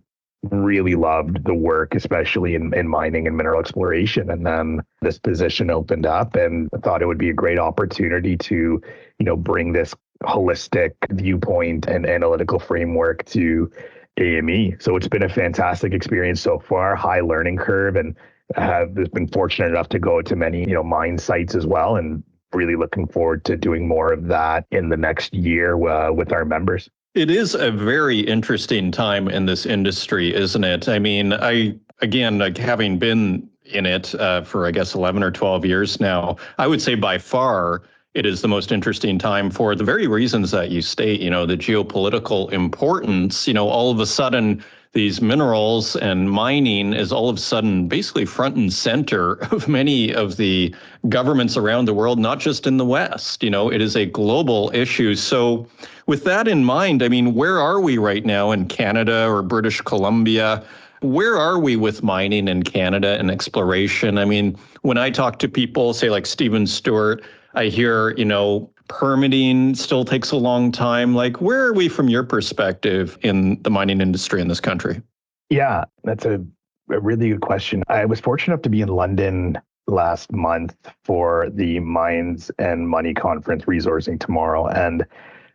really 0.50 0.96
loved 0.96 1.46
the 1.46 1.54
work, 1.54 1.94
especially 1.94 2.56
in, 2.56 2.74
in 2.74 2.88
mining 2.88 3.28
and 3.28 3.38
mineral 3.38 3.60
exploration. 3.60 4.32
And 4.32 4.44
then 4.44 4.82
this 5.04 5.20
position 5.20 5.70
opened 5.70 6.08
up 6.08 6.36
and 6.36 6.68
I 6.74 6.78
thought 6.78 7.04
it 7.04 7.06
would 7.06 7.20
be 7.20 7.30
a 7.30 7.34
great 7.34 7.60
opportunity 7.60 8.36
to, 8.38 8.56
you 8.56 9.26
know, 9.26 9.36
bring 9.36 9.72
this 9.72 9.94
holistic 10.24 10.94
viewpoint 11.12 11.88
and 11.88 12.08
analytical 12.08 12.58
framework 12.58 13.24
to 13.26 13.72
AME. 14.18 14.78
So 14.80 14.96
it's 14.96 15.08
been 15.08 15.24
a 15.24 15.30
fantastic 15.30 15.94
experience 15.94 16.42
so 16.42 16.60
far, 16.60 16.96
high 16.96 17.22
learning 17.22 17.58
curve, 17.58 17.96
and 17.96 18.16
have 18.56 18.94
been 18.94 19.28
fortunate 19.28 19.70
enough 19.70 19.90
to 19.90 20.00
go 20.00 20.22
to 20.22 20.36
many, 20.36 20.60
you 20.60 20.74
know, 20.74 20.84
mine 20.84 21.18
sites 21.18 21.56
as 21.56 21.66
well, 21.66 21.96
and 21.96 22.24
really 22.54 22.76
looking 22.76 23.08
forward 23.08 23.46
to 23.46 23.56
doing 23.56 23.88
more 23.88 24.12
of 24.12 24.28
that 24.28 24.66
in 24.72 24.90
the 24.90 24.98
next 24.98 25.34
year 25.34 25.76
uh, 25.88 26.12
with 26.12 26.34
our 26.34 26.44
members. 26.44 26.90
It 27.14 27.30
is 27.30 27.56
a 27.56 27.72
very 27.72 28.20
interesting 28.20 28.92
time 28.92 29.28
in 29.28 29.46
this 29.46 29.66
industry, 29.66 30.34
isn't 30.34 30.64
it? 30.64 30.88
I 30.88 31.00
mean, 31.00 31.34
I 31.34 31.76
again, 32.02 32.38
like 32.38 32.58
having 32.58 32.98
been 32.98 33.50
in 33.66 33.86
it 33.86 34.16
uh, 34.16 34.44
for 34.44 34.66
I 34.66 34.72
guess 34.72 34.96
11 34.96 35.24
or 35.24 35.32
12 35.32 35.66
years 35.66 36.00
now, 36.00 36.38
I 36.58 36.68
would 36.68 36.82
say 36.82 36.96
by 36.96 37.18
far 37.18 37.84
it 38.14 38.26
is 38.26 38.42
the 38.42 38.48
most 38.48 38.72
interesting 38.72 39.18
time 39.18 39.50
for 39.50 39.74
the 39.74 39.84
very 39.84 40.08
reasons 40.08 40.52
that 40.52 40.70
you 40.70 40.82
state, 40.82 41.22
you 41.22 41.30
know, 41.30 41.46
the 41.46 41.56
geopolitical 41.56 42.52
importance, 42.52 43.48
you 43.48 43.54
know, 43.54 43.70
all 43.70 43.90
of 43.90 44.00
a 44.00 44.06
sudden 44.06 44.64
these 44.94 45.22
minerals 45.22 45.96
and 45.96 46.30
mining 46.30 46.92
is 46.92 47.14
all 47.14 47.30
of 47.30 47.38
a 47.38 47.40
sudden 47.40 47.88
basically 47.88 48.26
front 48.26 48.58
and 48.58 48.74
center 48.74 49.34
of 49.54 49.70
many 49.70 50.14
of 50.14 50.36
the 50.36 50.76
governments 51.08 51.56
around 51.56 51.86
the 51.86 51.94
world, 51.94 52.20
not 52.20 52.40
just 52.40 52.68
in 52.68 52.76
the 52.76 52.86
West. 52.86 53.42
You 53.42 53.50
know, 53.50 53.72
it 53.72 53.82
is 53.82 53.96
a 53.96 54.06
global 54.06 54.70
issue. 54.74 55.16
So, 55.16 55.66
with 56.08 56.26
that 56.26 56.50
in 56.50 56.66
mind, 56.66 57.04
I 57.04 57.08
mean, 57.08 57.34
where 57.34 57.60
are 57.60 57.80
we 57.80 57.98
right 57.98 58.26
now 58.26 58.52
in 58.52 58.68
Canada 58.68 59.28
or 59.30 59.42
British 59.42 59.80
Columbia? 59.80 60.66
Where 61.00 61.38
are 61.38 61.58
we 61.58 61.78
with 61.78 62.04
mining 62.04 62.50
in 62.50 62.64
Canada 62.64 63.18
and 63.18 63.32
exploration? 63.32 64.18
I 64.18 64.26
mean, 64.26 64.58
when 64.82 64.98
I 64.98 65.10
talk 65.10 65.40
to 65.40 65.48
people, 65.48 65.94
say 65.94 66.10
like 66.10 66.26
Stephen 66.26 66.68
Stewart, 66.68 67.24
I 67.54 67.66
hear, 67.66 68.12
you 68.18 68.26
know, 68.26 68.72
permitting 68.88 69.76
still 69.76 70.06
takes 70.06 70.32
a 70.32 70.36
long 70.36 70.72
time. 70.72 71.16
Like, 71.16 71.42
where 71.42 71.66
are 71.66 71.74
we 71.74 71.88
from 71.88 72.10
your 72.10 72.24
perspective 72.24 73.18
in 73.22 73.62
the 73.64 73.70
mining 73.70 74.02
industry 74.02 74.42
in 74.42 74.48
this 74.48 74.60
country? 74.60 75.02
Yeah, 75.50 75.86
that's 76.04 76.26
a, 76.26 76.44
a 76.90 77.00
really 77.00 77.30
good 77.30 77.42
question. 77.42 77.84
I 77.88 78.06
was 78.06 78.20
fortunate 78.20 78.54
enough 78.54 78.64
to 78.64 78.70
be 78.70 78.82
in 78.82 78.90
London 78.90 79.60
last 79.88 80.32
month 80.32 80.76
for 81.04 81.50
the 81.52 81.80
Mines 81.80 82.52
and 82.58 82.88
Money 82.88 83.14
Conference 83.14 83.66
Resourcing 83.66 84.20
Tomorrow. 84.20 84.68
And 84.68 85.06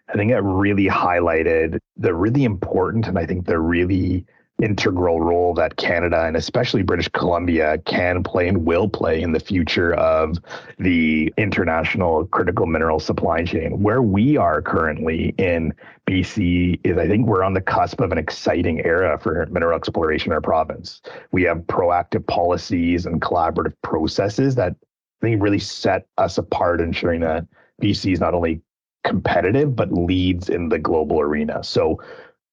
I 0.08 0.14
think 0.14 0.30
it 0.30 0.38
really 0.38 0.86
highlighted 0.86 1.78
the 1.96 2.14
really 2.14 2.44
important 2.44 3.06
and 3.06 3.18
I 3.18 3.26
think 3.26 3.46
the 3.46 3.58
really 3.58 4.24
integral 4.62 5.20
role 5.20 5.52
that 5.54 5.76
Canada 5.76 6.24
and 6.24 6.36
especially 6.36 6.82
British 6.82 7.08
Columbia 7.08 7.76
can 7.84 8.22
play 8.22 8.48
and 8.48 8.64
will 8.64 8.88
play 8.88 9.20
in 9.20 9.32
the 9.32 9.40
future 9.40 9.92
of 9.94 10.38
the 10.78 11.32
international 11.36 12.26
critical 12.26 12.64
mineral 12.64 12.98
supply 12.98 13.44
chain. 13.44 13.82
Where 13.82 14.00
we 14.00 14.38
are 14.38 14.62
currently 14.62 15.34
in 15.36 15.74
BC 16.08 16.80
is 16.84 16.96
I 16.96 17.06
think 17.06 17.26
we're 17.26 17.42
on 17.42 17.52
the 17.52 17.60
cusp 17.60 18.00
of 18.00 18.12
an 18.12 18.18
exciting 18.18 18.84
era 18.84 19.18
for 19.18 19.44
mineral 19.46 19.76
exploration 19.76 20.32
in 20.32 20.34
our 20.34 20.40
province. 20.40 21.02
We 21.32 21.42
have 21.42 21.58
proactive 21.58 22.26
policies 22.26 23.04
and 23.04 23.20
collaborative 23.20 23.74
processes 23.82 24.54
that 24.54 24.74
I 25.22 25.26
think 25.26 25.42
really 25.42 25.58
set 25.58 26.06
us 26.16 26.38
apart, 26.38 26.80
ensuring 26.80 27.20
that 27.20 27.46
BC 27.82 28.12
is 28.12 28.20
not 28.20 28.32
only 28.32 28.62
competitive 29.04 29.76
but 29.76 29.92
leads 29.92 30.48
in 30.48 30.68
the 30.68 30.78
global 30.78 31.20
arena. 31.20 31.62
So 31.62 32.02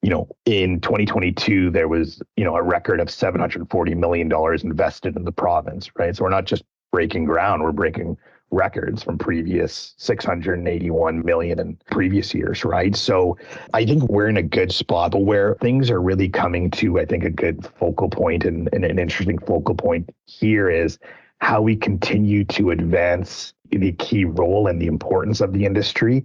you 0.04 0.10
know, 0.10 0.28
in 0.44 0.82
2022, 0.82 1.70
there 1.70 1.88
was, 1.88 2.20
you 2.36 2.44
know, 2.44 2.56
a 2.56 2.62
record 2.62 3.00
of 3.00 3.08
$740 3.08 3.96
million 3.96 4.30
invested 4.62 5.16
in 5.16 5.24
the 5.24 5.32
province, 5.32 5.90
right? 5.96 6.14
So 6.14 6.24
we're 6.24 6.30
not 6.30 6.44
just 6.44 6.62
breaking 6.92 7.24
ground, 7.24 7.62
we're 7.62 7.72
breaking 7.72 8.18
records 8.50 9.02
from 9.02 9.16
previous 9.16 9.94
681 9.96 11.24
million 11.24 11.58
in 11.58 11.78
previous 11.90 12.34
years, 12.34 12.66
right? 12.66 12.94
So 12.94 13.38
I 13.72 13.86
think 13.86 14.02
we're 14.10 14.28
in 14.28 14.36
a 14.36 14.42
good 14.42 14.72
spot, 14.72 15.12
but 15.12 15.20
where 15.20 15.54
things 15.62 15.90
are 15.90 16.02
really 16.02 16.28
coming 16.28 16.70
to, 16.72 17.00
I 17.00 17.06
think, 17.06 17.24
a 17.24 17.30
good 17.30 17.66
focal 17.78 18.10
point 18.10 18.44
and, 18.44 18.68
and 18.74 18.84
an 18.84 18.98
interesting 18.98 19.38
focal 19.38 19.74
point 19.74 20.14
here 20.26 20.68
is 20.68 20.98
how 21.38 21.62
we 21.62 21.76
continue 21.76 22.44
to 22.44 22.72
advance 22.72 23.54
the 23.70 23.92
key 23.92 24.26
role 24.26 24.66
and 24.66 24.82
the 24.82 24.86
importance 24.86 25.40
of 25.40 25.54
the 25.54 25.64
industry 25.64 26.24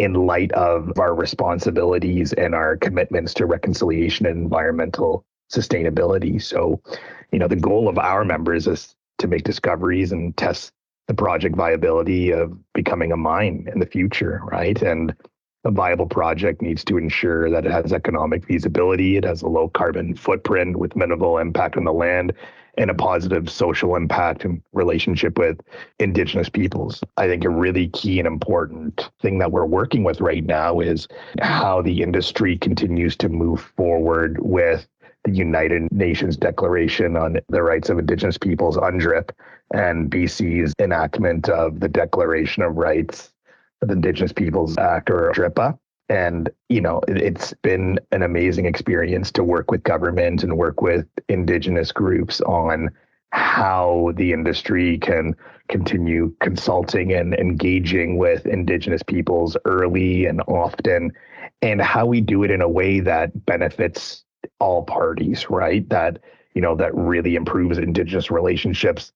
in 0.00 0.14
light 0.14 0.50
of 0.52 0.98
our 0.98 1.14
responsibilities 1.14 2.32
and 2.32 2.54
our 2.54 2.76
commitments 2.78 3.34
to 3.34 3.44
reconciliation 3.44 4.24
and 4.24 4.42
environmental 4.42 5.24
sustainability. 5.52 6.42
So, 6.42 6.80
you 7.32 7.38
know, 7.38 7.48
the 7.48 7.56
goal 7.56 7.86
of 7.86 7.98
our 7.98 8.24
members 8.24 8.66
is 8.66 8.94
to 9.18 9.28
make 9.28 9.44
discoveries 9.44 10.10
and 10.10 10.34
test 10.38 10.72
the 11.06 11.12
project 11.12 11.54
viability 11.54 12.30
of 12.30 12.56
becoming 12.72 13.12
a 13.12 13.16
mine 13.16 13.68
in 13.72 13.78
the 13.78 13.86
future, 13.86 14.40
right? 14.44 14.80
And 14.80 15.14
a 15.64 15.70
viable 15.70 16.06
project 16.06 16.62
needs 16.62 16.82
to 16.84 16.96
ensure 16.96 17.50
that 17.50 17.66
it 17.66 17.72
has 17.72 17.92
economic 17.92 18.46
feasibility, 18.46 19.18
it 19.18 19.24
has 19.24 19.42
a 19.42 19.48
low 19.48 19.68
carbon 19.68 20.14
footprint 20.14 20.76
with 20.76 20.96
minimal 20.96 21.36
impact 21.36 21.76
on 21.76 21.84
the 21.84 21.92
land, 21.92 22.32
and 22.76 22.90
a 22.90 22.94
positive 22.94 23.50
social 23.50 23.96
impact 23.96 24.44
and 24.44 24.62
relationship 24.72 25.38
with 25.38 25.60
Indigenous 25.98 26.48
peoples. 26.48 27.02
I 27.16 27.26
think 27.26 27.44
a 27.44 27.50
really 27.50 27.88
key 27.88 28.18
and 28.18 28.26
important 28.26 29.10
thing 29.20 29.38
that 29.38 29.52
we're 29.52 29.66
working 29.66 30.04
with 30.04 30.20
right 30.20 30.44
now 30.44 30.80
is 30.80 31.08
how 31.40 31.82
the 31.82 32.02
industry 32.02 32.56
continues 32.56 33.16
to 33.16 33.28
move 33.28 33.72
forward 33.76 34.38
with 34.40 34.86
the 35.24 35.32
United 35.32 35.90
Nations 35.92 36.36
Declaration 36.36 37.16
on 37.16 37.38
the 37.48 37.62
Rights 37.62 37.90
of 37.90 37.98
Indigenous 37.98 38.38
Peoples, 38.38 38.76
UNDRIP, 38.76 39.30
and 39.72 40.10
BC's 40.10 40.72
enactment 40.80 41.48
of 41.48 41.80
the 41.80 41.88
Declaration 41.88 42.62
of 42.62 42.76
Rights 42.76 43.32
of 43.82 43.90
Indigenous 43.90 44.32
Peoples 44.32 44.76
Act, 44.78 45.10
or 45.10 45.30
DRIPA. 45.34 45.78
And, 46.10 46.50
you 46.68 46.80
know, 46.80 47.00
it's 47.06 47.54
been 47.62 48.00
an 48.10 48.24
amazing 48.24 48.66
experience 48.66 49.30
to 49.32 49.44
work 49.44 49.70
with 49.70 49.84
government 49.84 50.42
and 50.42 50.58
work 50.58 50.82
with 50.82 51.06
Indigenous 51.28 51.92
groups 51.92 52.40
on 52.40 52.90
how 53.30 54.10
the 54.16 54.32
industry 54.32 54.98
can 54.98 55.36
continue 55.68 56.34
consulting 56.40 57.12
and 57.12 57.32
engaging 57.34 58.18
with 58.18 58.44
Indigenous 58.44 59.04
peoples 59.04 59.56
early 59.64 60.26
and 60.26 60.42
often, 60.48 61.12
and 61.62 61.80
how 61.80 62.06
we 62.06 62.20
do 62.20 62.42
it 62.42 62.50
in 62.50 62.60
a 62.60 62.68
way 62.68 62.98
that 62.98 63.46
benefits 63.46 64.24
all 64.58 64.82
parties, 64.82 65.48
right? 65.48 65.88
That, 65.90 66.18
you 66.54 66.60
know, 66.60 66.74
that 66.74 66.92
really 66.92 67.36
improves 67.36 67.78
Indigenous 67.78 68.32
relationships 68.32 69.12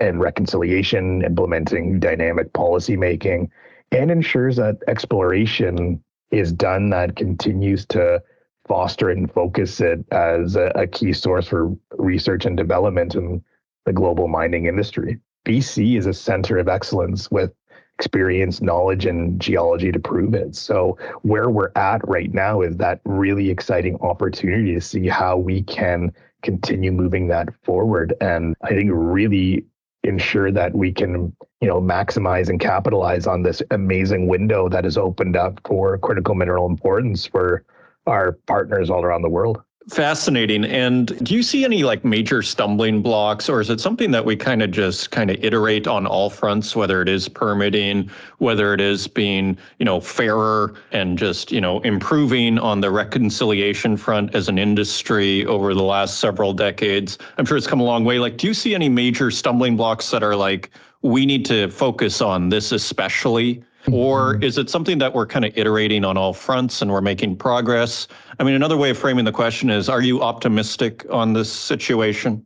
and 0.00 0.20
reconciliation, 0.20 1.22
implementing 1.22 2.00
dynamic 2.00 2.50
policymaking, 2.54 3.50
and 3.92 4.10
ensures 4.10 4.56
that 4.56 4.78
exploration 4.88 6.02
is 6.30 6.52
done 6.52 6.90
that 6.90 7.16
continues 7.16 7.84
to 7.86 8.22
foster 8.68 9.10
and 9.10 9.32
focus 9.32 9.80
it 9.80 10.04
as 10.12 10.56
a, 10.56 10.72
a 10.74 10.86
key 10.86 11.12
source 11.12 11.48
for 11.48 11.74
research 11.96 12.46
and 12.46 12.56
development 12.56 13.14
in 13.14 13.42
the 13.84 13.92
global 13.92 14.28
mining 14.28 14.66
industry. 14.66 15.18
BC 15.44 15.98
is 15.98 16.06
a 16.06 16.14
center 16.14 16.58
of 16.58 16.68
excellence 16.68 17.30
with 17.30 17.52
experience, 17.98 18.62
knowledge, 18.62 19.06
and 19.06 19.40
geology 19.40 19.90
to 19.92 19.98
prove 19.98 20.34
it. 20.34 20.54
So, 20.54 20.96
where 21.22 21.50
we're 21.50 21.72
at 21.76 22.06
right 22.08 22.32
now 22.32 22.62
is 22.62 22.76
that 22.76 23.00
really 23.04 23.50
exciting 23.50 23.96
opportunity 24.00 24.74
to 24.74 24.80
see 24.80 25.08
how 25.08 25.36
we 25.36 25.62
can 25.62 26.12
continue 26.42 26.92
moving 26.92 27.28
that 27.28 27.48
forward. 27.64 28.14
And 28.20 28.54
I 28.62 28.68
think 28.68 28.90
really 28.92 29.66
ensure 30.02 30.50
that 30.52 30.74
we 30.74 30.92
can 30.92 31.36
you 31.60 31.68
know 31.68 31.80
maximize 31.80 32.48
and 32.48 32.60
capitalize 32.60 33.26
on 33.26 33.42
this 33.42 33.62
amazing 33.70 34.26
window 34.26 34.68
that 34.68 34.84
has 34.84 34.96
opened 34.96 35.36
up 35.36 35.60
for 35.66 35.98
critical 35.98 36.34
mineral 36.34 36.66
importance 36.66 37.26
for 37.26 37.64
our 38.06 38.32
partners 38.46 38.90
all 38.90 39.04
around 39.04 39.22
the 39.22 39.28
world 39.28 39.62
Fascinating. 39.88 40.66
And 40.66 41.06
do 41.24 41.34
you 41.34 41.42
see 41.42 41.64
any 41.64 41.84
like 41.84 42.04
major 42.04 42.42
stumbling 42.42 43.00
blocks, 43.00 43.48
or 43.48 43.62
is 43.62 43.70
it 43.70 43.80
something 43.80 44.10
that 44.10 44.24
we 44.24 44.36
kind 44.36 44.62
of 44.62 44.70
just 44.70 45.10
kind 45.10 45.30
of 45.30 45.42
iterate 45.42 45.86
on 45.86 46.06
all 46.06 46.28
fronts, 46.28 46.76
whether 46.76 47.00
it 47.00 47.08
is 47.08 47.30
permitting, 47.30 48.10
whether 48.38 48.74
it 48.74 48.80
is 48.80 49.08
being, 49.08 49.56
you 49.78 49.86
know, 49.86 49.98
fairer 49.98 50.74
and 50.92 51.18
just, 51.18 51.50
you 51.50 51.62
know, 51.62 51.80
improving 51.80 52.58
on 52.58 52.82
the 52.82 52.90
reconciliation 52.90 53.96
front 53.96 54.34
as 54.34 54.48
an 54.48 54.58
industry 54.58 55.46
over 55.46 55.72
the 55.72 55.82
last 55.82 56.20
several 56.20 56.52
decades? 56.52 57.16
I'm 57.38 57.46
sure 57.46 57.56
it's 57.56 57.66
come 57.66 57.80
a 57.80 57.84
long 57.84 58.04
way. 58.04 58.18
Like, 58.18 58.36
do 58.36 58.46
you 58.46 58.54
see 58.54 58.74
any 58.74 58.90
major 58.90 59.30
stumbling 59.30 59.76
blocks 59.76 60.10
that 60.10 60.22
are 60.22 60.36
like, 60.36 60.70
we 61.02 61.26
need 61.26 61.44
to 61.46 61.68
focus 61.70 62.20
on 62.20 62.48
this 62.48 62.72
especially 62.72 63.62
or 63.90 64.34
mm-hmm. 64.34 64.42
is 64.42 64.58
it 64.58 64.68
something 64.68 64.98
that 64.98 65.14
we're 65.14 65.26
kind 65.26 65.44
of 65.44 65.56
iterating 65.56 66.04
on 66.04 66.16
all 66.16 66.34
fronts 66.34 66.82
and 66.82 66.90
we're 66.90 67.00
making 67.00 67.36
progress? 67.36 68.08
I 68.38 68.44
mean, 68.44 68.54
another 68.54 68.76
way 68.76 68.90
of 68.90 68.98
framing 68.98 69.24
the 69.24 69.32
question 69.32 69.70
is 69.70 69.88
Are 69.88 70.02
you 70.02 70.22
optimistic 70.22 71.06
on 71.10 71.32
this 71.32 71.50
situation? 71.50 72.44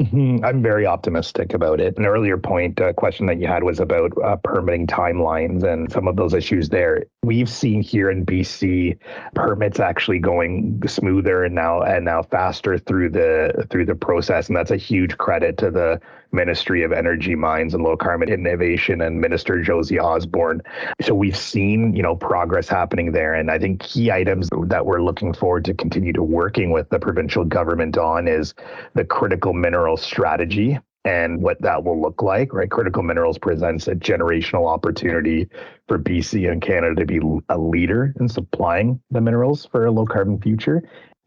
Mm-hmm. 0.00 0.44
I'm 0.44 0.62
very 0.62 0.84
optimistic 0.84 1.54
about 1.54 1.80
it. 1.80 1.96
An 1.96 2.04
earlier 2.04 2.36
point, 2.36 2.78
uh, 2.80 2.92
question 2.92 3.24
that 3.26 3.40
you 3.40 3.46
had 3.46 3.62
was 3.62 3.80
about 3.80 4.12
uh, 4.22 4.36
permitting 4.36 4.86
timelines 4.86 5.64
and 5.64 5.90
some 5.90 6.06
of 6.06 6.16
those 6.16 6.34
issues 6.34 6.68
there. 6.68 7.06
We've 7.26 7.50
seen 7.50 7.82
here 7.82 8.08
in 8.08 8.24
BC 8.24 8.96
permits 9.34 9.80
actually 9.80 10.20
going 10.20 10.80
smoother 10.86 11.42
and 11.42 11.56
now 11.56 11.82
and 11.82 12.04
now 12.04 12.22
faster 12.22 12.78
through 12.78 13.10
the 13.10 13.66
through 13.68 13.86
the 13.86 13.96
process, 13.96 14.46
and 14.46 14.56
that's 14.56 14.70
a 14.70 14.76
huge 14.76 15.18
credit 15.18 15.58
to 15.58 15.72
the 15.72 16.00
Ministry 16.30 16.84
of 16.84 16.92
Energy, 16.92 17.34
Mines 17.34 17.74
and 17.74 17.82
Low 17.82 17.96
Carbon 17.96 18.28
Innovation 18.28 19.00
and 19.00 19.20
Minister 19.20 19.60
Josie 19.60 19.98
Osborne. 19.98 20.62
So 21.00 21.14
we've 21.14 21.36
seen, 21.36 21.96
you 21.96 22.02
know, 22.02 22.14
progress 22.14 22.68
happening 22.68 23.10
there. 23.10 23.34
And 23.34 23.50
I 23.50 23.58
think 23.58 23.80
key 23.80 24.12
items 24.12 24.48
that 24.68 24.86
we're 24.86 25.02
looking 25.02 25.34
forward 25.34 25.64
to 25.64 25.74
continue 25.74 26.12
to 26.12 26.22
working 26.22 26.70
with 26.70 26.88
the 26.90 27.00
provincial 27.00 27.44
government 27.44 27.98
on 27.98 28.28
is 28.28 28.54
the 28.94 29.04
critical 29.04 29.52
mineral 29.52 29.96
strategy 29.96 30.78
and 31.06 31.40
what 31.40 31.62
that 31.62 31.84
will 31.84 32.00
look 32.00 32.20
like, 32.20 32.52
right? 32.52 32.68
Critical 32.68 33.02
Minerals 33.02 33.38
presents 33.38 33.86
a 33.86 33.94
generational 33.94 34.68
opportunity 34.68 35.48
for 35.86 36.00
BC 36.00 36.50
and 36.50 36.60
Canada 36.60 36.96
to 36.96 37.06
be 37.06 37.20
a 37.48 37.56
leader 37.56 38.12
in 38.18 38.28
supplying 38.28 39.00
the 39.12 39.20
minerals 39.20 39.66
for 39.66 39.86
a 39.86 39.92
low 39.92 40.04
carbon 40.04 40.40
future 40.40 40.82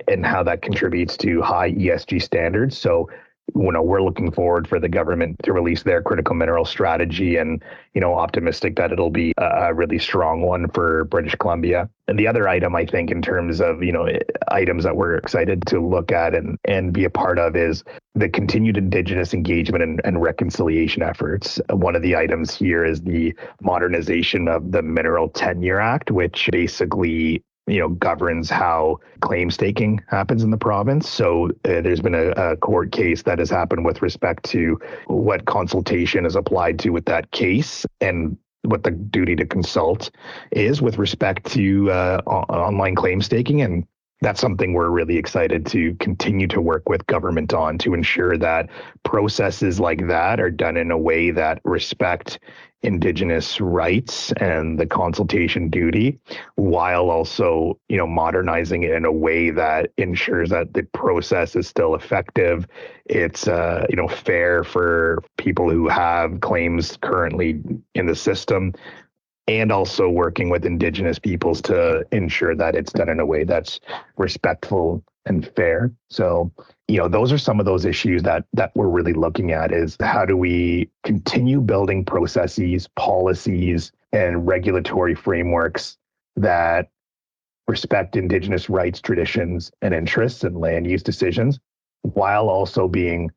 and 0.09 0.25
how 0.25 0.43
that 0.43 0.61
contributes 0.61 1.15
to 1.17 1.41
high 1.41 1.71
ESG 1.71 2.21
standards. 2.21 2.77
So 2.77 3.09
you 3.55 3.71
know 3.71 3.81
we're 3.81 4.01
looking 4.01 4.31
forward 4.31 4.67
for 4.67 4.79
the 4.79 4.89
government 4.89 5.37
to 5.43 5.53
release 5.53 5.83
their 5.83 6.01
critical 6.01 6.35
mineral 6.35 6.65
strategy 6.65 7.37
and 7.37 7.63
you 7.93 8.01
know 8.01 8.13
optimistic 8.13 8.75
that 8.75 8.91
it'll 8.91 9.09
be 9.09 9.33
a 9.37 9.73
really 9.73 9.97
strong 9.97 10.41
one 10.41 10.69
for 10.69 11.05
british 11.05 11.35
columbia 11.35 11.89
the 12.15 12.27
other 12.27 12.47
item 12.47 12.75
i 12.75 12.85
think 12.85 13.11
in 13.11 13.21
terms 13.21 13.59
of 13.59 13.83
you 13.83 13.91
know 13.91 14.07
items 14.49 14.83
that 14.83 14.95
we're 14.95 15.15
excited 15.15 15.65
to 15.65 15.79
look 15.79 16.11
at 16.11 16.33
and 16.33 16.57
and 16.65 16.93
be 16.93 17.03
a 17.03 17.09
part 17.09 17.39
of 17.39 17.55
is 17.55 17.83
the 18.15 18.29
continued 18.29 18.77
indigenous 18.77 19.33
engagement 19.33 19.83
and, 19.83 20.01
and 20.03 20.21
reconciliation 20.21 21.01
efforts 21.01 21.59
one 21.71 21.95
of 21.95 22.01
the 22.01 22.15
items 22.15 22.55
here 22.55 22.83
is 22.83 23.01
the 23.01 23.33
modernization 23.61 24.47
of 24.47 24.71
the 24.71 24.81
mineral 24.81 25.29
tenure 25.29 25.79
act 25.79 26.11
which 26.11 26.49
basically 26.51 27.43
you 27.69 27.79
know 27.79 27.89
governs 27.89 28.49
how 28.49 28.97
claim 29.21 29.51
staking 29.51 30.01
happens 30.07 30.43
in 30.43 30.49
the 30.49 30.57
province. 30.57 31.07
So 31.07 31.49
uh, 31.65 31.81
there's 31.81 32.01
been 32.01 32.15
a, 32.15 32.29
a, 32.31 32.57
court 32.57 32.91
case 32.91 33.23
that 33.23 33.39
has 33.39 33.49
happened 33.49 33.85
with 33.85 34.01
respect 34.01 34.43
to 34.45 34.79
what 35.07 35.45
consultation 35.45 36.25
is 36.25 36.35
applied 36.35 36.79
to 36.79 36.89
with 36.89 37.05
that 37.05 37.31
case 37.31 37.85
and 38.01 38.37
what 38.63 38.83
the 38.83 38.91
duty 38.91 39.35
to 39.35 39.45
consult 39.45 40.11
is 40.51 40.81
with 40.81 40.97
respect 40.97 41.45
to 41.51 41.89
uh, 41.91 42.21
online 42.25 42.95
claim 42.95 43.21
staking 43.21 43.61
and 43.61 43.85
that's 44.21 44.41
something 44.41 44.73
we're 44.73 44.89
really 44.89 45.17
excited 45.17 45.65
to 45.65 45.95
continue 45.95 46.45
to 46.47 46.59
work 46.59 46.89
with 46.89 47.07
government 47.07 47.53
on 47.53 47.77
to 47.77 47.93
ensure 47.93 48.37
that 48.37 48.69
processes 49.03 49.79
like 49.79 50.07
that 50.07 50.41
are 50.41 50.51
done 50.51 50.75
in 50.75 50.91
a 50.91 50.97
way 50.97 51.31
that 51.31 51.61
respect 51.63 52.39
indigenous 52.81 53.59
rights 53.59 54.31
and 54.33 54.79
the 54.79 54.85
consultation 54.85 55.69
duty 55.69 56.17
while 56.55 57.09
also 57.09 57.77
you 57.89 57.97
know 57.97 58.07
modernizing 58.07 58.83
it 58.83 58.91
in 58.91 59.03
a 59.03 59.11
way 59.11 59.49
that 59.49 59.91
ensures 59.97 60.49
that 60.49 60.73
the 60.73 60.83
process 60.93 61.55
is 61.55 61.67
still 61.67 61.93
effective. 61.93 62.65
It's 63.05 63.47
uh, 63.47 63.85
you 63.89 63.95
know 63.95 64.07
fair 64.07 64.63
for 64.63 65.21
people 65.37 65.69
who 65.69 65.89
have 65.89 66.39
claims 66.39 66.97
currently 67.01 67.61
in 67.95 68.05
the 68.05 68.15
system 68.15 68.73
and 69.47 69.71
also 69.71 70.07
working 70.07 70.49
with 70.49 70.63
indigenous 70.63 71.17
peoples 71.17 71.59
to 71.63 72.05
ensure 72.11 72.55
that 72.55 72.75
it's 72.75 72.93
done 72.93 73.09
in 73.09 73.19
a 73.19 73.25
way 73.25 73.43
that's 73.43 73.79
respectful 74.15 75.03
and 75.29 75.49
fair. 75.55 75.91
So 76.09 76.51
you 76.87 76.97
know 76.97 77.07
those 77.07 77.31
are 77.31 77.37
some 77.37 77.59
of 77.59 77.65
those 77.65 77.85
issues 77.85 78.23
that 78.23 78.45
that 78.53 78.71
we're 78.75 78.89
really 78.89 79.13
looking 79.13 79.51
at 79.51 79.71
is 79.71 79.95
how 80.01 80.25
do 80.25 80.35
we 80.35 80.89
continue 81.03 81.61
building 81.61 82.03
processes 82.03 82.87
policies 82.95 83.91
and 84.11 84.45
regulatory 84.47 85.15
frameworks 85.15 85.97
that 86.35 86.89
respect 87.67 88.15
indigenous 88.15 88.69
rights 88.69 88.99
traditions 88.99 89.71
and 89.81 89.93
interests 89.93 90.43
and 90.43 90.57
land 90.57 90.89
use 90.89 91.03
decisions 91.03 91.59
while 92.01 92.49
also 92.49 92.87
being 92.87 93.29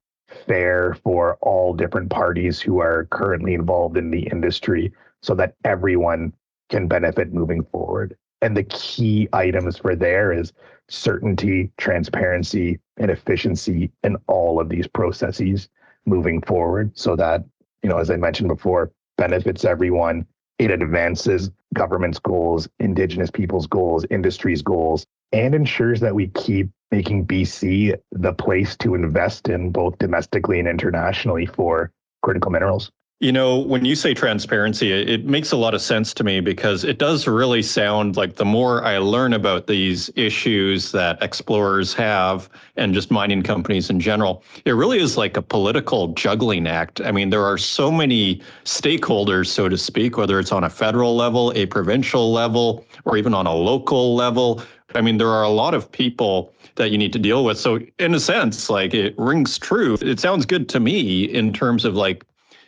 fair 0.47 0.97
for 1.05 1.37
all 1.43 1.75
different 1.75 2.09
parties 2.09 2.59
who 2.59 2.81
are 2.81 3.07
currently 3.11 3.53
involved 3.53 3.99
in 3.99 4.11
the 4.11 4.23
industry 4.29 4.91
so 5.23 5.35
that 5.35 5.55
everyone 5.65 6.33
can 6.71 6.89
benefit 6.89 7.35
moving 7.35 7.63
forward. 7.65 8.17
And 8.41 8.57
the 8.57 8.65
key 8.65 9.29
items 9.33 9.77
for 9.77 9.95
there 9.95 10.33
is 10.33 10.53
certainty, 10.93 11.71
transparency, 11.79 12.79
and 12.99 13.11
efficiency 13.11 13.91
in 14.05 14.17
all 14.27 14.61
of 14.61 14.69
these 14.69 14.87
processes 14.87 15.69
moving 16.05 16.43
forward 16.43 16.91
so 16.95 17.17
that, 17.17 17.45
you 17.83 17.89
know, 17.89 17.99
as 17.99 18.11
I 18.11 18.17
mentioned 18.17 18.49
before, 18.49 18.93
benefits 19.17 19.65
everyone. 19.65 20.27
It 20.59 20.71
advances 20.71 21.51
government's 21.75 22.19
goals, 22.19 22.69
indigenous 22.79 23.31
people's 23.31 23.67
goals, 23.67 24.05
industry's 24.11 24.63
goals, 24.63 25.07
and 25.33 25.55
ensures 25.55 26.01
that 26.01 26.15
we 26.15 26.29
keep 26.29 26.71
making 26.91 27.27
BC 27.27 27.99
the 28.13 28.33
place 28.35 28.77
to 28.77 28.95
invest 28.95 29.49
in 29.49 29.71
both 29.71 29.99
domestically 29.99 30.59
and 30.59 30.69
internationally 30.69 31.47
for 31.47 31.91
critical 32.23 32.51
minerals. 32.51 32.93
You 33.23 33.31
know, 33.31 33.57
when 33.57 33.85
you 33.85 33.95
say 33.95 34.15
transparency, 34.15 34.91
it, 34.91 35.25
makes 35.25 35.53
a 35.53 35.57
lot 35.57 35.75
of 35.75 35.81
sense 35.81 36.13
to 36.15 36.25
me 36.25 36.41
because 36.41 36.83
it 36.83 36.99
does 36.99 37.29
really 37.29 37.63
sound 37.63 38.17
like 38.17 38.35
the 38.35 38.45
more 38.45 38.83
I 38.83 38.99
learn 38.99 39.33
about 39.33 39.69
these 39.69 40.11
issues 40.17 40.91
that 40.91 41.23
explorers 41.23 41.95
have 41.95 42.51
and 42.75 42.93
just 42.93 43.13
mining 43.13 43.45
companies 43.45 43.91
in 43.91 44.01
general, 44.01 44.43
it 44.65 44.73
really 44.73 44.99
is 44.99 45.17
like 45.17 45.37
a 45.37 45.43
political 45.43 46.09
juggling 46.15 46.67
act. 46.67 47.01
I 47.01 47.13
mean, 47.13 47.31
there 47.31 47.45
are 47.45 47.59
so 47.59 47.93
many 47.93 48.43
stakeholders, 48.65 49.47
so 49.47 49.69
to 49.69 49.79
speak, 49.79 50.17
whether 50.17 50.41
it's 50.41 50.51
on 50.51 50.65
a 50.65 50.71
federal 50.71 51.15
level, 51.15 51.53
a 51.55 51.67
provincial 51.67 52.33
level, 52.33 52.85
or 53.05 53.17
even 53.17 53.35
on 53.35 53.47
a 53.47 53.55
local 53.55 54.17
level. 54.17 54.65
I 54.97 55.01
mean, 55.01 55.19
there 55.19 55.29
are 55.29 55.45
a 55.45 55.49
lot 55.49 55.75
of 55.75 55.91
people 55.93 56.53
that 56.75 56.91
you 56.91 56.99
need 56.99 57.13
to 57.13 57.21
deal 57.21 57.45
with. 57.45 57.57
So, 57.57 57.79
in 58.01 58.17
a 58.17 58.21
sense, 58.21 58.69
like 58.69 58.95
it 58.95 59.15
rings 59.17 59.59
true. 59.59 59.97
It 60.01 60.19
sounds 60.19 60.45
good 60.45 60.69
to 60.71 60.81
me 60.81 61.23
in 61.23 61.53
terms 61.53 61.85
of 61.85 61.95
like 61.95 62.25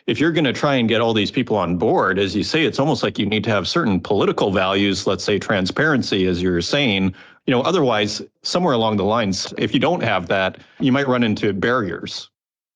if 0.07 0.19
you're 0.19 0.31
going 0.31 0.45
to 0.45 0.53
try 0.53 0.75
and 0.75 0.87
get 0.87 1.01
all 1.01 1.13
these 1.13 1.31
people 1.31 1.57
on 1.57 1.77
board, 1.77 2.19
as 2.19 2.35
you 2.35 2.43
say, 2.43 2.63
it's 2.63 2.79
almost 2.79 3.01
like 3.01 3.17
you 3.17 3.25
need 3.25 3.43
to 3.43 3.49
have 3.49 3.67
certain 3.67 3.99
political 3.99 4.51
values, 4.51 5.07
let's 5.07 5.23
say 5.23 5.39
transparency, 5.39 6.27
as 6.27 6.41
you're 6.41 6.61
saying. 6.61 7.13
You 7.47 7.51
know, 7.51 7.61
otherwise, 7.61 8.21
somewhere 8.43 8.73
along 8.73 8.97
the 8.97 9.03
lines, 9.03 9.53
if 9.57 9.73
you 9.73 9.79
don't 9.79 10.03
have 10.03 10.27
that, 10.27 10.59
you 10.79 10.91
might 10.91 11.07
run 11.07 11.23
into 11.23 11.53
barriers. 11.53 12.29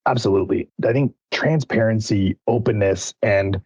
Absolutely. 0.07 0.69
I 0.87 0.91
think 0.91 1.13
transparency, 1.31 2.35
openness, 2.47 3.13
and 3.21 3.61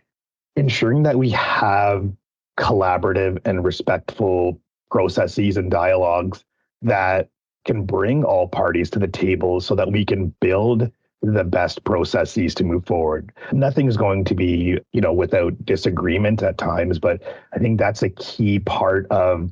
ensuring 0.58 1.04
that 1.04 1.18
we 1.18 1.30
have 1.30 2.12
collaborative 2.60 3.40
and 3.46 3.64
respectful 3.64 4.60
processes 4.92 5.58
and 5.58 5.72
dialogues 5.72 6.44
that 6.82 7.30
can 7.66 7.86
bring 7.86 8.26
all 8.26 8.48
parties 8.48 8.90
to 8.90 9.00
the 9.00 9.08
table 9.08 9.62
so 9.62 9.74
that 9.76 9.90
we 9.90 10.04
can 10.04 10.36
build 10.42 10.92
the 11.24 11.44
best 11.44 11.84
processes 11.86 12.54
to 12.56 12.64
move 12.64 12.86
forward. 12.86 13.32
Nothing 13.52 13.88
is 13.88 13.98
going 13.98 14.26
to 14.26 14.36
be, 14.36 14.78
you 14.92 15.02
know, 15.02 15.14
without 15.14 15.66
disagreement 15.66 16.44
at 16.44 16.58
times, 16.58 17.00
but 17.00 17.22
I 17.54 17.60
think 17.60 17.80
that's 17.80 18.04
a 18.04 18.10
key 18.10 18.60
part 18.60 19.08
of 19.10 19.52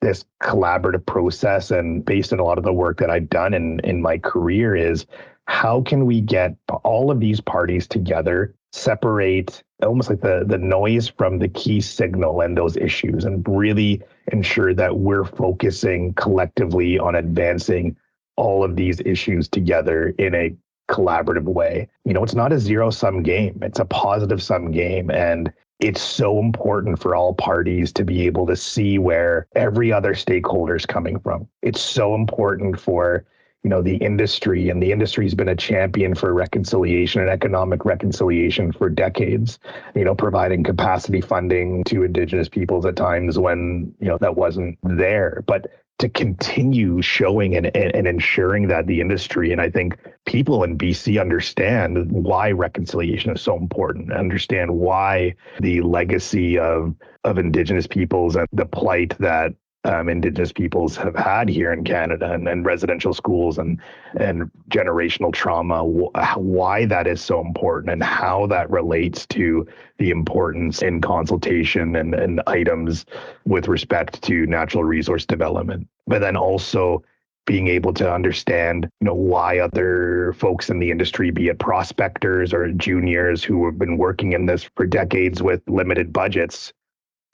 this 0.00 0.24
collaborative 0.42 1.06
process 1.06 1.70
and 1.70 2.04
based 2.04 2.32
on 2.32 2.40
a 2.40 2.44
lot 2.44 2.58
of 2.58 2.64
the 2.64 2.72
work 2.72 2.98
that 2.98 3.10
I've 3.10 3.30
done 3.30 3.54
in 3.54 3.80
in 3.80 4.02
my 4.02 4.18
career 4.18 4.76
is 4.76 5.06
how 5.46 5.82
can 5.82 6.04
we 6.04 6.20
get 6.20 6.56
all 6.84 7.10
of 7.10 7.20
these 7.20 7.40
parties 7.40 7.86
together, 7.86 8.54
separate 8.72 9.62
almost 9.82 10.10
like 10.10 10.20
the 10.20 10.44
the 10.46 10.58
noise 10.58 11.08
from 11.08 11.38
the 11.38 11.48
key 11.48 11.80
signal 11.80 12.40
and 12.40 12.56
those 12.56 12.76
issues 12.76 13.24
and 13.24 13.46
really 13.48 14.02
ensure 14.32 14.74
that 14.74 14.98
we're 14.98 15.24
focusing 15.24 16.12
collectively 16.14 16.98
on 16.98 17.14
advancing 17.14 17.96
all 18.36 18.64
of 18.64 18.76
these 18.76 19.00
issues 19.04 19.48
together 19.48 20.14
in 20.18 20.34
a 20.34 20.54
collaborative 20.88 21.44
way. 21.44 21.88
You 22.04 22.12
know, 22.12 22.22
it's 22.22 22.34
not 22.34 22.52
a 22.52 22.58
zero 22.58 22.90
sum 22.90 23.22
game, 23.22 23.58
it's 23.62 23.78
a 23.78 23.84
positive 23.84 24.42
sum 24.42 24.70
game. 24.70 25.10
And 25.10 25.52
it's 25.80 26.02
so 26.02 26.38
important 26.38 27.00
for 27.00 27.14
all 27.14 27.34
parties 27.34 27.92
to 27.92 28.04
be 28.04 28.26
able 28.26 28.46
to 28.46 28.56
see 28.56 28.98
where 28.98 29.46
every 29.54 29.92
other 29.92 30.14
stakeholder 30.14 30.76
is 30.76 30.86
coming 30.86 31.18
from. 31.18 31.48
It's 31.62 31.80
so 31.80 32.14
important 32.14 32.78
for 32.80 33.24
you 33.64 33.70
know 33.70 33.82
the 33.82 33.96
industry 33.96 34.68
and 34.68 34.82
the 34.82 34.92
industry's 34.92 35.34
been 35.34 35.48
a 35.48 35.56
champion 35.56 36.14
for 36.14 36.32
reconciliation 36.32 37.22
and 37.22 37.30
economic 37.30 37.84
reconciliation 37.84 38.70
for 38.72 38.90
decades 38.90 39.58
you 39.94 40.04
know 40.04 40.14
providing 40.14 40.62
capacity 40.62 41.22
funding 41.22 41.82
to 41.84 42.02
indigenous 42.02 42.48
peoples 42.48 42.84
at 42.84 42.94
times 42.94 43.38
when 43.38 43.92
you 44.00 44.06
know 44.06 44.18
that 44.18 44.36
wasn't 44.36 44.78
there 44.82 45.42
but 45.46 45.72
to 46.04 46.10
continue 46.10 47.00
showing 47.00 47.56
and, 47.56 47.74
and, 47.74 48.06
ensuring 48.06 48.68
that 48.68 48.86
the 48.86 49.00
industry 49.00 49.52
and 49.52 49.60
I 49.60 49.70
think 49.70 49.96
people 50.26 50.62
in 50.62 50.76
BC 50.76 51.18
understand 51.18 52.12
why 52.12 52.50
reconciliation 52.50 53.32
is 53.32 53.40
so 53.40 53.56
important, 53.56 54.12
understand 54.12 54.70
why 54.70 55.34
the 55.60 55.80
legacy 55.80 56.58
of 56.58 56.94
of 57.24 57.38
Indigenous 57.38 57.86
peoples 57.86 58.36
and 58.36 58.46
the 58.52 58.66
plight 58.66 59.14
that 59.18 59.54
um, 59.84 60.08
Indigenous 60.08 60.52
peoples 60.52 60.96
have 60.96 61.14
had 61.14 61.48
here 61.48 61.72
in 61.72 61.84
Canada 61.84 62.32
and, 62.32 62.48
and 62.48 62.64
residential 62.64 63.12
schools 63.12 63.58
and 63.58 63.80
and 64.16 64.50
generational 64.70 65.32
trauma, 65.32 65.82
wh- 65.84 66.38
why 66.38 66.86
that 66.86 67.06
is 67.06 67.20
so 67.20 67.40
important 67.40 67.92
and 67.92 68.02
how 68.02 68.46
that 68.46 68.70
relates 68.70 69.26
to 69.26 69.66
the 69.98 70.10
importance 70.10 70.82
in 70.82 71.00
consultation 71.00 71.96
and, 71.96 72.14
and 72.14 72.40
items 72.46 73.04
with 73.44 73.68
respect 73.68 74.22
to 74.22 74.46
natural 74.46 74.84
resource 74.84 75.26
development. 75.26 75.86
But 76.06 76.20
then 76.20 76.36
also 76.36 77.02
being 77.46 77.68
able 77.68 77.92
to 77.92 78.10
understand, 78.10 78.88
you 79.00 79.06
know, 79.06 79.14
why 79.14 79.58
other 79.58 80.34
folks 80.38 80.70
in 80.70 80.78
the 80.78 80.90
industry, 80.90 81.30
be 81.30 81.48
it 81.48 81.58
prospectors 81.58 82.54
or 82.54 82.72
juniors 82.72 83.44
who 83.44 83.66
have 83.66 83.78
been 83.78 83.98
working 83.98 84.32
in 84.32 84.46
this 84.46 84.64
for 84.76 84.86
decades 84.86 85.42
with 85.42 85.60
limited 85.68 86.10
budgets, 86.10 86.72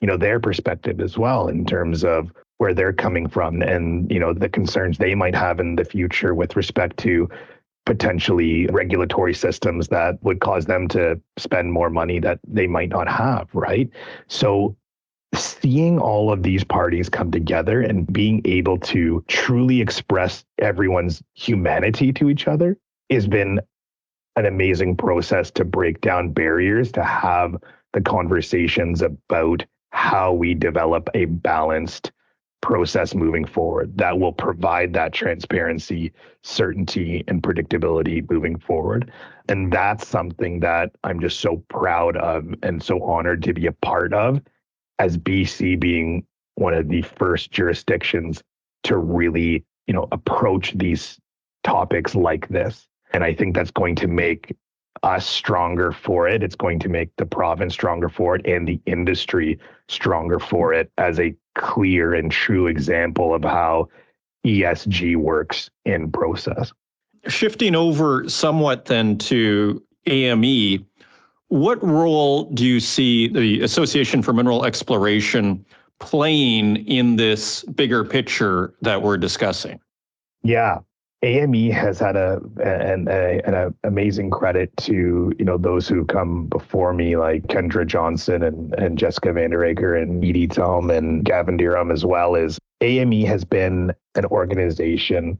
you 0.01 0.07
know 0.07 0.17
their 0.17 0.39
perspective 0.39 0.99
as 0.99 1.17
well 1.17 1.47
in 1.47 1.65
terms 1.65 2.03
of 2.03 2.31
where 2.57 2.73
they're 2.73 2.93
coming 2.93 3.27
from 3.27 3.61
and 3.61 4.11
you 4.11 4.19
know 4.19 4.33
the 4.33 4.49
concerns 4.49 4.97
they 4.97 5.15
might 5.15 5.35
have 5.35 5.59
in 5.59 5.75
the 5.75 5.85
future 5.85 6.33
with 6.33 6.55
respect 6.55 6.97
to 6.97 7.29
potentially 7.85 8.67
regulatory 8.67 9.33
systems 9.33 9.87
that 9.87 10.21
would 10.21 10.39
cause 10.39 10.65
them 10.65 10.87
to 10.87 11.19
spend 11.37 11.71
more 11.71 11.89
money 11.89 12.19
that 12.19 12.39
they 12.47 12.67
might 12.67 12.89
not 12.89 13.07
have 13.07 13.47
right? 13.53 13.89
So 14.27 14.75
seeing 15.33 15.97
all 15.97 16.31
of 16.31 16.43
these 16.43 16.63
parties 16.63 17.09
come 17.09 17.31
together 17.31 17.81
and 17.81 18.11
being 18.11 18.41
able 18.45 18.77
to 18.77 19.23
truly 19.27 19.79
express 19.81 20.43
everyone's 20.59 21.23
humanity 21.33 22.11
to 22.11 22.29
each 22.29 22.47
other 22.47 22.77
has 23.09 23.27
been 23.27 23.59
an 24.35 24.45
amazing 24.45 24.95
process 24.97 25.49
to 25.51 25.65
break 25.65 26.01
down 26.01 26.31
barriers 26.31 26.91
to 26.91 27.03
have 27.03 27.55
the 27.93 28.01
conversations 28.01 29.01
about 29.01 29.65
how 29.91 30.33
we 30.33 30.53
develop 30.53 31.09
a 31.13 31.25
balanced 31.25 32.11
process 32.61 33.15
moving 33.15 33.45
forward 33.45 33.97
that 33.97 34.19
will 34.19 34.31
provide 34.31 34.93
that 34.93 35.13
transparency, 35.13 36.11
certainty, 36.43 37.23
and 37.27 37.41
predictability 37.41 38.29
moving 38.29 38.57
forward. 38.57 39.11
And 39.49 39.73
that's 39.73 40.07
something 40.07 40.59
that 40.59 40.91
I'm 41.03 41.19
just 41.19 41.39
so 41.39 41.63
proud 41.69 42.17
of 42.17 42.53
and 42.61 42.81
so 42.81 43.03
honored 43.03 43.43
to 43.43 43.53
be 43.53 43.65
a 43.65 43.71
part 43.71 44.13
of 44.13 44.41
as 44.99 45.17
BC 45.17 45.79
being 45.79 46.25
one 46.55 46.73
of 46.73 46.87
the 46.87 47.01
first 47.01 47.51
jurisdictions 47.51 48.43
to 48.83 48.97
really, 48.97 49.65
you 49.87 49.93
know, 49.93 50.07
approach 50.11 50.73
these 50.73 51.19
topics 51.63 52.13
like 52.13 52.47
this. 52.49 52.87
And 53.13 53.23
I 53.23 53.33
think 53.33 53.55
that's 53.55 53.71
going 53.71 53.95
to 53.95 54.07
make 54.07 54.55
us 55.03 55.27
stronger 55.27 55.91
for 55.91 56.27
it. 56.27 56.43
It's 56.43 56.55
going 56.55 56.79
to 56.79 56.89
make 56.89 57.15
the 57.17 57.25
province 57.25 57.73
stronger 57.73 58.09
for 58.09 58.35
it 58.35 58.45
and 58.45 58.67
the 58.67 58.79
industry 58.85 59.59
stronger 59.87 60.39
for 60.39 60.73
it 60.73 60.91
as 60.97 61.19
a 61.19 61.35
clear 61.55 62.13
and 62.13 62.31
true 62.31 62.67
example 62.67 63.33
of 63.33 63.43
how 63.43 63.89
ESG 64.45 65.17
works 65.17 65.69
in 65.85 66.11
process. 66.11 66.71
Shifting 67.27 67.75
over 67.75 68.27
somewhat 68.29 68.85
then 68.85 69.17
to 69.19 69.81
AME, 70.07 70.85
what 71.49 71.83
role 71.83 72.45
do 72.45 72.65
you 72.65 72.79
see 72.79 73.27
the 73.27 73.61
Association 73.61 74.21
for 74.21 74.33
Mineral 74.33 74.65
Exploration 74.65 75.65
playing 75.99 76.77
in 76.87 77.17
this 77.17 77.63
bigger 77.63 78.03
picture 78.03 78.73
that 78.81 79.01
we're 79.01 79.17
discussing? 79.17 79.79
Yeah, 80.43 80.79
AME 81.23 81.69
has 81.69 81.99
had 81.99 82.15
a 82.15 82.41
an, 82.63 83.07
a, 83.07 83.41
an 83.45 83.75
amazing 83.83 84.31
credit 84.31 84.75
to 84.77 85.31
you 85.37 85.45
know 85.45 85.57
those 85.57 85.87
who 85.87 86.03
come 86.05 86.47
before 86.47 86.93
me 86.93 87.15
like 87.15 87.43
Kendra 87.43 87.85
Johnston 87.85 88.41
and, 88.41 88.73
and 88.75 88.97
Jessica 88.97 89.29
Vanderaker 89.29 90.01
and 90.01 90.23
Edie 90.23 90.47
Thome 90.47 90.89
and 90.89 91.23
Gavin 91.23 91.57
Dirom 91.57 91.93
as 91.93 92.03
well 92.03 92.35
as 92.35 92.59
AME 92.81 93.25
has 93.25 93.45
been 93.45 93.93
an 94.15 94.25
organization 94.25 95.37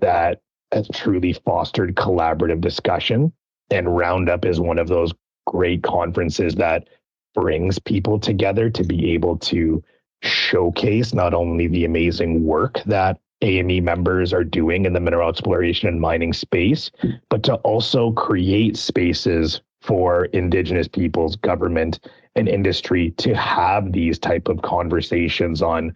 that 0.00 0.40
has 0.70 0.88
truly 0.92 1.32
fostered 1.32 1.96
collaborative 1.96 2.60
discussion 2.60 3.32
and 3.70 3.96
Roundup 3.96 4.44
is 4.44 4.60
one 4.60 4.78
of 4.78 4.88
those 4.88 5.12
great 5.46 5.82
conferences 5.82 6.54
that 6.56 6.88
brings 7.34 7.78
people 7.80 8.20
together 8.20 8.70
to 8.70 8.84
be 8.84 9.12
able 9.12 9.36
to 9.38 9.82
showcase 10.22 11.12
not 11.12 11.34
only 11.34 11.66
the 11.66 11.84
amazing 11.84 12.44
work 12.44 12.80
that 12.86 13.18
AME 13.42 13.84
members 13.84 14.32
are 14.32 14.44
doing 14.44 14.86
in 14.86 14.92
the 14.92 15.00
mineral 15.00 15.28
exploration 15.28 15.88
and 15.88 16.00
mining 16.00 16.32
space, 16.32 16.90
but 17.28 17.42
to 17.44 17.54
also 17.56 18.12
create 18.12 18.76
spaces 18.76 19.60
for 19.82 20.26
indigenous 20.26 20.88
peoples, 20.88 21.36
government, 21.36 22.00
and 22.36 22.48
industry 22.48 23.10
to 23.18 23.34
have 23.34 23.92
these 23.92 24.18
type 24.18 24.48
of 24.48 24.62
conversations 24.62 25.60
on 25.62 25.94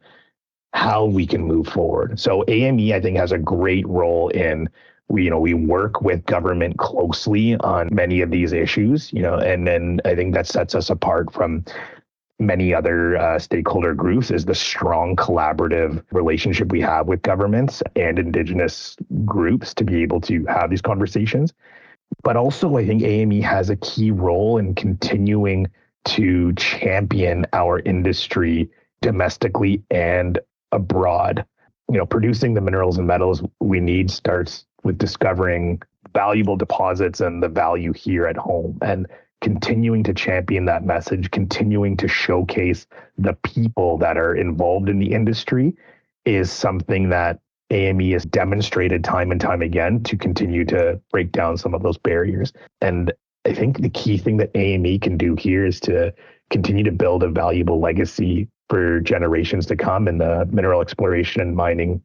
how 0.75 1.07
we 1.07 1.27
can 1.27 1.43
move 1.43 1.67
forward. 1.67 2.21
So 2.21 2.45
AME, 2.49 2.93
I 2.93 3.01
think, 3.01 3.17
has 3.17 3.33
a 3.33 3.39
great 3.39 3.87
role 3.87 4.29
in 4.29 4.69
we 5.09 5.25
you 5.25 5.31
know 5.31 5.41
we 5.41 5.55
work 5.55 6.03
with 6.03 6.25
government 6.27 6.77
closely 6.79 7.57
on 7.57 7.89
many 7.91 8.21
of 8.21 8.31
these 8.31 8.53
issues 8.53 9.13
you 9.13 9.23
know 9.23 9.37
and 9.37 9.67
then 9.67 10.01
i 10.05 10.15
think 10.15 10.35
that 10.35 10.47
sets 10.47 10.75
us 10.75 10.91
apart 10.91 11.33
from 11.33 11.65
many 12.39 12.73
other 12.73 13.17
uh, 13.17 13.39
stakeholder 13.39 13.95
groups 13.95 14.31
is 14.31 14.45
the 14.45 14.55
strong 14.55 15.17
collaborative 15.17 16.03
relationship 16.13 16.71
we 16.71 16.81
have 16.81 17.07
with 17.07 17.23
governments 17.23 17.83
and 17.97 18.19
indigenous 18.19 18.97
groups 19.25 19.75
to 19.75 19.85
be 19.85 20.03
able 20.03 20.21
to 20.21 20.45
have 20.47 20.71
these 20.71 20.83
conversations. 20.83 21.53
But 22.23 22.37
also, 22.37 22.77
I 22.77 22.87
think 22.87 23.03
AME 23.03 23.43
has 23.43 23.71
a 23.71 23.77
key 23.77 24.11
role 24.11 24.59
in 24.59 24.75
continuing 24.75 25.67
to 26.07 26.53
champion 26.55 27.47
our 27.53 27.81
industry 27.81 28.71
domestically 29.03 29.83
and 29.91 30.39
abroad. 30.73 31.45
You 31.91 31.99
know, 31.99 32.07
producing 32.07 32.55
the 32.55 32.61
minerals 32.61 32.99
and 32.99 33.07
metals 33.07 33.43
we 33.61 33.81
need 33.81 34.11
starts 34.11 34.65
with 34.85 34.99
discovering 34.99 35.83
valuable 36.15 36.57
deposits 36.57 37.21
and 37.21 37.43
the 37.43 37.49
value 37.49 37.93
here 37.93 38.27
at 38.27 38.37
home. 38.37 38.79
And 38.81 39.07
continuing 39.41 40.03
to 40.05 40.15
champion 40.15 40.65
that 40.67 40.85
message, 40.85 41.31
continuing 41.31 41.97
to 41.97 42.09
showcase 42.09 42.87
the 43.17 43.35
people 43.45 43.99
that 43.99 44.17
are 44.17 44.35
involved 44.35 44.89
in 44.89 44.99
the 44.99 45.13
industry 45.13 45.75
is 46.25 46.51
something 46.51 47.09
that 47.09 47.41
AME 47.71 48.13
has 48.13 48.25
demonstrated 48.25 49.05
time 49.05 49.31
and 49.31 49.41
time 49.41 49.63
again 49.63 50.03
to 50.05 50.17
continue 50.17 50.65
to 50.65 51.01
break 51.11 51.33
down 51.33 51.57
some 51.57 51.75
of 51.75 51.83
those 51.83 51.99
barriers. 51.99 52.53
And 52.81 53.13
I 53.45 53.53
think 53.53 53.81
the 53.81 53.91
key 53.91 54.19
thing 54.19 54.39
that 54.39 54.51
AME 54.55 55.01
can 55.01 55.17
do 55.17 55.35
here 55.35 55.67
is 55.67 55.81
to 55.81 56.13
continue 56.51 56.85
to 56.85 56.93
build 56.93 57.23
a 57.23 57.29
valuable 57.29 57.81
legacy 57.81 58.49
for 58.69 59.01
generations 59.01 59.67
to 59.67 59.77
come 59.77 60.09
in 60.09 60.19
the 60.19 60.47
mineral 60.51 60.81
exploration 60.81 61.41
and 61.41 61.55
mining 61.55 62.03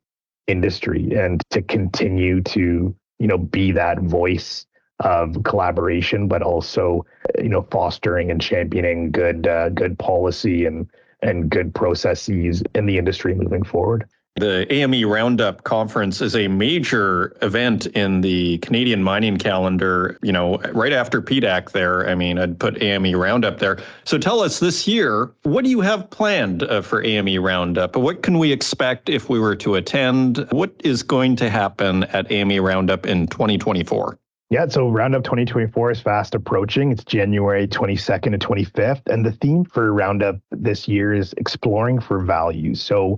industry 0.47 1.13
and 1.15 1.41
to 1.49 1.61
continue 1.61 2.41
to 2.41 2.95
you 3.19 3.27
know 3.27 3.37
be 3.37 3.71
that 3.71 3.99
voice 3.99 4.65
of 5.03 5.43
collaboration, 5.43 6.27
but 6.27 6.41
also 6.41 7.05
you 7.37 7.49
know 7.49 7.67
fostering 7.71 8.31
and 8.31 8.41
championing 8.41 9.11
good 9.11 9.47
uh, 9.47 9.69
good 9.69 9.97
policy 9.99 10.65
and 10.65 10.89
and 11.21 11.49
good 11.49 11.73
processes 11.73 12.63
in 12.75 12.85
the 12.85 12.97
industry 12.97 13.33
moving 13.33 13.63
forward. 13.63 14.07
The 14.35 14.65
AME 14.73 15.07
Roundup 15.07 15.63
conference 15.63 16.19
is 16.19 16.35
a 16.35 16.47
major 16.47 17.37
event 17.43 17.85
in 17.85 18.21
the 18.21 18.57
Canadian 18.59 19.03
mining 19.03 19.37
calendar, 19.37 20.17
you 20.23 20.31
know, 20.31 20.57
right 20.73 20.91
after 20.91 21.21
PDAC 21.21 21.71
there. 21.71 22.09
I 22.09 22.15
mean, 22.15 22.39
I'd 22.39 22.59
put 22.59 22.81
AME 22.81 23.13
Roundup 23.13 23.59
there. 23.59 23.77
So 24.05 24.17
tell 24.17 24.39
us 24.39 24.59
this 24.59 24.87
year, 24.87 25.31
what 25.43 25.63
do 25.63 25.69
you 25.69 25.81
have 25.81 26.09
planned 26.09 26.63
uh, 26.63 26.81
for 26.81 27.03
AME 27.03 27.43
Roundup? 27.43 27.95
What 27.95 28.23
can 28.23 28.39
we 28.39 28.51
expect 28.51 29.07
if 29.07 29.29
we 29.29 29.39
were 29.39 29.55
to 29.57 29.75
attend? 29.75 30.47
What 30.49 30.73
is 30.83 31.03
going 31.03 31.35
to 31.35 31.49
happen 31.51 32.05
at 32.05 32.31
AME 32.31 32.59
Roundup 32.59 33.05
in 33.05 33.27
2024? 33.27 34.17
Yeah, 34.53 34.67
so 34.67 34.87
Roundup 34.87 35.23
2024 35.23 35.89
is 35.89 35.99
fast 35.99 36.35
approaching. 36.35 36.91
It's 36.91 37.03
January 37.03 37.67
22nd 37.67 38.39
to 38.39 38.47
25th. 38.47 39.01
And 39.07 39.25
the 39.25 39.31
theme 39.31 39.65
for 39.65 39.91
Roundup 39.91 40.39
this 40.51 40.87
year 40.87 41.11
is 41.11 41.33
exploring 41.37 41.99
for 41.99 42.19
value. 42.19 42.75
So, 42.75 43.17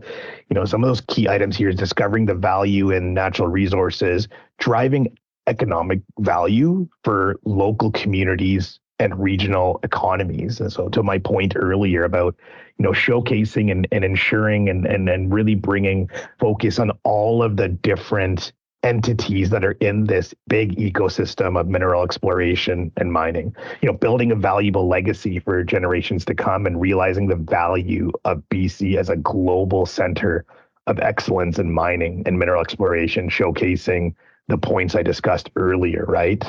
you 0.50 0.54
know, 0.54 0.64
some 0.64 0.82
of 0.82 0.88
those 0.88 1.02
key 1.10 1.28
items 1.28 1.58
here 1.58 1.68
is 1.68 1.76
discovering 1.76 2.26
the 2.26 2.36
value 2.36 2.92
in 2.92 3.14
natural 3.14 3.50
resources, 3.50 4.30
driving 4.60 5.14
economic 5.46 6.00
value 6.20 6.88
for 7.04 7.36
local 7.44 7.92
communities 7.92 8.80
and 9.00 9.22
regional 9.22 9.82
economies. 9.84 10.62
And 10.62 10.72
so 10.72 10.88
to 10.88 11.04
my 11.04 11.18
point 11.18 11.52
earlier 11.58 12.06
about, 12.06 12.34
you 12.78 12.84
know, 12.84 12.92
showcasing 12.92 13.70
and, 13.72 13.90
and 13.92 14.06
ensuring 14.06 14.70
and, 14.70 14.86
and, 14.86 15.10
and 15.10 15.34
really 15.34 15.56
bringing 15.56 16.10
focus 16.40 16.80
on 16.80 16.92
all 17.04 17.44
of 17.44 17.58
the 17.58 17.68
different 17.68 18.54
entities 18.86 19.50
that 19.50 19.66
are 19.66 19.74
in 19.82 20.06
this 20.06 20.34
big 20.48 20.78
ecosystem 20.78 21.60
of 21.60 21.68
mineral 21.68 22.04
exploration 22.04 22.92
and 22.98 23.12
mining. 23.12 23.54
You 23.82 23.92
know, 23.92 23.98
building 23.98 24.32
a 24.32 24.36
valuable 24.36 24.88
legacy 24.88 25.40
for 25.40 25.64
generations 25.64 26.24
to 26.26 26.36
come 26.36 26.66
and 26.66 26.80
realizing 26.80 27.28
the 27.28 27.36
value 27.36 28.12
of 28.24 28.44
BC 28.50 28.96
as 28.98 29.10
a 29.10 29.18
global 29.18 29.86
center 29.86 30.46
of 30.88 31.00
excellence 31.00 31.58
in 31.58 31.72
mining 31.72 32.22
and 32.28 32.38
mineral 32.38 32.62
exploration, 32.62 33.28
showcasing 33.28 34.14
the 34.48 34.58
points 34.58 34.94
I 34.94 35.02
discussed 35.02 35.50
earlier, 35.56 36.06
right? 36.08 36.44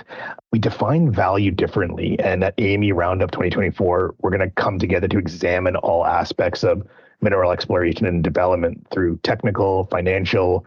We 0.52 0.58
define 0.58 1.10
value 1.10 1.50
differently. 1.50 2.18
And 2.20 2.44
at 2.44 2.54
AME 2.58 2.94
Roundup 2.94 3.30
2024, 3.30 4.16
we're 4.20 4.30
going 4.30 4.40
to 4.40 4.50
come 4.50 4.78
together 4.78 5.08
to 5.08 5.18
examine 5.18 5.76
all 5.76 6.04
aspects 6.04 6.62
of 6.62 6.86
mineral 7.22 7.50
exploration 7.50 8.04
and 8.06 8.22
development 8.22 8.86
through 8.92 9.18
technical, 9.22 9.84
financial, 9.84 10.66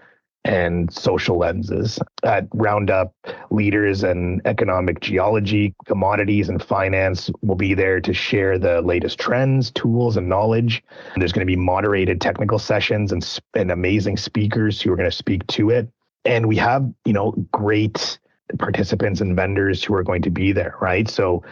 and 0.50 0.91
social 0.91 1.38
lenses. 1.38 2.00
At 2.24 2.47
Roundup, 2.56 3.14
leaders 3.52 4.04
in 4.04 4.41
economic 4.45 5.00
geology, 5.00 5.76
commodities, 5.86 6.50
and 6.50 6.62
finance 6.62 7.30
will 7.43 7.56
be 7.56 7.76
there 7.76 8.02
to 8.02 8.14
share 8.16 8.58
the 8.58 8.82
latest 8.82 9.20
trends, 9.20 9.70
tools, 9.70 10.18
and 10.18 10.28
knowledge. 10.28 10.84
And 11.14 11.22
there's 11.22 11.34
going 11.34 11.45
to 11.45 11.52
be 11.52 11.56
moderated 11.56 12.20
technical 12.20 12.58
sessions 12.58 13.12
and, 13.12 13.39
and 13.54 13.72
amazing 13.72 14.18
speakers 14.18 14.82
who 14.82 14.91
are 14.91 14.95
going 14.95 15.10
to 15.10 15.16
speak 15.16 15.45
to 15.47 15.70
it. 15.70 15.88
And 16.26 16.47
we 16.47 16.56
have, 16.56 16.91
you 17.06 17.14
know, 17.14 17.32
great 17.52 18.18
participants 18.58 19.22
and 19.22 19.36
vendors 19.36 19.84
who 19.84 19.93
are 19.93 20.04
going 20.04 20.24
to 20.24 20.32
be 20.32 20.52
there, 20.52 20.76
right? 20.82 21.08
So 21.08 21.43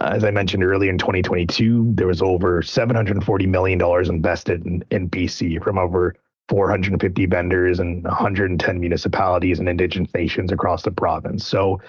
as 0.00 0.24
I 0.24 0.30
mentioned 0.30 0.64
earlier 0.64 0.90
in 0.90 0.96
2022, 0.96 1.92
there 1.94 2.06
was 2.06 2.22
over 2.22 2.62
$740 2.62 3.46
million 3.48 3.80
invested 4.10 4.64
in, 4.64 4.82
in 4.90 5.10
BC 5.10 5.62
from 5.62 5.78
over 5.78 6.16
450 6.48 7.26
vendors 7.26 7.80
and 7.80 8.04
110 8.04 8.80
municipalities 8.80 9.58
and 9.58 9.68
indigenous 9.68 10.12
nations 10.14 10.52
across 10.52 10.82
the 10.82 10.90
province. 10.90 11.46
So, 11.46 11.80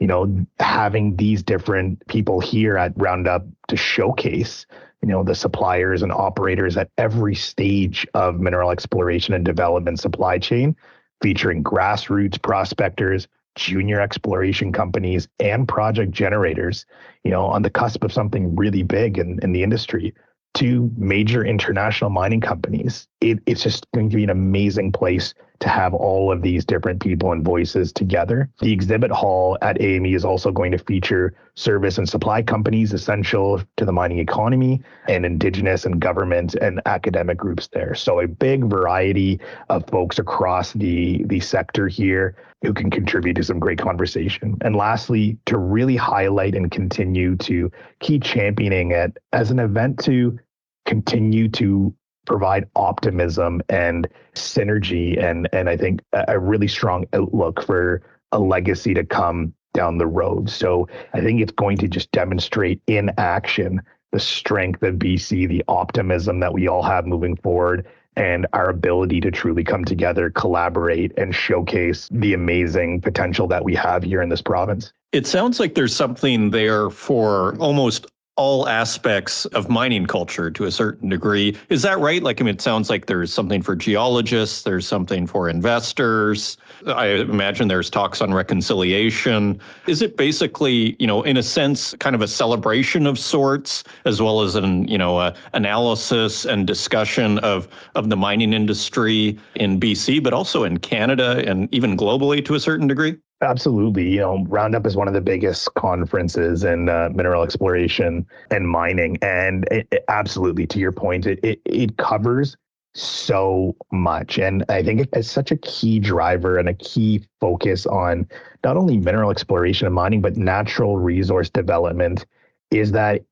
you 0.00 0.06
know, 0.06 0.46
having 0.58 1.16
these 1.16 1.42
different 1.42 2.06
people 2.08 2.40
here 2.40 2.76
at 2.76 2.92
Roundup 2.96 3.44
to 3.68 3.76
showcase, 3.76 4.66
you 5.02 5.08
know, 5.08 5.22
the 5.22 5.34
suppliers 5.34 6.02
and 6.02 6.12
operators 6.12 6.76
at 6.76 6.90
every 6.98 7.34
stage 7.34 8.06
of 8.14 8.40
mineral 8.40 8.70
exploration 8.70 9.34
and 9.34 9.44
development 9.44 10.00
supply 10.00 10.38
chain, 10.38 10.74
featuring 11.22 11.62
grassroots 11.62 12.40
prospectors, 12.40 13.28
junior 13.54 14.00
exploration 14.00 14.72
companies, 14.72 15.28
and 15.38 15.68
project 15.68 16.12
generators, 16.12 16.86
you 17.24 17.30
know, 17.30 17.44
on 17.44 17.62
the 17.62 17.70
cusp 17.70 18.02
of 18.02 18.12
something 18.12 18.56
really 18.56 18.82
big 18.82 19.18
in, 19.18 19.38
in 19.42 19.52
the 19.52 19.62
industry 19.62 20.14
to 20.54 20.90
major 20.96 21.44
international 21.44 22.10
mining 22.10 22.40
companies. 22.40 23.06
It, 23.20 23.38
it's 23.46 23.62
just 23.62 23.86
going 23.92 24.10
to 24.10 24.16
be 24.16 24.24
an 24.24 24.30
amazing 24.30 24.92
place 24.92 25.34
to 25.60 25.68
have 25.68 25.92
all 25.92 26.32
of 26.32 26.42
these 26.42 26.64
different 26.64 27.00
people 27.00 27.32
and 27.32 27.44
voices 27.44 27.92
together. 27.92 28.48
The 28.60 28.72
exhibit 28.72 29.10
hall 29.10 29.58
at 29.60 29.80
AME 29.80 30.06
is 30.06 30.24
also 30.24 30.50
going 30.50 30.72
to 30.72 30.78
feature 30.78 31.34
service 31.54 31.98
and 31.98 32.08
supply 32.08 32.42
companies 32.42 32.94
essential 32.94 33.62
to 33.76 33.84
the 33.84 33.92
mining 33.92 34.18
economy 34.18 34.82
and 35.06 35.26
indigenous 35.26 35.84
and 35.84 36.00
government 36.00 36.54
and 36.54 36.80
academic 36.86 37.36
groups 37.36 37.68
there. 37.72 37.94
So 37.94 38.20
a 38.20 38.26
big 38.26 38.64
variety 38.64 39.38
of 39.68 39.86
folks 39.88 40.18
across 40.18 40.72
the, 40.72 41.24
the 41.24 41.40
sector 41.40 41.88
here 41.88 42.36
who 42.62 42.72
can 42.72 42.90
contribute 42.90 43.34
to 43.34 43.44
some 43.44 43.58
great 43.58 43.78
conversation. 43.78 44.56
And 44.62 44.76
lastly, 44.76 45.38
to 45.46 45.58
really 45.58 45.96
highlight 45.96 46.54
and 46.54 46.70
continue 46.70 47.36
to 47.36 47.70
keep 48.00 48.22
championing 48.22 48.92
it 48.92 49.16
as 49.32 49.50
an 49.50 49.58
event 49.58 50.02
to 50.04 50.38
continue 50.86 51.48
to 51.48 51.94
provide 52.26 52.68
optimism 52.76 53.62
and 53.68 54.08
synergy 54.34 55.22
and 55.22 55.48
and 55.52 55.68
I 55.68 55.76
think 55.76 56.02
a 56.12 56.38
really 56.38 56.68
strong 56.68 57.06
outlook 57.12 57.64
for 57.64 58.02
a 58.32 58.38
legacy 58.38 58.94
to 58.94 59.04
come 59.04 59.54
down 59.72 59.98
the 59.98 60.06
road. 60.06 60.50
So 60.50 60.88
I 61.14 61.20
think 61.20 61.40
it's 61.40 61.52
going 61.52 61.76
to 61.78 61.88
just 61.88 62.10
demonstrate 62.12 62.80
in 62.86 63.10
action 63.18 63.80
the 64.12 64.20
strength 64.20 64.82
of 64.82 64.96
BC, 64.96 65.48
the 65.48 65.64
optimism 65.68 66.40
that 66.40 66.52
we 66.52 66.66
all 66.66 66.82
have 66.82 67.06
moving 67.06 67.36
forward, 67.36 67.86
and 68.16 68.46
our 68.52 68.68
ability 68.68 69.20
to 69.20 69.30
truly 69.30 69.62
come 69.62 69.84
together, 69.84 70.30
collaborate, 70.30 71.12
and 71.16 71.34
showcase 71.34 72.08
the 72.10 72.34
amazing 72.34 73.00
potential 73.00 73.46
that 73.46 73.64
we 73.64 73.74
have 73.74 74.02
here 74.02 74.20
in 74.20 74.28
this 74.28 74.42
province. 74.42 74.92
It 75.12 75.26
sounds 75.26 75.60
like 75.60 75.74
there's 75.74 75.94
something 75.94 76.50
there 76.50 76.90
for 76.90 77.56
almost 77.58 78.06
all 78.36 78.66
aspects 78.68 79.44
of 79.46 79.68
mining 79.68 80.06
culture 80.06 80.50
to 80.50 80.64
a 80.64 80.70
certain 80.70 81.10
degree. 81.10 81.54
Is 81.68 81.82
that 81.82 81.98
right? 81.98 82.22
Like, 82.22 82.40
I 82.40 82.44
mean, 82.44 82.54
it 82.54 82.62
sounds 82.62 82.88
like 82.88 83.04
there's 83.04 83.30
something 83.30 83.60
for 83.60 83.76
geologists, 83.76 84.62
there's 84.62 84.86
something 84.86 85.26
for 85.26 85.48
investors. 85.48 86.56
I 86.86 87.08
imagine 87.08 87.68
there's 87.68 87.90
talks 87.90 88.22
on 88.22 88.32
reconciliation. 88.32 89.60
Is 89.86 90.00
it 90.00 90.16
basically, 90.16 90.96
you 90.98 91.06
know, 91.06 91.22
in 91.22 91.36
a 91.36 91.42
sense, 91.42 91.94
kind 92.00 92.14
of 92.16 92.22
a 92.22 92.28
celebration 92.28 93.06
of 93.06 93.18
sorts, 93.18 93.84
as 94.06 94.22
well 94.22 94.40
as 94.40 94.54
an, 94.54 94.88
you 94.88 94.96
know, 94.96 95.34
analysis 95.52 96.46
and 96.46 96.66
discussion 96.66 97.38
of 97.40 97.68
of 97.94 98.08
the 98.08 98.16
mining 98.16 98.54
industry 98.54 99.38
in 99.54 99.78
BC, 99.78 100.22
but 100.22 100.32
also 100.32 100.64
in 100.64 100.78
Canada 100.78 101.44
and 101.46 101.68
even 101.74 101.94
globally 101.94 102.42
to 102.46 102.54
a 102.54 102.60
certain 102.60 102.86
degree? 102.86 103.18
Absolutely. 103.42 104.06
You 104.10 104.20
know, 104.20 104.44
Roundup 104.48 104.86
is 104.86 104.96
one 104.96 105.08
of 105.08 105.14
the 105.14 105.20
biggest 105.20 105.72
conferences 105.74 106.62
in 106.62 106.90
uh, 106.90 107.08
mineral 107.14 107.42
exploration 107.42 108.26
and 108.50 108.68
mining. 108.68 109.16
And 109.22 109.66
it, 109.70 109.88
it, 109.90 110.04
absolutely, 110.08 110.66
to 110.66 110.78
your 110.78 110.92
point, 110.92 111.26
it, 111.26 111.40
it, 111.42 111.60
it 111.64 111.96
covers 111.96 112.56
so 112.94 113.74
much. 113.92 114.38
And 114.38 114.64
I 114.68 114.82
think 114.82 115.08
it's 115.12 115.30
such 115.30 115.52
a 115.52 115.56
key 115.56 115.98
driver 116.00 116.58
and 116.58 116.68
a 116.68 116.74
key 116.74 117.24
focus 117.40 117.86
on 117.86 118.28
not 118.62 118.76
only 118.76 118.98
mineral 118.98 119.30
exploration 119.30 119.86
and 119.86 119.94
mining, 119.94 120.20
but 120.20 120.36
natural 120.36 120.98
resource 120.98 121.48
development 121.48 122.26
is 122.70 122.92
that 122.92 123.22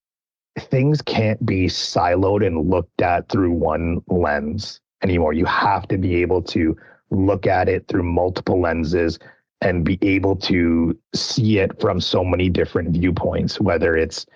things 0.59 1.03
can't 1.03 1.45
be 1.45 1.67
siloed 1.67 2.47
and 2.47 2.71
looked 2.71 3.03
at 3.03 3.29
through 3.29 3.53
one 3.53 4.01
lens 4.09 4.81
anymore. 5.03 5.35
You 5.35 5.45
have 5.45 5.87
to 5.89 5.99
be 5.99 6.17
able 6.23 6.41
to 6.45 6.77
look 7.11 7.47
at 7.47 7.69
it 7.69 7.87
through 7.89 8.05
multiple 8.05 8.61
lenses 8.61 9.19
and 9.61 9.85
be 9.85 9.99
able 10.03 10.37
to 10.37 10.97
see 11.15 11.59
it 11.59 11.81
from 11.81 12.01
so 12.01 12.25
many 12.25 12.49
different 12.49 12.91
viewpoints, 12.91 13.61
whether 13.61 13.97
it's 13.97 14.27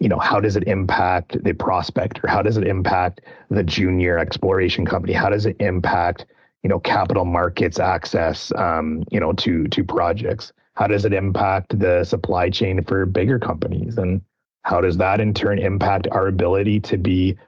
you 0.00 0.08
know 0.08 0.18
how 0.18 0.40
does 0.40 0.56
it 0.56 0.64
impact 0.64 1.42
the 1.44 1.52
prospect 1.52 2.20
or 2.22 2.28
how 2.28 2.42
does 2.42 2.56
it 2.56 2.66
impact 2.66 3.20
the 3.50 3.62
junior 3.62 4.18
exploration 4.18 4.84
company? 4.84 5.12
How 5.12 5.28
does 5.28 5.46
it 5.46 5.56
impact 5.60 6.26
you 6.62 6.68
know 6.68 6.80
capital 6.80 7.24
markets 7.24 7.78
access 7.78 8.52
um, 8.56 9.04
you 9.10 9.20
know 9.20 9.32
to 9.34 9.68
to 9.68 9.84
projects? 9.84 10.52
How 10.74 10.86
does 10.86 11.04
it 11.04 11.12
impact 11.12 11.78
the 11.78 12.04
supply 12.04 12.50
chain 12.50 12.82
for 12.82 13.06
bigger 13.06 13.38
companies? 13.38 13.96
And 13.96 14.22
how 14.62 14.80
does 14.80 14.96
that 14.96 15.20
in 15.20 15.34
turn 15.34 15.58
impact 15.58 16.08
our 16.10 16.26
ability 16.26 16.80
to 16.80 16.96
be 16.96 17.38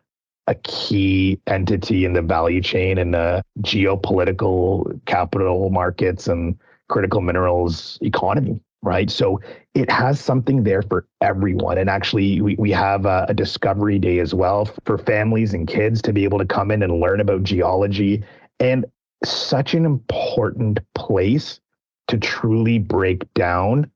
a 0.47 0.55
key 0.55 1.41
entity 1.49 2.05
in 2.05 2.13
the 2.13 2.23
value 2.23 2.63
chain 2.63 2.99
and 2.99 3.13
the 3.13 3.43
geopolitical 3.63 5.01
capital 5.07 5.71
markets 5.71 6.29
and 6.29 6.57
critical 6.89 7.21
minerals 7.21 7.99
economy, 8.03 8.61
right? 8.83 9.11
So 9.11 9.41
it 9.75 9.91
has 9.91 10.21
something 10.21 10.63
there 10.63 10.83
for 10.83 11.07
everyone. 11.21 11.79
And 11.79 11.91
actually, 11.91 12.41
we, 12.41 12.57
we 12.57 12.71
have 12.73 13.07
a, 13.07 13.27
a 13.29 13.35
discovery 13.35 13.99
day 13.99 14.19
as 14.19 14.35
well 14.35 14.69
for 14.85 14.99
families 14.99 15.55
and 15.55 15.67
kids 15.67 16.01
to 16.03 16.13
be 16.13 16.25
able 16.25 16.39
to 16.39 16.47
come 16.47 16.71
in 16.71 16.83
and 16.83 17.01
learn 17.01 17.21
about 17.21 17.43
geology 17.43 18.25
and 18.61 18.87
such 19.25 19.75
an 19.75 19.85
important 19.85 20.79
place 20.95 21.61
to 22.09 22.19
truly 22.19 22.79
break 22.79 23.33
down 23.35 23.91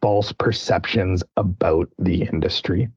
false 0.00 0.32
perceptions 0.32 1.22
about 1.36 1.88
the 1.98 2.22
industry 2.22 2.88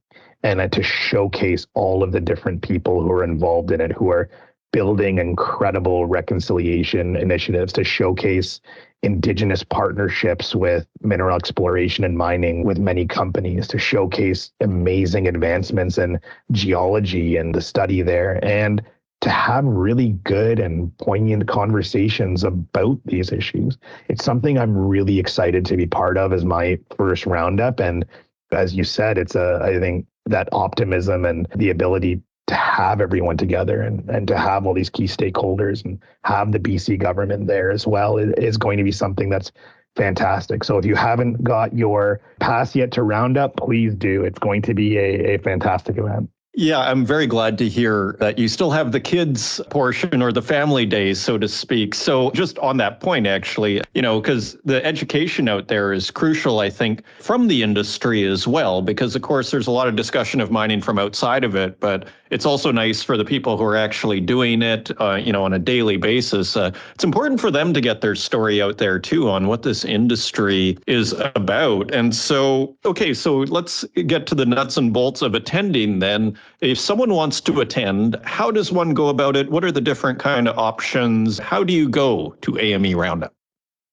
and 0.44 0.62
uh, 0.62 0.68
to 0.70 0.84
showcase 0.84 1.66
all 1.74 2.04
of 2.04 2.12
the 2.12 2.22
different 2.22 2.62
people 2.62 3.02
who 3.02 3.12
are 3.12 3.24
involved 3.24 3.72
in 3.72 3.82
it 3.82 3.92
who 3.92 4.10
are 4.10 4.30
building 4.76 5.20
incredible 5.20 6.06
reconciliation 6.06 7.16
initiatives 7.16 7.72
to 7.72 7.82
showcase 7.82 8.60
indigenous 9.04 9.64
partnerships 9.64 10.54
with 10.54 10.86
mineral 11.00 11.38
exploration 11.38 12.04
and 12.04 12.18
mining 12.18 12.66
with 12.66 12.78
many 12.78 13.08
companies 13.08 13.70
to 13.70 13.78
showcase 13.78 14.52
amazing 14.60 15.30
advancements 15.30 15.98
in 15.98 16.20
geology 16.52 17.38
and 17.38 17.56
the 17.56 17.62
study 17.62 18.02
there 18.02 18.44
and 18.44 18.84
to 19.22 19.30
have 19.30 19.64
really 19.64 20.10
good 20.26 20.60
and 20.60 20.92
poignant 20.98 21.48
conversations 21.48 22.44
about 22.44 23.00
these 23.06 23.32
issues. 23.32 23.78
It's 24.10 24.26
something 24.26 24.58
I'm 24.60 24.78
really 24.78 25.20
excited 25.20 25.66
to 25.68 25.78
be 25.78 25.86
part 25.88 26.18
of 26.18 26.34
as 26.34 26.44
my 26.44 26.78
first 26.98 27.26
roundup. 27.26 27.80
And 27.80 28.06
as 28.52 28.76
you 28.76 28.84
said, 28.84 29.18
it's 29.18 29.36
a, 29.36 29.58
I 29.64 29.80
think 29.80 30.06
that 30.26 30.50
optimism 30.52 31.24
and 31.24 31.48
the 31.56 31.70
ability 31.70 32.22
to 32.48 32.56
have 32.56 33.02
everyone 33.02 33.38
together 33.38 33.82
and, 33.82 34.08
and 34.10 34.28
to 34.28 34.38
have 34.38 34.66
all 34.66 34.74
these 34.74 34.90
key 34.90 35.06
stakeholders 35.06 35.84
and 35.84 36.00
have 36.24 36.52
the 36.52 36.60
BC 36.60 37.00
government 37.00 37.48
there 37.48 37.72
as 37.72 37.88
well 37.88 38.18
is 38.18 38.58
going 38.58 38.78
to 38.78 38.84
be 38.84 38.92
something 38.92 39.30
that's 39.30 39.52
fantastic. 39.96 40.64
So 40.64 40.78
if 40.78 40.86
you 40.86 40.96
haven't 40.96 41.44
got 41.44 41.76
your 41.76 42.20
pass 42.40 42.76
yet 42.76 42.92
to 42.94 43.04
Roundup, 43.04 43.56
please 43.58 43.96
do. 43.96 44.24
It's 44.24 44.40
going 44.40 44.62
to 44.64 44.74
be 44.74 44.98
a, 44.98 45.36
a 45.36 45.38
fantastic 45.40 45.98
event. 45.98 46.30
Yeah, 46.58 46.80
I'm 46.80 47.06
very 47.06 47.28
glad 47.28 47.58
to 47.58 47.68
hear 47.68 48.16
that 48.20 48.40
you 48.40 48.48
still 48.48 48.72
have 48.72 48.94
the 48.94 49.00
kids 49.02 49.60
portion 49.70 50.22
or 50.22 50.32
the 50.32 50.42
family 50.42 50.86
days, 50.86 51.20
so 51.20 51.38
to 51.38 51.50
speak. 51.50 51.94
So, 51.94 52.32
just 52.32 52.58
on 52.60 52.78
that 52.78 53.02
point, 53.02 53.28
actually, 53.28 53.82
you 53.94 54.02
know, 54.02 54.22
because 54.22 54.56
the 54.64 54.84
education 54.86 55.50
out 55.50 55.68
there 55.68 55.92
is 55.92 56.10
crucial, 56.10 56.60
I 56.60 56.70
think, 56.70 57.04
from 57.20 57.50
the 57.50 57.62
industry 57.62 58.24
as 58.24 58.48
well, 58.48 58.82
because 58.82 59.18
of 59.18 59.22
course, 59.22 59.52
there's 59.52 59.68
a 59.68 59.72
lot 59.72 59.90
of 59.90 59.98
discussion 59.98 60.40
of 60.40 60.50
mining 60.50 60.82
from 60.82 60.98
outside 60.98 61.44
of 61.44 61.56
it, 61.56 61.78
but 61.82 62.08
it's 62.32 62.46
also 62.46 62.72
nice 62.72 63.04
for 63.04 63.18
the 63.18 63.26
people 63.26 63.58
who 63.58 63.64
are 63.64 63.76
actually 63.76 64.20
doing 64.20 64.62
it, 64.62 64.90
uh, 65.00 65.16
you 65.16 65.32
know, 65.32 65.44
on 65.44 65.54
a 65.54 65.60
daily 65.60 65.98
basis. 65.98 66.58
Uh, 66.58 66.72
it's 66.94 67.04
important 67.04 67.40
for 67.40 67.52
them 67.52 67.74
to 67.74 67.82
get 67.82 68.02
their 68.02 68.16
story 68.16 68.62
out 68.62 68.78
there 68.78 69.00
too 69.00 69.30
on 69.30 69.48
what 69.48 69.64
this 69.64 69.86
industry 69.86 70.78
is 70.88 71.14
about. 71.36 71.94
And 71.94 72.16
so, 72.16 72.76
okay, 72.86 73.14
so 73.14 73.38
let's 73.38 73.84
get 74.08 74.28
to 74.28 74.36
the 74.36 74.46
nuts 74.46 74.78
and 74.78 74.94
bolts 74.94 75.22
of 75.22 75.36
attending 75.36 76.00
then. 76.00 76.38
If 76.62 76.80
someone 76.80 77.14
wants 77.14 77.42
to 77.42 77.62
attend, 77.62 78.18
how 78.24 78.52
does 78.52 78.72
one 78.72 78.94
go 78.94 79.10
about 79.10 79.36
it? 79.36 79.50
What 79.50 79.64
are 79.64 79.72
the 79.72 79.82
different 79.82 80.20
kind 80.20 80.48
of 80.48 80.58
options? 80.58 81.40
How 81.40 81.64
do 81.64 81.74
you 81.74 81.90
go 81.90 82.36
to 82.42 82.58
AME 82.60 82.96
Roundup? 82.96 83.34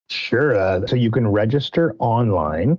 Sure. 0.09 0.57
Uh, 0.57 0.87
so 0.87 0.97
you 0.97 1.11
can 1.11 1.27
register 1.27 1.95
online 1.99 2.79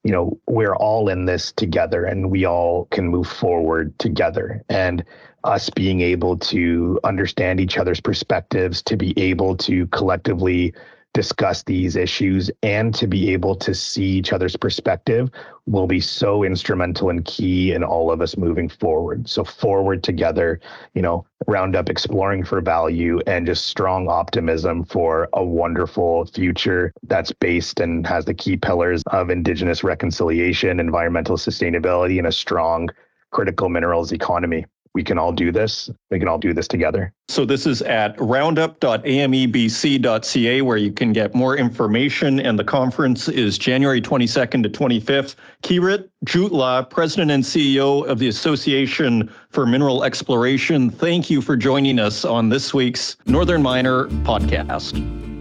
you 0.03 0.11
know, 0.11 0.39
we're 0.47 0.75
all 0.75 1.09
in 1.09 1.25
this 1.25 1.51
together 1.51 2.05
and 2.05 2.29
we 2.29 2.45
all 2.45 2.85
can 2.91 3.07
move 3.07 3.27
forward 3.27 3.97
together. 3.97 4.63
And 4.69 5.03
us 5.43 5.69
being 5.69 6.01
able 6.01 6.37
to 6.37 6.99
understand 7.03 7.59
each 7.59 7.77
other's 7.77 8.01
perspectives, 8.01 8.81
to 8.83 8.97
be 8.97 9.17
able 9.17 9.55
to 9.57 9.87
collectively 9.87 10.73
discuss 11.13 11.63
these 11.63 11.95
issues 11.95 12.51
and 12.61 12.93
to 12.93 13.07
be 13.07 13.33
able 13.33 13.55
to 13.55 13.73
see 13.73 14.03
each 14.03 14.31
other's 14.31 14.55
perspective 14.55 15.31
will 15.65 15.87
be 15.87 15.99
so 15.99 16.43
instrumental 16.43 17.09
and 17.09 17.25
key 17.25 17.71
in 17.73 17.83
all 17.83 18.11
of 18.11 18.21
us 18.21 18.37
moving 18.37 18.69
forward. 18.69 19.27
So 19.27 19.43
forward 19.43 20.03
together, 20.03 20.59
you 20.93 21.01
know, 21.01 21.25
round 21.47 21.75
up 21.75 21.89
exploring 21.89 22.43
for 22.43 22.61
value 22.61 23.19
and 23.25 23.47
just 23.47 23.65
strong 23.65 24.07
optimism 24.07 24.83
for 24.85 25.27
a 25.33 25.43
wonderful 25.43 26.25
future 26.27 26.93
that's 27.03 27.31
based 27.31 27.79
and 27.79 28.05
has 28.05 28.25
the 28.25 28.33
key 28.33 28.55
pillars 28.55 29.03
of 29.07 29.29
indigenous 29.29 29.83
reconciliation, 29.83 30.79
environmental 30.79 31.37
sustainability, 31.37 32.17
and 32.19 32.27
a 32.27 32.31
strong 32.31 32.89
critical 33.31 33.69
minerals 33.69 34.11
economy 34.11 34.65
we 34.97 35.03
can 35.03 35.19
all 35.19 35.31
do 35.31 35.51
this. 35.51 35.91
We 36.09 36.17
can 36.17 36.27
all 36.27 36.39
do 36.39 36.55
this 36.55 36.67
together. 36.67 37.13
So 37.27 37.45
this 37.45 37.67
is 37.67 37.83
at 37.83 38.17
roundup.amebc.ca 38.17 40.61
where 40.63 40.77
you 40.77 40.91
can 40.91 41.13
get 41.13 41.35
more 41.35 41.55
information 41.55 42.39
and 42.39 42.57
the 42.57 42.63
conference 42.63 43.29
is 43.29 43.59
January 43.59 44.01
22nd 44.01 44.63
to 44.63 44.69
25th. 44.69 45.35
Keerit 45.61 46.09
Jutla, 46.25 46.89
President 46.89 47.29
and 47.29 47.43
CEO 47.43 48.07
of 48.07 48.17
the 48.17 48.27
Association 48.27 49.31
for 49.51 49.67
Mineral 49.67 50.03
Exploration, 50.03 50.89
thank 50.89 51.29
you 51.29 51.43
for 51.43 51.55
joining 51.55 51.99
us 51.99 52.25
on 52.25 52.49
this 52.49 52.73
week's 52.73 53.17
Northern 53.27 53.61
Miner 53.61 54.07
podcast. 54.25 54.97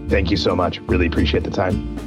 Thank 0.07 0.29
you 0.29 0.37
so 0.37 0.55
much. 0.55 0.79
Really 0.81 1.07
appreciate 1.07 1.43
the 1.43 1.49
time. 1.49 2.06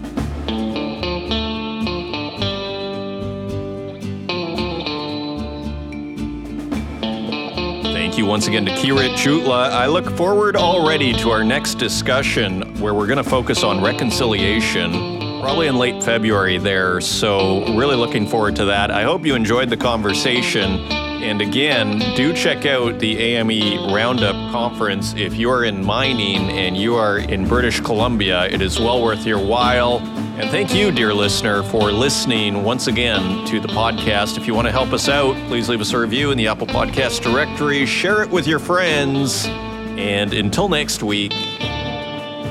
Once 8.31 8.47
again 8.47 8.65
to 8.65 8.71
Keerit 8.71 9.17
Jutla. 9.17 9.71
I 9.71 9.87
look 9.87 10.09
forward 10.17 10.55
already 10.55 11.13
to 11.15 11.31
our 11.31 11.43
next 11.43 11.79
discussion 11.79 12.63
where 12.81 12.95
we're 12.95 13.09
going 13.09 13.17
to 13.17 13.29
focus 13.29 13.65
on 13.65 13.83
reconciliation 13.83 14.93
probably 15.41 15.67
in 15.67 15.75
late 15.75 16.01
February 16.01 16.57
there. 16.57 17.01
So, 17.01 17.65
really 17.77 17.97
looking 17.97 18.29
forward 18.29 18.55
to 18.55 18.67
that. 18.67 18.93
I 18.93 19.03
hope 19.03 19.27
you 19.27 19.35
enjoyed 19.35 19.69
the 19.69 19.77
conversation. 19.77 21.00
And 21.23 21.43
again, 21.43 21.99
do 22.17 22.33
check 22.33 22.65
out 22.65 22.99
the 22.99 23.19
AME 23.19 23.93
Roundup 23.93 24.35
conference 24.51 25.15
if 25.15 25.37
you 25.37 25.51
are 25.51 25.65
in 25.65 25.85
mining 25.85 26.51
and 26.51 26.77
you 26.77 26.97
are 26.97 27.19
in 27.19 27.47
British 27.47 27.81
Columbia. 27.81 28.47
It 28.47 28.63
is 28.63 28.81
well 28.81 29.03
worth 29.03 29.27
your 29.27 29.39
while. 29.39 29.99
And 30.41 30.51
thank 30.51 30.75
you, 30.75 30.91
dear 30.91 31.13
listener, 31.13 31.63
for 31.65 31.93
listening 31.93 32.65
once 32.65 32.87
again 32.87 33.47
to 33.49 33.61
the 33.61 33.69
podcast. 33.69 34.39
If 34.39 34.47
you 34.47 34.55
want 34.55 34.69
to 34.69 34.73
help 34.73 34.95
us 34.95 35.09
out, 35.11 35.37
please 35.49 35.69
leave 35.69 35.83
us 35.83 35.93
a 35.93 35.99
review 35.99 36.31
in 36.31 36.39
the 36.39 36.49
Apple 36.49 36.67
Podcast 36.67 37.23
directory, 37.23 37.85
share 37.85 38.23
it 38.23 38.31
with 38.31 38.47
your 38.47 38.59
friends. 38.59 39.45
And 39.47 40.33
until 40.33 40.71
next 40.71 41.03
week, 41.03 41.33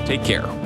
take 0.06 0.22
care. 0.22 0.59